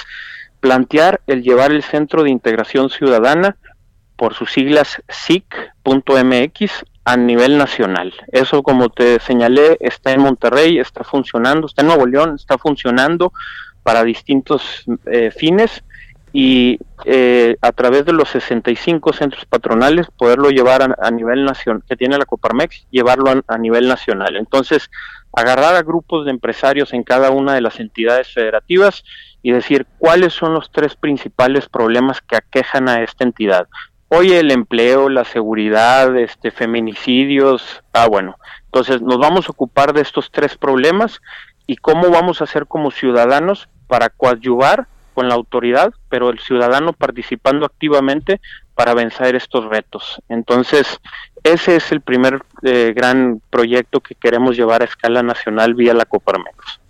plantear 0.61 1.21
el 1.27 1.43
llevar 1.43 1.73
el 1.73 1.83
Centro 1.83 2.23
de 2.23 2.31
Integración 2.31 2.89
Ciudadana 2.91 3.57
por 4.21 4.35
sus 4.35 4.53
siglas 4.53 5.03
SIC.mx 5.09 6.85
a 7.07 7.17
nivel 7.17 7.57
nacional. 7.57 8.13
Eso, 8.31 8.63
como 8.63 8.91
te 8.91 9.19
señalé, 9.19 9.79
está 9.81 10.13
en 10.13 10.21
Monterrey, 10.21 10.79
está 10.79 11.05
funcionando, 11.05 11.67
está 11.67 11.81
en 11.81 11.89
Nuevo 11.89 12.05
León, 12.05 12.35
está 12.35 12.59
funcionando 12.59 13.33
para 13.83 14.05
distintos 14.05 14.85
eh, 15.07 15.31
fines 15.31 15.83
y 16.35 16.79
eh, 17.07 17.57
a 17.63 17.73
través 17.73 18.05
de 18.05 18.13
los 18.13 18.29
65 18.29 19.15
centros 19.15 19.47
patronales 19.47 20.09
poderlo 20.19 20.51
llevar 20.51 20.95
a, 20.99 21.11
nivel 21.11 21.47
nacional, 21.47 21.83
que 21.89 21.97
tiene 21.97 22.19
la 22.19 22.27
Coparmex, 22.27 22.87
llevarlo 22.91 23.43
a, 23.47 23.57
nivel 23.57 23.89
nacional. 23.89 24.37
Entonces, 24.37 24.91
agarrar 25.33 25.77
a 25.77 25.83
grupos 25.83 26.27
de 26.27 26.33
empresarios 26.33 26.93
en 26.93 27.05
cada 27.05 27.31
una 27.31 27.55
de 27.55 27.63
las 27.63 27.81
entidades 27.81 28.29
federativas 28.35 29.03
y 29.43 29.53
decir 29.53 29.87
cuáles 29.97 30.35
son 30.35 30.53
los 30.53 30.71
tres 30.71 30.95
principales 30.95 31.71
problemas 31.71 32.21
que 32.21 32.37
aquejan 32.37 32.87
a 32.91 33.03
esta 33.03 33.25
entidad. 33.25 33.67
Hoy 34.13 34.33
el 34.33 34.51
empleo, 34.51 35.09
la 35.09 35.25
seguridad, 35.25 36.17
este, 36.17 36.51
feminicidios, 36.51 37.85
ah, 37.93 38.09
bueno. 38.09 38.37
Entonces 38.65 39.01
nos 39.01 39.19
vamos 39.19 39.47
a 39.47 39.53
ocupar 39.53 39.93
de 39.93 40.01
estos 40.01 40.33
tres 40.33 40.57
problemas 40.57 41.21
y 41.69 41.77
cómo 41.77 42.11
vamos 42.11 42.41
a 42.41 42.45
hacer 42.45 42.67
como 42.67 42.91
ciudadanos 42.91 43.69
para 43.87 44.09
coadyuvar 44.09 44.89
con 45.15 45.29
la 45.29 45.35
autoridad, 45.35 45.93
pero 46.09 46.31
el 46.31 46.41
ciudadano 46.41 46.93
participando 46.93 47.65
activamente 47.65 48.41
para 48.75 48.95
vencer 48.95 49.37
estos 49.37 49.67
retos. 49.67 50.21
Entonces, 50.29 50.99
ese 51.45 51.77
es 51.77 51.93
el 51.93 52.01
primer 52.01 52.43
eh, 52.63 52.93
gran 52.97 53.41
proyecto 53.49 54.01
que 54.01 54.17
queremos 54.17 54.57
llevar 54.57 54.83
a 54.83 54.87
escala 54.87 55.23
nacional 55.23 55.75
vía 55.75 55.95
la 55.95 56.05
Coparmex. 56.05 56.81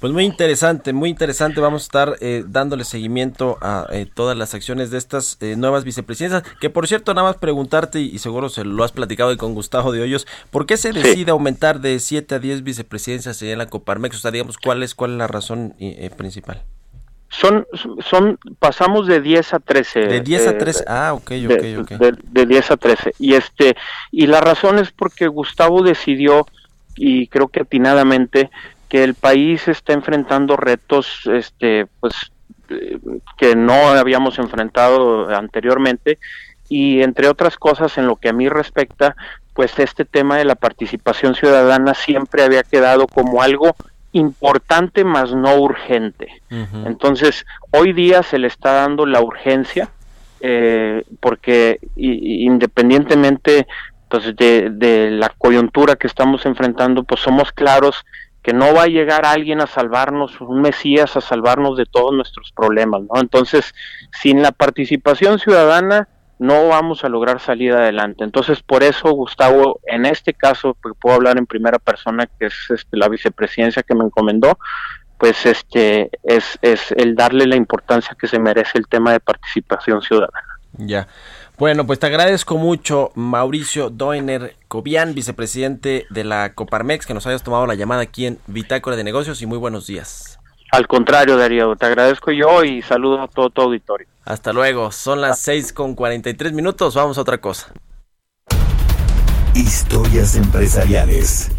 Pues 0.00 0.14
muy 0.14 0.24
interesante, 0.24 0.94
muy 0.94 1.10
interesante. 1.10 1.60
Vamos 1.60 1.82
a 1.82 1.84
estar 1.84 2.16
eh, 2.20 2.42
dándole 2.46 2.84
seguimiento 2.84 3.58
a 3.60 3.86
eh, 3.92 4.06
todas 4.12 4.34
las 4.34 4.54
acciones 4.54 4.90
de 4.90 4.96
estas 4.96 5.36
eh, 5.40 5.56
nuevas 5.56 5.84
vicepresidencias. 5.84 6.42
Que 6.58 6.70
por 6.70 6.88
cierto, 6.88 7.12
nada 7.12 7.28
más 7.28 7.36
preguntarte, 7.36 8.00
y, 8.00 8.18
seguro 8.18 8.48
se 8.48 8.64
lo 8.64 8.82
has 8.82 8.92
platicado 8.92 9.36
con 9.36 9.52
Gustavo 9.52 9.92
de 9.92 10.00
Hoyos, 10.00 10.26
¿por 10.50 10.64
qué 10.64 10.78
se 10.78 10.94
decide 10.94 11.32
aumentar 11.32 11.80
de 11.80 12.00
7 12.00 12.34
a 12.34 12.38
10 12.38 12.62
vicepresidencias 12.62 13.42
en 13.42 13.58
la 13.58 13.66
Coparmex? 13.66 14.16
O 14.16 14.20
sea, 14.20 14.30
digamos, 14.30 14.56
¿cuál 14.56 14.82
es, 14.82 14.94
cuál 14.94 15.12
es 15.12 15.18
la 15.18 15.26
razón 15.26 15.74
principal? 16.16 16.62
Son, 17.28 17.66
son, 18.02 18.38
pasamos 18.58 19.06
de 19.06 19.20
10 19.20 19.52
a 19.52 19.58
13. 19.58 20.00
De 20.00 20.20
10 20.22 20.46
a 20.46 20.58
13, 20.58 20.84
ah, 20.88 21.12
ok, 21.12 21.32
ok, 21.44 21.80
ok. 21.80 21.90
De, 22.00 22.14
de 22.22 22.46
10 22.46 22.70
a 22.70 22.76
13. 22.78 23.12
Y, 23.18 23.34
este, 23.34 23.76
y 24.10 24.26
la 24.26 24.40
razón 24.40 24.78
es 24.78 24.92
porque 24.92 25.28
Gustavo 25.28 25.82
decidió, 25.82 26.46
y 26.96 27.26
creo 27.26 27.48
que 27.48 27.60
atinadamente, 27.60 28.50
que 28.90 29.04
el 29.04 29.14
país 29.14 29.68
está 29.68 29.94
enfrentando 29.94 30.56
retos 30.56 31.22
este 31.32 31.86
pues 32.00 32.32
eh, 32.68 32.98
que 33.38 33.56
no 33.56 33.88
habíamos 33.88 34.38
enfrentado 34.38 35.34
anteriormente. 35.34 36.18
Y 36.68 37.02
entre 37.02 37.28
otras 37.28 37.56
cosas 37.56 37.96
en 37.98 38.06
lo 38.06 38.16
que 38.16 38.28
a 38.28 38.32
mí 38.32 38.48
respecta 38.48 39.16
pues 39.54 39.78
este 39.78 40.04
tema 40.04 40.36
de 40.36 40.44
la 40.44 40.54
participación 40.56 41.34
ciudadana 41.34 41.94
siempre 41.94 42.42
había 42.42 42.62
quedado 42.62 43.06
como 43.06 43.42
algo 43.42 43.74
importante 44.12 45.04
más 45.04 45.34
no 45.34 45.56
urgente. 45.56 46.42
Entonces 46.48 47.46
hoy 47.70 47.92
día 47.92 48.22
se 48.22 48.38
le 48.38 48.48
está 48.48 48.72
dando 48.72 49.06
la 49.06 49.20
urgencia 49.20 49.88
eh, 50.40 51.04
porque 51.20 51.78
independientemente 51.96 53.68
pues 54.08 54.34
de, 54.36 54.70
de 54.70 55.10
la 55.12 55.28
coyuntura 55.38 55.94
que 55.94 56.08
estamos 56.08 56.44
enfrentando 56.46 57.04
pues 57.04 57.20
somos 57.20 57.52
claros 57.52 58.04
que 58.42 58.52
no 58.52 58.74
va 58.74 58.84
a 58.84 58.88
llegar 58.88 59.26
alguien 59.26 59.60
a 59.60 59.66
salvarnos, 59.66 60.40
un 60.40 60.62
Mesías 60.62 61.16
a 61.16 61.20
salvarnos 61.20 61.76
de 61.76 61.86
todos 61.86 62.12
nuestros 62.14 62.52
problemas, 62.52 63.02
¿no? 63.02 63.20
Entonces, 63.20 63.74
sin 64.20 64.42
la 64.42 64.52
participación 64.52 65.38
ciudadana 65.38 66.08
no 66.38 66.68
vamos 66.68 67.04
a 67.04 67.10
lograr 67.10 67.38
salir 67.38 67.72
adelante. 67.72 68.24
Entonces, 68.24 68.62
por 68.62 68.82
eso, 68.82 69.10
Gustavo, 69.10 69.80
en 69.86 70.06
este 70.06 70.32
caso, 70.32 70.74
porque 70.80 70.98
puedo 70.98 71.16
hablar 71.16 71.36
en 71.36 71.44
primera 71.44 71.78
persona, 71.78 72.26
que 72.26 72.46
es 72.46 72.54
este, 72.70 72.96
la 72.96 73.08
vicepresidencia 73.08 73.82
que 73.82 73.94
me 73.94 74.04
encomendó, 74.04 74.58
pues 75.18 75.44
este 75.44 76.10
es, 76.22 76.58
es 76.62 76.92
el 76.92 77.14
darle 77.14 77.46
la 77.46 77.56
importancia 77.56 78.16
que 78.18 78.26
se 78.26 78.38
merece 78.38 78.78
el 78.78 78.88
tema 78.88 79.12
de 79.12 79.20
participación 79.20 80.00
ciudadana. 80.00 80.42
Ya. 80.78 81.08
Bueno, 81.60 81.86
pues 81.86 81.98
te 81.98 82.06
agradezco 82.06 82.56
mucho, 82.56 83.12
Mauricio 83.14 83.90
Doiner 83.90 84.56
Cobian, 84.66 85.12
vicepresidente 85.12 86.06
de 86.08 86.24
la 86.24 86.54
Coparmex, 86.54 87.04
que 87.04 87.12
nos 87.12 87.26
hayas 87.26 87.42
tomado 87.42 87.66
la 87.66 87.74
llamada 87.74 88.00
aquí 88.00 88.24
en 88.24 88.38
Bitácora 88.46 88.96
de 88.96 89.04
Negocios 89.04 89.42
y 89.42 89.46
muy 89.46 89.58
buenos 89.58 89.86
días. 89.86 90.38
Al 90.72 90.88
contrario, 90.88 91.36
Darío, 91.36 91.76
te 91.76 91.84
agradezco 91.84 92.30
yo 92.30 92.64
y 92.64 92.80
saludo 92.80 93.20
a 93.20 93.28
todo 93.28 93.50
tu 93.50 93.60
auditorio. 93.60 94.08
Hasta 94.24 94.54
luego, 94.54 94.90
son 94.90 95.20
las 95.20 95.38
6 95.40 95.74
con 95.74 95.94
43 95.94 96.54
minutos, 96.54 96.94
vamos 96.94 97.18
a 97.18 97.20
otra 97.20 97.36
cosa. 97.36 97.70
Historias 99.54 100.36
empresariales. 100.36 101.50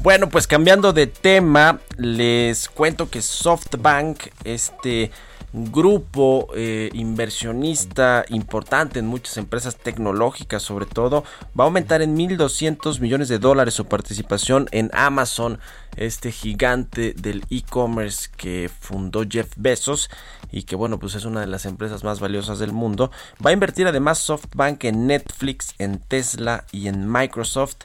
Bueno, 0.00 0.28
pues 0.28 0.46
cambiando 0.46 0.92
de 0.92 1.06
tema, 1.06 1.80
les 1.96 2.68
cuento 2.68 3.08
que 3.08 3.22
SoftBank, 3.22 4.18
este 4.44 5.10
grupo 5.52 6.48
eh, 6.54 6.90
inversionista 6.94 8.24
importante 8.28 8.98
en 8.98 9.06
muchas 9.06 9.36
empresas 9.36 9.76
tecnológicas 9.76 10.62
sobre 10.62 10.86
todo, 10.86 11.24
va 11.58 11.64
a 11.64 11.66
aumentar 11.66 12.02
en 12.02 12.16
1.200 12.16 13.00
millones 13.00 13.28
de 13.28 13.38
dólares 13.38 13.74
su 13.74 13.86
participación 13.86 14.68
en 14.72 14.90
Amazon, 14.94 15.58
este 15.96 16.32
gigante 16.32 17.12
del 17.12 17.44
e-commerce 17.50 18.30
que 18.36 18.70
fundó 18.80 19.24
Jeff 19.28 19.52
Bezos 19.56 20.08
y 20.50 20.62
que 20.62 20.76
bueno 20.76 20.98
pues 20.98 21.14
es 21.14 21.24
una 21.24 21.40
de 21.40 21.46
las 21.46 21.66
empresas 21.66 22.02
más 22.04 22.20
valiosas 22.20 22.58
del 22.58 22.72
mundo. 22.72 23.10
Va 23.44 23.50
a 23.50 23.54
invertir 23.54 23.86
además 23.86 24.18
SoftBank 24.18 24.84
en 24.84 25.06
Netflix, 25.06 25.74
en 25.78 25.98
Tesla 25.98 26.64
y 26.72 26.88
en 26.88 27.10
Microsoft. 27.10 27.76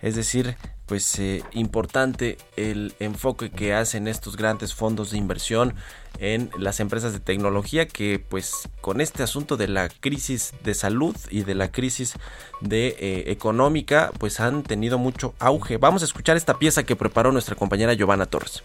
Es 0.00 0.16
decir, 0.16 0.56
pues 0.92 1.18
eh, 1.18 1.42
importante 1.52 2.36
el 2.54 2.92
enfoque 3.00 3.50
que 3.50 3.72
hacen 3.72 4.06
estos 4.06 4.36
grandes 4.36 4.74
fondos 4.74 5.10
de 5.10 5.16
inversión 5.16 5.74
en 6.18 6.50
las 6.58 6.80
empresas 6.80 7.14
de 7.14 7.18
tecnología 7.18 7.88
que 7.88 8.18
pues 8.18 8.68
con 8.82 9.00
este 9.00 9.22
asunto 9.22 9.56
de 9.56 9.68
la 9.68 9.88
crisis 9.88 10.52
de 10.62 10.74
salud 10.74 11.16
y 11.30 11.44
de 11.44 11.54
la 11.54 11.72
crisis 11.72 12.16
de 12.60 12.88
eh, 12.88 13.24
económica 13.28 14.12
pues 14.18 14.38
han 14.38 14.64
tenido 14.64 14.98
mucho 14.98 15.32
auge. 15.38 15.78
Vamos 15.78 16.02
a 16.02 16.04
escuchar 16.04 16.36
esta 16.36 16.58
pieza 16.58 16.82
que 16.82 16.94
preparó 16.94 17.32
nuestra 17.32 17.56
compañera 17.56 17.94
Giovanna 17.94 18.26
Torres. 18.26 18.62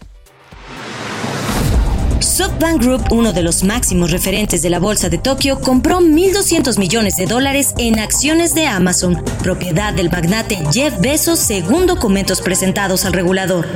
SoftBank 2.38 2.80
Group, 2.80 3.02
uno 3.10 3.32
de 3.32 3.42
los 3.42 3.64
máximos 3.64 4.12
referentes 4.12 4.62
de 4.62 4.70
la 4.70 4.78
bolsa 4.78 5.08
de 5.08 5.18
Tokio, 5.18 5.58
compró 5.58 5.98
1.200 5.98 6.78
millones 6.78 7.16
de 7.16 7.26
dólares 7.26 7.74
en 7.78 7.98
acciones 7.98 8.54
de 8.54 8.64
Amazon, 8.64 9.24
propiedad 9.42 9.92
del 9.92 10.08
magnate 10.08 10.56
Jeff 10.70 11.00
Bezos, 11.00 11.40
según 11.40 11.88
documentos 11.88 12.40
presentados 12.40 13.04
al 13.04 13.12
regulador. 13.12 13.66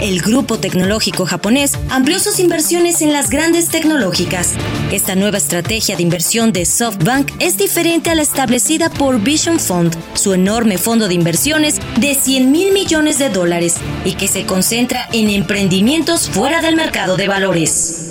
El 0.00 0.22
grupo 0.22 0.58
tecnológico 0.58 1.26
japonés 1.26 1.72
amplió 1.90 2.20
sus 2.20 2.38
inversiones 2.38 3.02
en 3.02 3.12
las 3.12 3.30
grandes 3.30 3.68
tecnológicas. 3.68 4.54
Esta 4.92 5.16
nueva 5.16 5.38
estrategia 5.38 5.96
de 5.96 6.04
inversión 6.04 6.52
de 6.52 6.66
SoftBank 6.66 7.32
es 7.40 7.56
diferente 7.56 8.10
a 8.10 8.14
la 8.14 8.22
establecida 8.22 8.90
por 8.90 9.20
Vision 9.20 9.58
Fund, 9.58 9.96
su 10.14 10.34
enorme 10.34 10.78
fondo 10.78 11.08
de 11.08 11.14
inversiones 11.14 11.80
de 11.96 12.14
100 12.14 12.52
mil 12.52 12.72
millones 12.72 13.18
de 13.18 13.28
dólares 13.28 13.74
y 14.04 14.12
que 14.12 14.28
se 14.28 14.46
concentra 14.46 15.08
en 15.12 15.30
emprendimientos 15.30 16.28
fuera 16.28 16.62
del 16.62 16.76
mercado 16.76 17.16
de 17.16 17.26
valores. 17.26 18.07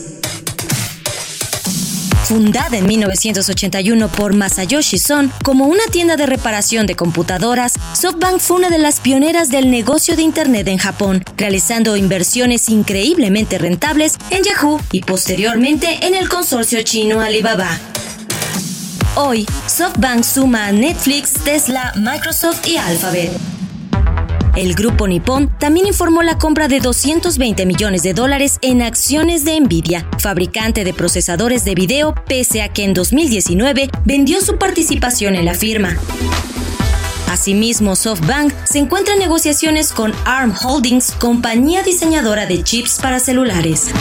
Fundada 2.28 2.76
en 2.76 2.86
1981 2.86 4.10
por 4.10 4.36
Masayoshi 4.36 4.98
Son 4.98 5.32
como 5.46 5.68
una 5.68 5.86
tienda 5.94 6.18
de 6.18 6.26
reparación 6.26 6.86
de 6.86 6.94
computadoras, 6.94 7.76
SoftBank 7.94 8.40
fue 8.40 8.58
una 8.58 8.70
de 8.70 8.80
las 8.80 9.00
pioneras 9.00 9.48
del 9.50 9.72
negocio 9.72 10.18
de 10.18 10.24
Internet 10.24 10.68
en 10.68 10.78
Japón, 10.78 11.24
realizando 11.38 11.96
inversiones 11.96 12.68
increíblemente 12.68 13.58
rentables 13.58 14.18
en 14.30 14.44
Yahoo 14.44 14.82
y 14.92 15.04
posteriormente 15.04 16.06
en 16.06 16.16
el 16.16 16.28
consorcio 16.28 16.82
chino 16.82 17.22
Alibaba. 17.22 17.70
Hoy, 19.16 19.46
SoftBank 19.68 20.26
suma 20.26 20.66
a 20.66 20.74
Netflix, 20.74 21.32
Tesla, 21.46 21.94
Microsoft 21.96 22.68
y 22.68 22.76
Alphabet. 22.76 23.57
El 24.58 24.74
grupo 24.74 25.08
Nippon 25.08 25.52
también 25.60 25.86
informó 25.86 26.24
la 26.24 26.40
compra 26.40 26.68
de 26.68 26.80
220 26.80 27.68
millones 27.68 28.02
de 28.02 28.16
dólares 28.16 28.58
en 28.64 28.82
acciones 28.82 29.46
de 29.46 29.60
Nvidia, 29.60 30.10
fabricante 30.18 30.84
de 30.84 30.96
procesadores 30.96 31.64
de 31.64 31.76
video, 31.76 32.16
pese 32.28 32.64
a 32.64 32.70
que 32.70 32.84
en 32.84 32.96
2019 32.96 33.92
vendió 34.04 34.42
su 34.42 34.58
participación 34.58 35.36
en 35.36 35.46
la 35.46 35.54
firma. 35.54 35.96
Asimismo, 37.30 37.96
SoftBank 37.96 38.52
se 38.66 38.80
encuentra 38.80 39.14
en 39.14 39.20
negociaciones 39.20 39.92
con 39.94 40.12
ARM 40.26 40.56
Holdings, 40.60 41.12
compañía 41.12 41.84
diseñadora 41.84 42.48
de 42.48 42.64
chips 42.64 42.98
para 43.00 43.20
celulares. 43.20 43.92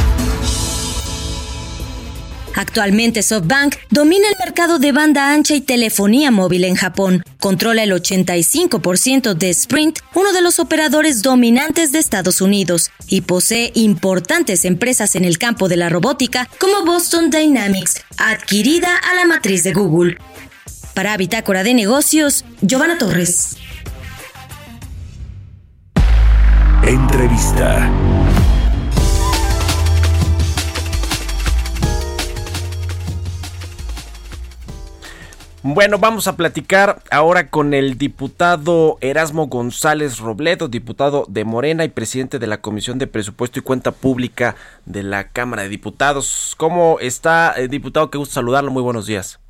Actualmente 2.57 3.23
SoftBank 3.23 3.77
domina 3.91 4.27
el 4.29 4.35
mercado 4.45 4.79
de 4.79 4.91
banda 4.91 5.33
ancha 5.33 5.55
y 5.55 5.61
telefonía 5.61 6.31
móvil 6.31 6.65
en 6.65 6.75
Japón. 6.75 7.23
Controla 7.39 7.85
el 7.85 7.93
85% 7.93 9.35
de 9.35 9.51
Sprint, 9.51 9.99
uno 10.15 10.33
de 10.33 10.41
los 10.41 10.59
operadores 10.59 11.23
dominantes 11.23 11.93
de 11.93 11.99
Estados 11.99 12.41
Unidos, 12.41 12.91
y 13.09 13.21
posee 13.21 13.73
importantes 13.75 14.65
empresas 14.65 15.17
en 15.17 15.25
el 15.25 15.39
campo 15.39 15.69
de 15.69 15.77
la 15.77 15.91
robótica 15.91 16.49
como 16.59 16.85
Boston 16.85 17.31
Dynamics, 17.31 18.03
adquirida 18.17 18.97
a 18.97 19.15
la 19.15 19.27
matriz 19.27 19.63
de 19.63 19.75
Google. 19.75 20.17
Para 20.95 21.17
Bitácora 21.19 21.63
de 21.63 21.75
Negocios, 21.75 22.47
Giovanna 22.63 22.97
Torres. 22.97 23.59
Entrevista. 26.87 27.91
Bueno, 35.69 35.99
vamos 35.99 36.29
a 36.29 36.37
platicar 36.37 37.03
ahora 37.11 37.51
con 37.51 37.75
el 37.75 37.99
diputado 37.99 38.99
Erasmo 39.01 39.49
González 39.49 40.21
Robledo, 40.21 40.69
diputado 40.69 41.27
de 41.29 41.45
Morena 41.45 41.85
y 41.85 41.89
presidente 41.89 42.39
de 42.39 42.47
la 42.47 42.61
Comisión 42.61 42.99
de 42.99 43.09
Presupuesto 43.09 43.59
y 43.59 43.63
Cuenta 43.63 43.91
Pública 43.91 44.55
de 44.85 45.03
la 45.03 45.27
Cámara 45.31 45.65
de 45.65 45.69
Diputados. 45.69 46.55
¿Cómo 46.57 47.01
está, 47.01 47.53
eh, 47.57 47.67
diputado? 47.67 48.11
Qué 48.13 48.17
gusto 48.17 48.35
saludarlo. 48.35 48.71
Muy 48.71 48.81
buenos 48.81 49.09
días. 49.09 49.41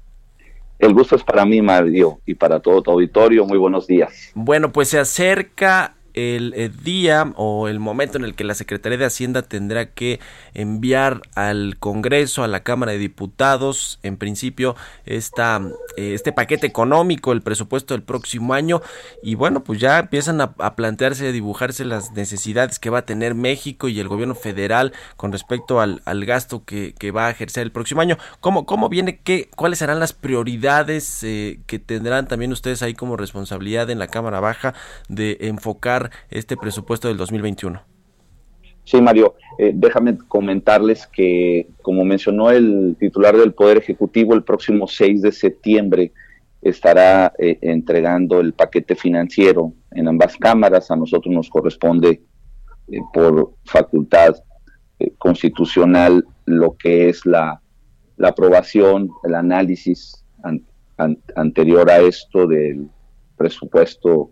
El 0.78 0.94
gusto 0.94 1.16
es 1.16 1.22
para 1.22 1.44
mí, 1.44 1.60
Mario, 1.60 2.18
y 2.24 2.34
para 2.34 2.60
todo 2.60 2.80
tu 2.80 2.92
auditorio. 2.92 3.44
Muy 3.44 3.58
buenos 3.58 3.86
días. 3.86 4.30
Bueno, 4.34 4.72
pues 4.72 4.88
se 4.88 4.98
acerca 4.98 5.95
el, 6.16 6.72
día 6.82 7.32
o 7.36 7.68
el 7.68 7.78
momento 7.78 8.16
en 8.18 8.24
el 8.24 8.34
que 8.34 8.42
la 8.42 8.54
Secretaría 8.54 8.98
de 8.98 9.04
Hacienda 9.04 9.42
tendrá 9.42 9.86
que 9.86 10.18
enviar 10.54 11.20
al 11.34 11.76
Congreso, 11.78 12.42
a 12.42 12.48
la 12.48 12.60
Cámara 12.60 12.92
de 12.92 12.98
Diputados, 12.98 13.98
en 14.02 14.16
principio, 14.16 14.76
esta, 15.04 15.60
eh, 15.96 16.14
este 16.14 16.32
paquete 16.32 16.66
económico, 16.66 17.32
el 17.32 17.42
presupuesto 17.42 17.94
del 17.94 18.02
próximo 18.02 18.54
año. 18.54 18.80
Y 19.22 19.34
bueno, 19.34 19.62
pues 19.62 19.78
ya 19.78 19.98
empiezan 19.98 20.40
a, 20.40 20.54
plantearse, 20.74 21.28
a 21.28 21.32
dibujarse 21.32 21.84
las 21.84 22.12
necesidades 22.12 22.78
que 22.78 22.90
va 22.90 22.98
a 22.98 23.06
tener 23.06 23.34
México 23.34 23.88
y 23.88 24.00
el 24.00 24.08
gobierno 24.08 24.34
federal 24.34 24.92
con 25.16 25.32
respecto 25.32 25.80
al, 25.80 26.00
gasto 26.24 26.64
que, 26.64 26.94
va 27.14 27.26
a 27.26 27.30
ejercer 27.30 27.62
el 27.62 27.72
próximo 27.72 28.00
año. 28.00 28.18
¿Cómo, 28.40 28.66
cómo 28.66 28.88
viene? 28.88 29.20
Qué, 29.22 29.48
¿Cuáles 29.54 29.78
serán 29.78 30.00
las 30.00 30.12
prioridades 30.12 31.22
eh, 31.22 31.60
que 31.66 31.78
tendrán 31.78 32.26
también 32.26 32.52
ustedes 32.52 32.82
ahí 32.82 32.94
como 32.94 33.16
responsabilidad 33.16 33.90
en 33.90 33.98
la 33.98 34.08
Cámara 34.08 34.40
Baja 34.40 34.74
de 35.08 35.36
enfocar 35.42 36.05
este 36.30 36.56
presupuesto 36.56 37.08
del 37.08 37.16
2021? 37.16 37.80
Sí, 38.86 39.02
Mario, 39.02 39.34
eh, 39.58 39.72
déjame 39.74 40.16
comentarles 40.16 41.08
que, 41.08 41.66
como 41.82 42.04
mencionó 42.04 42.52
el 42.52 42.96
titular 43.00 43.36
del 43.36 43.52
Poder 43.52 43.78
Ejecutivo, 43.78 44.32
el 44.32 44.44
próximo 44.44 44.86
6 44.86 45.22
de 45.22 45.32
septiembre 45.32 46.12
estará 46.62 47.32
eh, 47.36 47.58
entregando 47.62 48.38
el 48.38 48.52
paquete 48.52 48.94
financiero 48.94 49.72
en 49.90 50.06
ambas 50.06 50.36
cámaras. 50.36 50.88
A 50.92 50.96
nosotros 50.96 51.34
nos 51.34 51.50
corresponde 51.50 52.22
eh, 52.92 52.98
por 53.12 53.54
facultad 53.64 54.36
constitucional 55.18 56.24
lo 56.44 56.76
que 56.76 57.08
es 57.08 57.26
la, 57.26 57.60
aprobación, 58.22 59.10
el 59.24 59.34
análisis 59.34 60.24
anterior 61.34 61.90
a 61.90 61.98
esto 61.98 62.46
del 62.46 62.88
presupuesto 63.36 64.30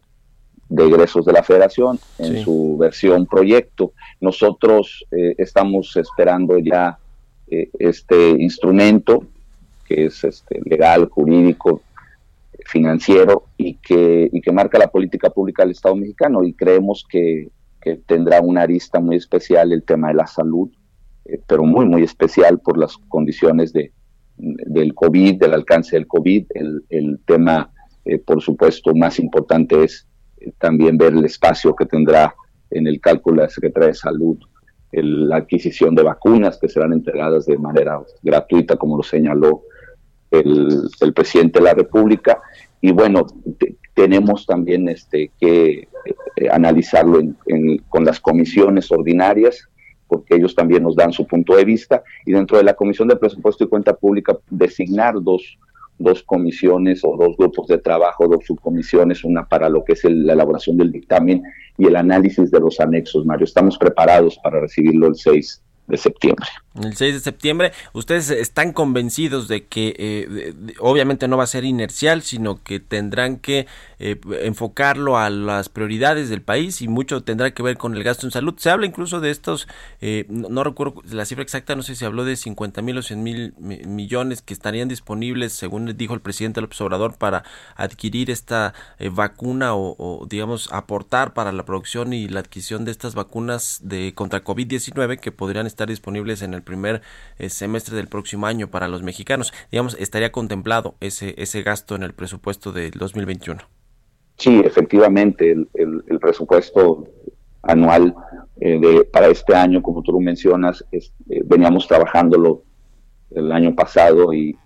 de 0.68 0.86
egresos 0.86 1.24
de 1.24 1.32
la 1.32 1.42
federación 1.42 1.98
en 2.18 2.42
su 2.42 2.76
versión 2.78 3.26
proyecto. 3.26 3.92
Nosotros 4.20 5.04
eh, 5.10 5.34
estamos 5.38 5.96
esperando 5.96 6.58
ya 6.58 6.98
eh, 7.48 7.68
este 7.78 8.30
instrumento 8.30 9.24
que 9.84 10.06
es 10.06 10.24
este, 10.24 10.60
legal, 10.64 11.08
jurídico, 11.10 11.82
financiero 12.66 13.44
y 13.58 13.74
que, 13.74 14.30
y 14.32 14.40
que 14.40 14.52
marca 14.52 14.78
la 14.78 14.88
política 14.88 15.28
pública 15.28 15.62
del 15.62 15.72
Estado 15.72 15.94
mexicano 15.94 16.42
y 16.42 16.54
creemos 16.54 17.04
que, 17.08 17.50
tendrá 18.06 18.40
una 18.40 18.62
arista 18.62 18.98
muy 18.98 19.16
especial 19.16 19.70
el 19.70 19.82
tema 19.82 20.08
de 20.08 20.14
la 20.14 20.26
salud, 20.26 20.70
eh, 21.26 21.38
pero 21.46 21.64
muy, 21.64 21.84
muy 21.84 22.02
especial 22.02 22.58
por 22.58 22.78
las 22.78 22.96
condiciones 23.08 23.74
de, 23.74 23.92
del 24.38 24.94
COVID, 24.94 25.38
del 25.38 25.52
alcance 25.52 25.94
del 25.94 26.06
COVID. 26.06 26.46
El, 26.54 26.82
el 26.88 27.20
tema, 27.26 27.70
por 28.24 28.40
supuesto, 28.40 28.94
más 28.94 29.18
importante 29.18 29.84
es 29.84 30.06
también 30.58 30.98
ver 30.98 31.12
el 31.12 31.24
espacio 31.24 31.74
que 31.74 31.86
tendrá 31.86 32.34
en 32.70 32.86
el 32.86 33.00
cálculo 33.00 33.36
de 33.36 33.42
la 33.42 33.50
Secretaría 33.50 33.88
de 33.88 33.94
Salud 33.94 34.38
la 35.02 35.36
adquisición 35.36 35.94
de 35.94 36.02
vacunas 36.02 36.58
que 36.58 36.68
serán 36.68 36.92
entregadas 36.92 37.46
de 37.46 37.58
manera 37.58 38.00
gratuita, 38.22 38.76
como 38.76 38.96
lo 38.96 39.02
señaló 39.02 39.62
el, 40.30 41.12
presidente 41.14 41.58
de 41.58 41.64
la 41.64 41.74
República. 41.74 42.40
Y 42.80 42.92
bueno, 42.92 43.26
tenemos 43.94 44.46
también 44.46 44.88
este, 44.88 45.30
que 45.40 45.88
eh, 46.36 46.48
analizarlo 46.50 47.20
con 47.88 48.04
las 48.04 48.20
comisiones 48.20 48.90
ordinarias, 48.90 49.68
porque 50.06 50.36
ellos 50.36 50.54
también 50.54 50.82
nos 50.82 50.96
dan 50.96 51.12
su 51.12 51.26
punto 51.26 51.56
de 51.56 51.64
vista. 51.64 52.02
Y 52.26 52.32
dentro 52.32 52.58
de 52.58 52.64
la 52.64 52.74
Comisión 52.74 53.08
de 53.08 53.16
Presupuesto 53.16 53.64
y 53.64 53.68
Cuenta 53.68 53.94
Pública, 53.94 54.36
designar 54.50 55.14
dos 55.20 55.58
dos 55.98 56.22
comisiones 56.22 57.02
o 57.04 57.16
dos 57.16 57.36
grupos 57.36 57.68
de 57.68 57.78
trabajo, 57.78 58.28
dos 58.28 58.44
subcomisiones, 58.46 59.24
una 59.24 59.46
para 59.46 59.68
lo 59.68 59.84
que 59.84 59.92
es 59.92 60.04
la 60.04 60.32
elaboración 60.32 60.76
del 60.76 60.92
dictamen 60.92 61.42
y 61.78 61.86
el 61.86 61.96
análisis 61.96 62.50
de 62.50 62.60
los 62.60 62.80
anexos, 62.80 63.24
Mario. 63.24 63.44
Estamos 63.44 63.78
preparados 63.78 64.38
para 64.42 64.60
recibirlo 64.60 65.06
el 65.08 65.14
6 65.14 65.62
de 65.86 65.96
septiembre. 65.98 66.46
El 66.82 66.96
6 66.96 67.14
de 67.14 67.20
septiembre, 67.20 67.72
ustedes 67.92 68.30
están 68.30 68.72
convencidos 68.72 69.48
de 69.48 69.66
que 69.66 69.94
eh, 69.98 70.54
obviamente 70.80 71.28
no 71.28 71.36
va 71.36 71.44
a 71.44 71.48
ser 71.48 71.64
inercial, 71.64 72.22
sino 72.22 72.62
que 72.62 72.80
tendrán 72.80 73.36
que 73.36 73.66
eh, 74.06 74.20
enfocarlo 74.42 75.18
a 75.18 75.30
las 75.30 75.68
prioridades 75.68 76.28
del 76.28 76.42
país 76.42 76.82
y 76.82 76.88
mucho 76.88 77.22
tendrá 77.22 77.52
que 77.54 77.62
ver 77.62 77.78
con 77.78 77.96
el 77.96 78.04
gasto 78.04 78.26
en 78.26 78.30
salud. 78.30 78.54
Se 78.58 78.70
habla 78.70 78.86
incluso 78.86 79.20
de 79.20 79.30
estos, 79.30 79.66
eh, 80.00 80.26
no, 80.28 80.62
recuerdo 80.62 81.02
la 81.10 81.24
cifra 81.24 81.42
exacta, 81.42 81.74
no 81.74 81.82
sé 81.82 81.94
si 81.94 82.04
habló 82.04 82.24
de 82.24 82.36
50 82.36 82.82
mil 82.82 82.98
o 82.98 83.02
100 83.02 83.22
mil 83.22 83.54
millones 83.58 84.42
que 84.42 84.54
estarían 84.54 84.88
disponibles, 84.88 85.52
según 85.52 85.96
dijo 85.96 86.14
el 86.14 86.20
presidente 86.20 86.60
López 86.60 86.80
Obrador, 86.80 87.16
para 87.16 87.44
adquirir 87.76 88.30
esta 88.30 88.74
vacuna 89.12 89.74
o, 89.74 89.96
o, 89.98 90.26
digamos, 90.26 90.72
aportar 90.72 91.32
para 91.34 91.52
la 91.52 91.64
producción 91.64 92.12
y 92.12 92.28
la 92.28 92.40
adquisición 92.40 92.84
de 92.84 92.90
estas 92.90 93.14
vacunas 93.14 93.80
de 93.82 94.14
contra 94.14 94.44
COVID-19 94.44 95.18
que 95.18 95.32
podrían 95.32 95.66
estar 95.66 95.88
disponibles 95.88 96.42
en 96.42 96.54
el 96.54 96.62
primer 96.62 97.02
eh, 97.38 97.50
semestre 97.50 97.96
del 97.96 98.08
próximo 98.08 98.46
año 98.46 98.70
para 98.70 98.88
los 98.88 99.02
mexicanos. 99.02 99.52
Digamos, 99.70 99.96
estaría 99.98 100.32
contemplado 100.32 100.96
ese, 101.00 101.34
ese 101.38 101.62
gasto 101.62 101.94
en 101.94 102.02
el 102.02 102.14
presupuesto 102.14 102.72
del 102.72 102.92
2021. 102.92 103.62
Sí, 104.36 104.60
efectivamente, 104.64 105.52
el, 105.52 105.68
el, 105.74 106.18
presupuesto 106.20 107.06
anual 107.62 108.14
eh, 108.60 108.78
de, 108.78 109.04
para 109.04 109.28
este 109.28 109.54
año, 109.54 109.82
como 109.82 110.02
tú 110.02 110.12
lo 110.12 110.20
mencionas, 110.20 110.84
eh, 110.92 111.00
veníamos 111.44 111.86
trabajándolo 111.86 112.62
el 113.30 113.50
año 113.52 113.74
pasado 113.74 114.32
y, 114.32 114.56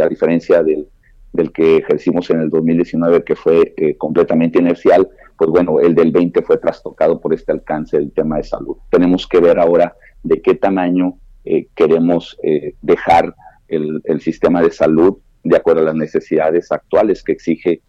a 0.00 0.08
diferencia 0.08 0.62
del, 0.62 0.88
que 1.52 1.78
ejercimos 1.78 2.30
en 2.30 2.40
el 2.40 2.50
2019, 2.50 3.24
que 3.24 3.36
fue 3.36 3.74
completamente 3.96 4.58
inercial, 4.58 5.08
pues 5.36 5.50
bueno, 5.50 5.80
el 5.80 5.94
del 5.94 6.12
20 6.12 6.42
fue 6.42 6.58
trastocado 6.58 7.20
por 7.20 7.32
este 7.32 7.52
alcance 7.52 7.98
del 7.98 8.12
tema 8.12 8.36
de 8.36 8.44
salud. 8.44 8.76
Tenemos 8.90 9.26
que 9.26 9.40
ver 9.40 9.58
ahora 9.58 9.94
de 10.22 10.40
qué 10.40 10.54
tamaño 10.54 11.16
eh, 11.44 11.66
queremos 11.74 12.38
eh, 12.42 12.74
dejar 12.82 13.34
el, 13.66 14.02
sistema 14.20 14.62
de 14.62 14.70
salud 14.70 15.16
de 15.42 15.56
acuerdo 15.56 15.80
a 15.80 15.86
las 15.86 15.94
necesidades 15.94 16.70
actuales 16.70 17.24
que 17.24 17.32
exige 17.32 17.72
eh, 17.72 17.80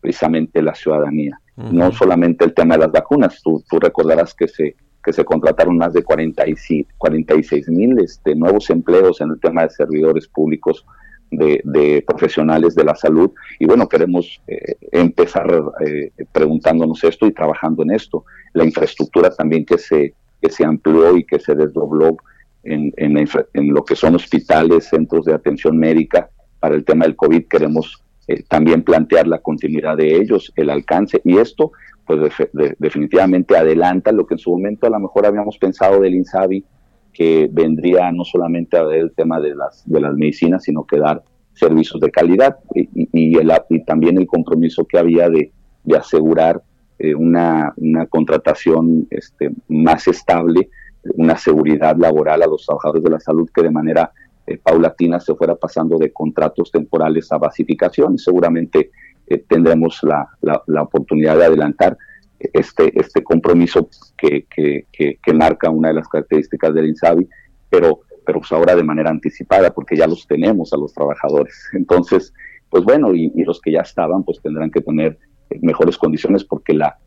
precisamente 0.00 0.62
la 0.62 0.74
ciudadanía. 0.74 1.40
No 1.56 1.92
solamente 1.92 2.44
el 2.44 2.54
tema 2.54 2.74
de 2.74 2.80
las 2.82 2.92
vacunas, 2.92 3.42
tú, 3.42 3.62
recordarás 3.78 4.34
que 4.34 4.48
se 4.48 4.76
que 5.02 5.14
se 5.14 5.24
contrataron 5.24 5.78
más 5.78 5.94
de 5.94 6.02
46 6.02 7.68
mil 7.68 7.98
este, 8.00 8.34
nuevos 8.34 8.68
empleos 8.68 9.22
en 9.22 9.30
el 9.30 9.40
tema 9.40 9.62
de 9.62 9.70
servidores 9.70 10.28
públicos 10.28 10.84
de, 11.30 12.04
profesionales 12.06 12.74
de 12.74 12.84
la 12.84 12.94
salud. 12.94 13.30
Y 13.58 13.66
bueno, 13.66 13.88
queremos 13.88 14.40
eh, 14.46 14.76
empezar 14.92 15.46
eh, 15.86 16.10
preguntándonos 16.32 17.02
esto 17.04 17.26
y 17.26 17.32
trabajando 17.32 17.82
en 17.82 17.92
esto. 17.92 18.24
La 18.52 18.64
infraestructura 18.64 19.30
también 19.30 19.64
que 19.64 19.78
se, 19.78 20.14
que 20.40 20.50
se 20.50 20.64
amplió 20.64 21.16
y 21.16 21.24
que 21.24 21.38
se 21.38 21.54
desdobló 21.54 22.16
en, 22.62 22.92
en, 22.96 23.72
lo 23.72 23.84
que 23.84 23.96
son 23.96 24.16
hospitales, 24.16 24.88
centros 24.88 25.24
de 25.24 25.34
atención 25.34 25.78
médica 25.78 26.28
para 26.58 26.74
el 26.74 26.84
tema 26.84 27.06
del 27.06 27.16
COVID, 27.16 27.46
queremos 27.46 28.02
eh, 28.30 28.44
también 28.46 28.84
plantear 28.84 29.26
la 29.26 29.40
continuidad 29.40 29.96
de 29.96 30.14
ellos, 30.14 30.52
el 30.54 30.70
alcance. 30.70 31.20
Y 31.24 31.38
esto, 31.38 31.72
pues 32.06 32.32
definitivamente 32.78 33.56
adelanta 33.56 34.12
lo 34.12 34.24
que 34.24 34.34
en 34.34 34.38
su 34.38 34.52
momento 34.52 34.86
a 34.86 34.90
lo 34.90 35.00
mejor 35.00 35.26
habíamos 35.26 35.58
pensado 35.58 36.00
del 36.00 36.14
INSABI, 36.14 36.64
que 37.12 37.48
vendría 37.50 38.12
no 38.12 38.24
solamente 38.24 38.76
a 38.76 38.84
ver 38.84 39.00
el 39.00 39.12
tema 39.12 39.40
de 39.40 39.56
las, 39.56 39.82
de 39.84 40.00
las 40.00 40.14
medicinas, 40.14 40.62
sino 40.62 40.84
que 40.84 40.98
dar 40.98 41.24
servicios 41.54 42.00
de 42.00 42.10
calidad 42.12 42.58
y, 42.72 43.80
también 43.84 44.16
el 44.16 44.28
compromiso 44.28 44.84
que 44.84 44.98
había 44.98 45.28
de, 45.28 45.50
de 45.82 45.96
asegurar 45.96 46.62
eh, 47.00 47.16
una, 47.16 47.74
una, 47.78 48.06
contratación 48.06 49.08
este, 49.10 49.50
más 49.66 50.06
estable, 50.06 50.70
una 51.14 51.36
seguridad 51.36 51.96
laboral 51.96 52.42
a 52.42 52.46
los 52.46 52.64
trabajadores 52.64 53.02
de 53.02 53.10
la 53.10 53.18
salud 53.18 53.50
que 53.52 53.62
de 53.62 53.70
manera 53.70 54.12
eh, 54.50 54.58
paulatina 54.58 55.20
se 55.20 55.34
fuera 55.36 55.54
pasando 55.54 55.96
de 55.96 56.12
contratos 56.12 56.72
temporales 56.72 57.30
a 57.30 57.38
basificación. 57.38 58.18
Seguramente 58.18 58.90
eh, 59.28 59.44
tendremos 59.48 60.00
la, 60.02 60.28
la, 60.40 60.60
la, 60.66 60.82
oportunidad 60.82 61.36
de 61.36 61.44
adelantar 61.44 61.96
este, 62.40 62.98
este 62.98 63.22
compromiso 63.22 63.88
que, 64.18 64.46
que, 64.50 64.86
que, 65.22 65.32
marca 65.32 65.70
una 65.70 65.88
de 65.88 65.94
las 65.94 66.08
características 66.08 66.74
del 66.74 66.88
INSABI, 66.88 67.28
pero, 67.68 68.00
pero 68.26 68.40
pues 68.40 68.50
ahora 68.50 68.74
de 68.74 68.82
manera 68.82 69.10
anticipada, 69.10 69.72
porque 69.72 69.94
ya 69.94 70.08
los 70.08 70.26
tenemos 70.26 70.72
a 70.72 70.78
los 70.78 70.92
trabajadores. 70.92 71.54
Entonces, 71.74 72.34
pues 72.68 72.82
bueno, 72.82 73.14
y, 73.14 73.30
los 73.44 73.60
que 73.60 73.70
ya 73.70 73.82
estaban, 73.82 74.24
pues 74.24 74.40
tendrán 74.42 74.72
que 74.72 74.80
tener 74.80 75.16
mejores 75.60 75.96
condiciones 75.96 76.42
porque 76.42 76.74
la, 76.74 76.98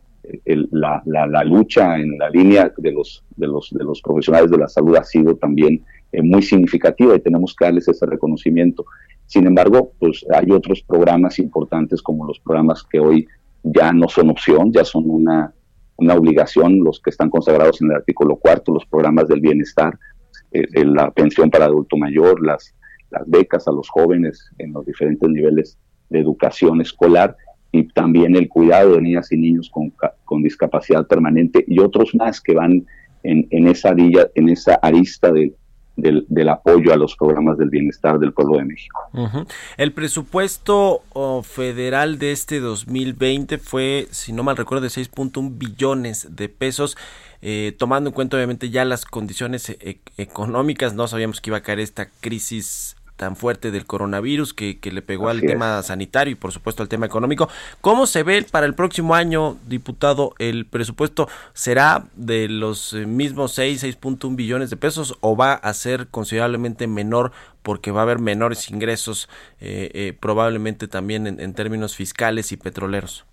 la, 0.46 1.04
la, 1.06 1.44
lucha 1.44 1.98
en 1.98 2.18
la 2.18 2.30
línea 2.30 2.72
de 2.78 2.92
los, 2.94 3.22
de, 3.36 3.48
los, 3.48 3.70
de 3.72 3.84
los 3.84 4.02
profesionales 4.02 4.50
de 4.50 4.58
la 4.60 4.70
salud 4.70 4.96
ha 4.96 5.04
sido 5.04 5.36
también 5.36 5.84
eh, 6.14 6.22
muy 6.22 6.44
significativa 6.44 7.16
y 7.16 7.20
tenemos 7.20 7.56
que 7.56 7.66
darles 7.66 7.88
ese 7.88 8.06
reconocimiento. 8.06 8.86
Sin 9.26 9.48
embargo, 9.48 9.94
pues 9.98 10.24
hay 10.32 10.52
otros 10.52 10.84
programas 10.84 11.40
importantes 11.40 12.04
como 12.04 12.28
los 12.28 12.40
programas 12.40 12.84
que 12.84 13.00
hoy 13.00 13.28
ya 13.64 13.92
no 13.92 14.08
son 14.08 14.30
opción, 14.30 14.72
ya 14.72 14.86
son 14.86 15.10
una, 15.10 15.52
una 15.96 16.14
obligación, 16.14 16.84
los 16.84 17.02
que 17.02 17.10
están 17.10 17.32
consagrados 17.32 17.82
en 17.82 17.90
el 17.90 17.98
artículo 17.98 18.36
cuarto, 18.36 18.72
los 18.74 18.86
programas 18.86 19.28
del 19.28 19.42
bienestar, 19.42 19.98
eh, 20.52 20.68
eh, 20.74 20.86
la 20.86 21.10
pensión 21.10 21.50
para 21.50 21.66
adulto 21.66 21.98
mayor, 21.98 22.46
las, 22.46 22.76
las 23.10 23.28
becas 23.28 23.68
a 23.68 23.72
los 23.72 23.90
jóvenes 23.90 24.52
en 24.60 24.72
los 24.72 24.86
diferentes 24.86 25.28
niveles 25.28 25.80
de 26.12 26.20
educación 26.20 26.80
escolar 26.80 27.36
y 27.72 27.88
también 27.88 28.36
el 28.36 28.50
cuidado 28.50 28.94
de 28.94 29.02
niñas 29.02 29.32
y 29.32 29.38
niños 29.38 29.68
con, 29.72 29.92
con 30.26 30.44
discapacidad 30.44 31.08
permanente 31.08 31.66
y 31.68 31.80
otros 31.80 32.14
más 32.14 32.40
que 32.40 32.54
van 32.54 32.86
en, 33.24 33.68
esa, 33.68 33.96
en 33.98 34.50
esa 34.50 34.76
arista 34.76 35.32
de, 35.32 35.56
del, 35.96 36.50
apoyo 36.50 36.94
a 36.94 36.98
los 36.98 37.16
programas 37.16 37.58
del 37.58 37.70
bienestar 37.70 38.20
del 38.20 38.34
pueblo 38.34 38.58
de 38.58 38.66
México. 38.66 39.00
El 39.78 39.92
presupuesto 39.92 41.04
oh, 41.14 41.44
federal 41.44 42.20
de 42.20 42.32
este 42.32 42.60
2020 42.60 43.58
fue, 43.58 44.08
si 44.12 44.34
no 44.34 44.44
mal 44.44 44.58
recuerdo, 44.58 44.84
de 44.84 44.90
6.1 44.90 45.58
billones 45.58 46.36
de 46.36 46.50
pesos. 46.50 46.98
Eh, 47.42 47.76
tomando 47.78 48.10
en 48.10 48.14
cuenta 48.14 48.38
obviamente 48.38 48.70
ya 48.70 48.86
las 48.86 49.06
condiciones 49.06 49.70
e-, 49.70 50.00
económicas, 50.18 50.94
no 50.94 51.08
sabíamos 51.08 51.42
que 51.42 51.50
iba 51.50 51.58
a 51.58 51.62
caer 51.62 51.82
esta 51.82 52.10
crisis 52.22 52.96
tan 53.16 53.36
fuerte 53.36 53.72
del 53.72 53.86
coronavirus 53.86 54.54
que, 54.54 54.80
le 54.84 55.02
pegó 55.02 55.30
al 55.30 55.42
tema 55.42 55.82
sanitario 55.82 56.32
y 56.32 56.36
por 56.36 56.52
supuesto 56.52 56.84
al 56.84 56.90
tema 56.90 57.06
económico. 57.06 57.48
¿Cómo 57.82 58.06
se 58.06 58.24
ve 58.24 58.46
para 58.50 58.66
el 58.66 58.74
próximo 58.74 59.16
año, 59.16 59.58
diputado? 59.68 60.34
¿El 60.40 60.66
presupuesto 60.66 61.28
será 61.54 62.06
de 62.16 62.48
los 62.50 62.94
eh, 62.94 63.06
mismos 63.06 63.54
6, 63.54 63.84
6.1 63.84 64.36
billones 64.36 64.70
de 64.70 64.78
pesos 64.78 65.18
o 65.22 65.36
va 65.36 65.54
a 65.54 65.74
ser 65.74 66.08
considerablemente 66.08 66.88
menor 66.88 67.32
porque 67.62 67.92
va 67.92 68.02
a 68.02 68.04
haber 68.04 68.20
menores 68.20 68.70
ingresos 68.70 69.30
eh, 69.62 69.90
eh, 69.94 70.14
probablemente 70.20 70.88
también 70.88 71.28
en, 71.28 71.54
términos 71.54 71.96
fiscales 71.96 72.52
y 72.52 72.58
petroleros? 72.58 73.26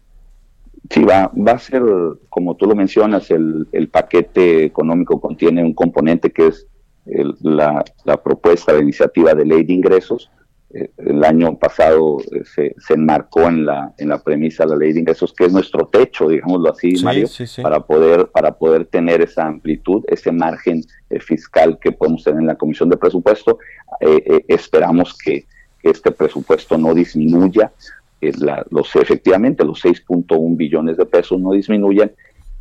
Sí, 0.89 1.03
va, 1.03 1.31
va 1.37 1.53
a 1.53 1.59
ser, 1.59 1.83
como 2.29 2.55
tú 2.55 2.67
lo 2.67 2.75
mencionas, 2.75 3.31
el, 3.31 3.67
el 3.73 3.89
paquete 3.89 4.65
económico 4.65 5.21
contiene 5.21 5.65
un 5.65 5.75
componente 5.75 6.31
que 6.31 6.47
es 6.49 6.67
la, 7.05 7.85
propuesta 8.23 8.73
de 8.73 8.81
iniciativa 8.81 9.35
de 9.35 9.45
ley 9.45 9.65
de 9.65 9.73
ingresos. 9.73 10.31
Eh, 10.73 10.89
el 10.99 11.25
año 11.25 11.59
pasado 11.59 12.19
eh, 12.31 12.45
se, 12.45 12.77
se, 12.79 12.95
enmarcó 12.95 13.49
en 13.49 13.67
la, 13.67 13.93
en 13.99 14.09
la 14.09 14.23
premisa 14.23 14.65
de 14.65 14.71
la 14.71 14.77
ley 14.77 14.93
de 14.93 15.01
ingresos, 15.01 15.33
que 15.33 15.47
es 15.47 15.53
nuestro 15.53 15.89
techo, 15.89 16.29
digámoslo 16.29 16.71
así, 16.71 16.95
Mario, 17.03 17.27
para 17.61 17.81
poder, 17.81 18.29
para 18.29 18.57
poder 18.57 18.85
tener 18.85 19.21
esa 19.21 19.47
amplitud, 19.47 20.05
ese 20.07 20.31
margen 20.31 20.85
eh, 21.09 21.19
fiscal 21.19 21.79
que 21.81 21.91
podemos 21.91 22.23
tener 22.23 22.41
en 22.41 22.47
la 22.47 22.55
Comisión 22.55 22.89
de 22.89 22.97
Presupuesto. 22.97 23.59
esperamos 24.49 25.17
que, 25.19 25.47
este 25.83 26.11
presupuesto 26.11 26.77
no 26.77 26.93
disminuya, 26.93 27.73
los, 28.21 28.95
efectivamente 28.97 29.65
los 29.65 29.83
6.1 29.83 30.55
billones 30.55 30.99
de 30.99 31.07
pesos 31.07 31.41
no 31.41 31.53
disminuyan 31.53 32.13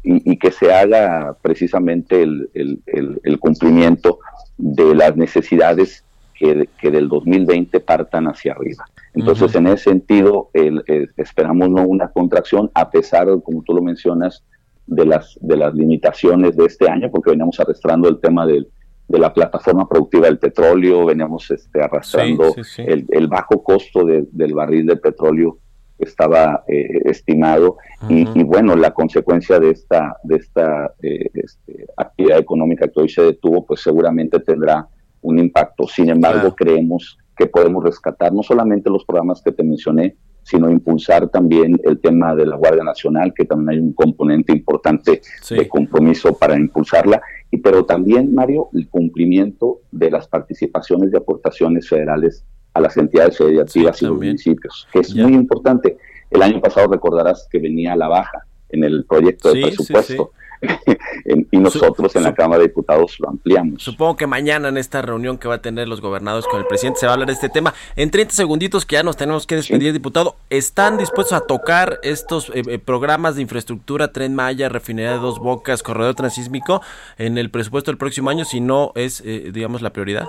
y, 0.02 0.38
que 0.38 0.52
se 0.52 0.74
haga 0.74 1.36
precisamente 1.41 2.22
el, 2.24 2.50
el, 2.54 3.39
cumplimiento 3.39 4.20
de 4.58 4.95
las 4.95 5.16
necesidades 5.18 6.06
que, 6.34 6.70
que, 6.80 6.89
del 6.89 7.10
2020 7.10 7.80
partan 7.82 8.28
hacia 8.28 8.54
arriba. 8.54 8.86
Entonces, 9.14 9.54
en 9.56 9.68
ese 9.68 9.86
sentido, 9.86 10.50
el, 10.54 10.84
esperamos 11.18 11.70
no 11.70 11.84
una 11.84 12.10
contracción, 12.10 12.72
a 12.74 12.89
pesar, 12.89 13.28
como 13.43 13.62
tú 13.64 13.74
lo 13.74 13.82
mencionas, 13.82 14.43
de 14.88 15.06
las, 15.06 15.38
de 15.41 15.56
las 15.56 15.74
limitaciones 15.76 16.56
de 16.56 16.66
este 16.66 16.89
año, 16.89 17.12
porque 17.12 17.32
veníamos 17.32 17.60
arrastrando 17.60 18.10
el 18.10 18.20
tema 18.20 18.47
del, 18.47 18.68
de 19.08 19.20
la 19.20 19.34
plataforma 19.34 19.88
productiva 19.88 20.28
del 20.28 20.39
petróleo, 20.39 21.06
veníamos 21.06 21.52
este, 21.52 21.82
arrastrando 21.82 22.56
El, 22.78 23.06
el, 23.10 23.28
bajo 23.28 23.64
costo 23.64 24.04
del 24.06 24.54
barril 24.54 24.88
de 24.88 24.97
petróleo 24.97 25.60
estaba 26.00 26.64
eh, 26.68 27.02
estimado. 27.06 27.78
Y, 28.08 28.43
bueno 28.43 28.76
la 28.76 28.91
consecuencia 28.93 29.60
de 29.60 29.72
esta 29.72 30.18
de 30.24 30.38
esta 30.38 30.93
eh, 31.02 31.30
este, 31.34 31.86
actividad 31.97 32.39
económica 32.39 32.88
que 32.88 33.02
hoy 33.02 33.10
se 33.10 33.22
detuvo 33.22 33.66
pues 33.66 33.82
seguramente 33.82 34.39
tendrá 34.39 34.88
un 35.22 35.39
impacto. 35.39 35.88
Sin 35.88 36.10
embargo 36.10 36.56
creemos 36.56 37.18
que 37.36 37.47
podemos 37.47 37.84
rescatar 37.84 38.34
no 38.34 38.43
solamente 38.43 38.89
los 38.89 39.06
programas 39.06 39.41
que 39.41 39.52
te 39.52 39.64
mencioné 39.64 40.16
sino 40.43 40.70
impulsar 40.70 41.30
también 41.30 41.80
el 41.84 42.00
tema 42.00 42.34
de 42.36 42.45
la 42.45 42.56
Guardia 42.56 42.84
Nacional 42.84 43.34
que 43.36 43.45
también 43.45 43.70
hay 43.70 43.80
un 43.80 43.93
componente 43.93 44.52
importante 44.52 45.22
de 45.50 45.68
compromiso 45.68 46.38
para 46.38 46.56
impulsarla. 46.56 47.22
Y 47.52 47.58
pero 47.58 47.86
también 47.86 48.34
Mario 48.34 48.70
el 48.74 48.88
cumplimiento 48.89 49.82
de 49.91 50.10
las 50.10 50.28
participaciones 50.28 51.12
y 51.14 51.18
aportaciones 51.18 51.88
federales 51.88 52.45
a 52.80 52.82
las 52.82 52.97
entidades 52.97 53.38
federativas 53.38 54.01
y 54.01 54.05
los 54.05 54.15
municipios, 54.15 54.88
que 54.91 54.99
es 54.99 55.13
muy 55.13 55.34
importante. 55.34 55.97
El 56.32 56.41
año 56.41 56.59
pasado 56.61 56.88
recordarás 56.88 57.47
que 57.51 57.59
venía 57.59 57.93
a 57.93 57.95
la 57.95 58.07
baja 58.07 58.45
en 58.69 58.84
el 58.84 59.05
proyecto 59.05 59.53
de 59.53 59.61
presupuesto. 59.61 60.32
y 61.51 61.57
nosotros 61.57 62.13
en 62.17 62.23
la 62.23 62.36
Cámara 62.36 62.61
de 62.61 62.67
Diputados 62.67 63.17
lo 63.19 63.30
ampliamos. 63.30 63.82
Supongo 63.82 64.17
que 64.17 64.27
mañana 64.27 64.67
en 64.67 64.77
esta 64.77 65.01
reunión 65.01 65.38
que 65.38 65.47
va 65.47 65.55
a 65.55 65.61
tener 65.61 65.88
los 65.88 66.01
gobernadores 66.01 66.45
con 66.47 66.59
el 66.59 66.67
presidente 66.67 66.99
se 66.99 67.05
va 67.05 67.13
a 67.13 67.13
hablar 67.13 67.27
de 67.27 67.34
este 67.34 67.47
tema. 67.47 67.73
En 67.95 68.11
30 68.11 68.34
segunditos 68.34 68.86
que 68.86 68.95
ya 68.95 69.03
nos 69.03 69.15
tenemos 69.15 69.47
que 69.47 69.55
despedir, 69.55 69.93
diputado, 69.93 70.36
¿están 70.49 70.97
dispuestos 70.97 71.32
a 71.32 71.47
tocar 71.47 71.99
estos 72.03 72.49
eh, 72.49 72.63
eh, 72.67 72.77
programas 72.77 73.38
de 73.38 73.41
infraestructura, 73.43 74.11
Tren 74.11 74.36
Maya, 74.36 74.67
Refinería 74.67 75.13
de 75.13 75.19
Dos 75.19 75.39
Bocas, 75.39 75.82
Corredor 75.82 76.15
Transísmico 76.15 76.82
en 77.17 77.38
el 77.38 77.49
presupuesto 77.51 77.89
del 77.91 77.97
próximo 77.97 78.30
año 78.30 78.43
si 78.43 78.59
no 78.59 78.91
es, 78.95 79.23
eh, 79.25 79.51
digamos, 79.53 79.82
la 79.82 79.91
prioridad? 79.91 80.27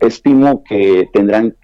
Estimo 0.00 0.62
que 0.64 1.08
tendrán 1.12 1.54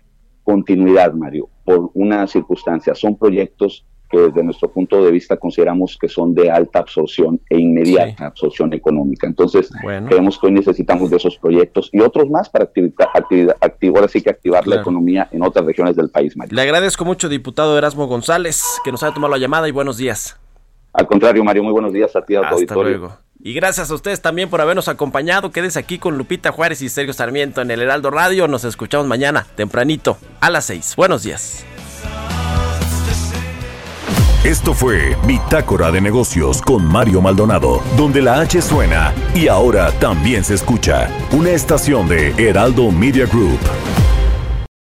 continuidad, 0.43 1.13
Mario, 1.13 1.49
por 1.65 1.91
una 1.95 2.27
circunstancia. 2.27 2.95
Son 2.95 3.17
proyectos 3.17 3.85
que 4.09 4.19
desde 4.19 4.43
nuestro 4.45 4.71
punto 4.71 5.05
de 5.05 5.11
vista 5.11 5.37
consideramos 5.37 5.99
que 6.01 6.09
son 6.09 6.35
de 6.35 6.51
alta 6.51 6.79
absorción 6.79 7.41
e 7.51 7.59
inmediata 7.59 8.27
absorción 8.27 8.73
económica. 8.73 9.27
Entonces, 9.27 9.69
creemos 10.09 10.39
que 10.39 10.47
hoy 10.47 10.53
necesitamos 10.53 11.11
de 11.11 11.17
esos 11.17 11.37
proyectos 11.39 11.91
y 11.93 12.01
otros 12.01 12.31
más 12.31 12.49
para 12.49 12.65
activar, 12.65 13.09
activar, 13.61 14.05
así 14.05 14.23
que 14.23 14.31
activar 14.31 14.67
la 14.67 14.77
economía 14.77 15.29
en 15.33 15.43
otras 15.43 15.65
regiones 15.67 15.97
del 15.97 16.11
país, 16.11 16.37
Mario. 16.37 16.55
Le 16.55 16.63
agradezco 16.63 17.05
mucho, 17.05 17.29
diputado 17.29 17.77
Erasmo 17.77 18.07
González, 18.07 18.63
que 18.85 18.93
nos 18.93 19.03
haya 19.03 19.13
tomado 19.13 19.33
la 19.33 19.39
llamada 19.39 19.69
y 19.69 19.73
buenos 19.73 19.97
días. 19.97 20.39
Al 20.93 21.07
contrario, 21.07 21.43
Mario, 21.43 21.65
muy 21.65 21.73
buenos 21.73 21.93
días 21.93 22.15
a 22.15 22.23
ti, 22.25 22.37
a 22.37 22.49
tu 22.49 22.57
Hasta 22.57 22.75
Luego. 22.75 23.26
Y 23.47 23.53
gracias 23.53 23.93
a 23.93 23.95
ustedes 23.95 24.21
también 24.21 24.51
por 24.51 24.61
habernos 24.61 24.89
acompañado. 24.89 25.53
Quédese 25.53 25.79
aquí 25.79 26.01
con 26.01 26.19
Lupita 26.19 26.51
Juárez 26.51 26.83
y 26.83 26.89
Sergio 26.89 27.13
Sarmiento 27.13 27.63
en 27.63 27.71
el 27.71 27.81
Heraldo 27.81 28.11
Radio. 28.11 28.49
Nos 28.49 28.65
escuchamos 28.65 29.07
mañana, 29.07 29.47
tempranito, 29.55 30.19
a 30.41 30.51
las 30.51 30.65
6. 30.65 30.95
Buenos 30.97 31.23
días. 31.23 31.65
Esto 34.43 34.75
fue 34.75 35.17
Bitácora 35.29 35.93
de 35.93 36.01
Negocios 36.01 36.61
con 36.61 36.85
Mario 36.85 37.21
Maldonado, 37.21 37.85
donde 37.97 38.21
la 38.21 38.41
H 38.41 38.61
suena 38.63 39.15
y 39.33 39.47
ahora 39.47 39.93
también 40.01 40.43
se 40.43 40.55
escucha. 40.55 41.09
Una 41.31 41.51
estación 41.51 42.09
de 42.09 42.31
Heraldo 42.37 42.91
Media 42.91 43.27
Group. 43.27 43.61